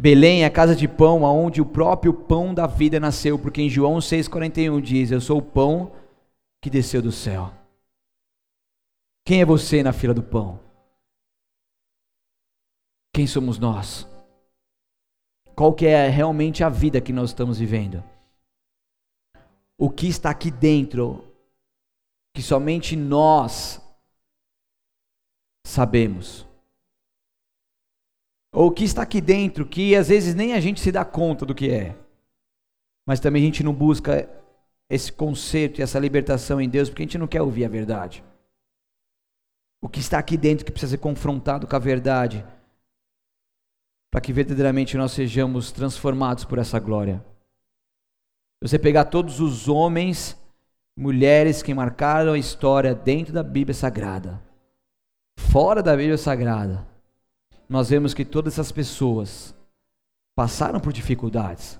Belém 0.00 0.44
é 0.44 0.46
a 0.46 0.50
casa 0.50 0.76
de 0.76 0.86
pão, 0.86 1.26
aonde 1.26 1.60
o 1.60 1.66
próprio 1.66 2.14
pão 2.14 2.54
da 2.54 2.68
vida 2.68 3.00
nasceu, 3.00 3.36
porque 3.36 3.60
em 3.60 3.68
João 3.68 3.98
6:41 3.98 4.80
diz: 4.80 5.10
Eu 5.10 5.20
sou 5.20 5.38
o 5.38 5.42
pão 5.42 5.90
que 6.62 6.70
desceu 6.70 7.02
do 7.02 7.10
céu. 7.10 7.52
Quem 9.26 9.40
é 9.40 9.44
você 9.44 9.82
na 9.82 9.92
fila 9.92 10.14
do 10.14 10.22
pão? 10.22 10.60
Quem 13.12 13.26
somos 13.26 13.58
nós? 13.58 14.06
Qual 15.56 15.74
que 15.74 15.86
é 15.86 16.08
realmente 16.08 16.62
a 16.62 16.68
vida 16.68 17.00
que 17.00 17.12
nós 17.12 17.30
estamos 17.30 17.58
vivendo? 17.58 18.04
O 19.76 19.90
que 19.90 20.06
está 20.06 20.30
aqui 20.30 20.48
dentro 20.48 21.24
que 22.32 22.40
somente 22.40 22.94
nós 22.94 23.82
sabemos. 25.66 26.47
Ou 28.52 28.68
o 28.68 28.70
que 28.70 28.84
está 28.84 29.02
aqui 29.02 29.20
dentro 29.20 29.66
que 29.66 29.94
às 29.94 30.08
vezes 30.08 30.34
nem 30.34 30.54
a 30.54 30.60
gente 30.60 30.80
se 30.80 30.90
dá 30.90 31.04
conta 31.04 31.44
do 31.44 31.54
que 31.54 31.70
é. 31.70 31.94
Mas 33.06 33.20
também 33.20 33.42
a 33.42 33.46
gente 33.46 33.62
não 33.62 33.72
busca 33.72 34.28
esse 34.90 35.12
conceito 35.12 35.80
e 35.80 35.82
essa 35.82 35.98
libertação 35.98 36.60
em 36.60 36.68
Deus 36.68 36.88
porque 36.88 37.02
a 37.02 37.06
gente 37.06 37.18
não 37.18 37.26
quer 37.26 37.42
ouvir 37.42 37.64
a 37.64 37.68
verdade. 37.68 38.24
O 39.82 39.88
que 39.88 40.00
está 40.00 40.18
aqui 40.18 40.36
dentro 40.36 40.64
que 40.64 40.72
precisa 40.72 40.92
ser 40.92 40.98
confrontado 40.98 41.66
com 41.66 41.76
a 41.76 41.78
verdade 41.78 42.44
para 44.10 44.20
que 44.20 44.32
verdadeiramente 44.32 44.96
nós 44.96 45.12
sejamos 45.12 45.70
transformados 45.70 46.44
por 46.44 46.58
essa 46.58 46.78
glória. 46.78 47.24
Se 48.62 48.68
você 48.68 48.78
pegar 48.78 49.04
todos 49.04 49.40
os 49.40 49.68
homens 49.68 50.36
mulheres 50.96 51.62
que 51.62 51.74
marcaram 51.74 52.32
a 52.32 52.38
história 52.38 52.94
dentro 52.94 53.32
da 53.32 53.42
Bíblia 53.42 53.74
Sagrada, 53.74 54.42
fora 55.38 55.82
da 55.82 55.94
Bíblia 55.94 56.18
Sagrada, 56.18 56.87
nós 57.68 57.90
vemos 57.90 58.14
que 58.14 58.24
todas 58.24 58.54
essas 58.54 58.72
pessoas 58.72 59.54
passaram 60.34 60.80
por 60.80 60.92
dificuldades, 60.92 61.78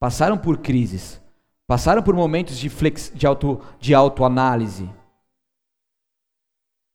passaram 0.00 0.38
por 0.38 0.58
crises, 0.58 1.20
passaram 1.66 2.02
por 2.02 2.14
momentos 2.14 2.56
de, 2.56 2.70
flex, 2.70 3.12
de, 3.14 3.26
auto, 3.26 3.60
de 3.78 3.94
autoanálise. 3.94 4.88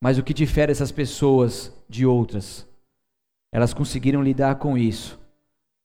Mas 0.02 0.18
o 0.18 0.24
que 0.24 0.34
difere 0.34 0.72
essas 0.72 0.92
pessoas 0.92 1.72
de 1.88 2.06
outras? 2.06 2.68
Elas 3.52 3.74
conseguiram 3.74 4.24
lidar 4.24 4.56
com 4.56 4.78
isso, 4.78 5.20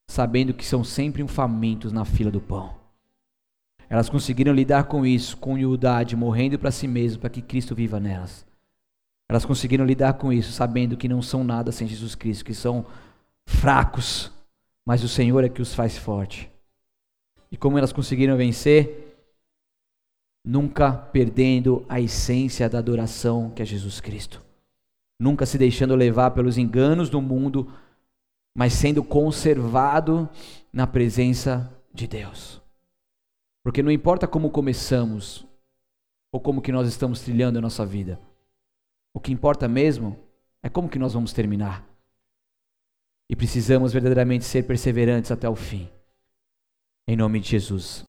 sabendo 0.09 0.53
que 0.53 0.65
são 0.65 0.83
sempre 0.83 1.21
um 1.21 1.27
famintos 1.27 1.91
na 1.91 2.03
fila 2.03 2.31
do 2.31 2.41
pão. 2.41 2.79
Elas 3.87 4.09
conseguiram 4.09 4.53
lidar 4.53 4.85
com 4.85 5.05
isso, 5.05 5.37
com 5.37 5.53
humildade, 5.53 6.15
morrendo 6.15 6.57
para 6.57 6.71
si 6.71 6.87
mesmas, 6.87 7.17
para 7.17 7.29
que 7.29 7.41
Cristo 7.41 7.75
viva 7.75 7.99
nelas. 7.99 8.48
Elas 9.29 9.45
conseguiram 9.45 9.85
lidar 9.85 10.13
com 10.13 10.33
isso, 10.33 10.51
sabendo 10.51 10.97
que 10.97 11.07
não 11.07 11.21
são 11.21 11.43
nada 11.43 11.71
sem 11.71 11.87
Jesus 11.87 12.15
Cristo, 12.15 12.43
que 12.43 12.53
são 12.55 12.83
fracos, 13.45 14.31
mas 14.83 15.03
o 15.03 15.07
Senhor 15.07 15.43
é 15.43 15.49
que 15.49 15.61
os 15.61 15.75
faz 15.75 15.95
forte. 15.95 16.51
E 17.51 17.55
como 17.55 17.77
elas 17.77 17.93
conseguiram 17.93 18.35
vencer? 18.35 19.15
Nunca 20.43 20.91
perdendo 20.91 21.85
a 21.87 22.01
essência 22.01 22.67
da 22.67 22.79
adoração 22.79 23.51
que 23.51 23.61
é 23.61 23.65
Jesus 23.65 24.01
Cristo. 24.01 24.41
Nunca 25.19 25.45
se 25.45 25.59
deixando 25.59 25.95
levar 25.95 26.31
pelos 26.31 26.57
enganos 26.57 27.07
do 27.07 27.21
mundo, 27.21 27.71
mas 28.57 28.73
sendo 28.73 29.03
conservado 29.03 30.27
na 30.73 30.87
presença 30.87 31.71
de 31.93 32.07
Deus. 32.07 32.59
Porque 33.63 33.83
não 33.83 33.91
importa 33.91 34.27
como 34.27 34.49
começamos 34.49 35.45
ou 36.31 36.39
como 36.39 36.61
que 36.61 36.71
nós 36.71 36.87
estamos 36.87 37.21
trilhando 37.21 37.59
a 37.59 37.61
nossa 37.61 37.85
vida. 37.85 38.19
O 39.13 39.19
que 39.19 39.31
importa 39.31 39.67
mesmo 39.67 40.17
é 40.61 40.69
como 40.69 40.89
que 40.89 40.99
nós 40.99 41.13
vamos 41.13 41.33
terminar. 41.33 41.87
E 43.29 43.35
precisamos 43.35 43.93
verdadeiramente 43.93 44.45
ser 44.45 44.63
perseverantes 44.63 45.31
até 45.31 45.47
o 45.47 45.55
fim. 45.55 45.89
Em 47.07 47.15
nome 47.15 47.39
de 47.39 47.49
Jesus. 47.49 48.08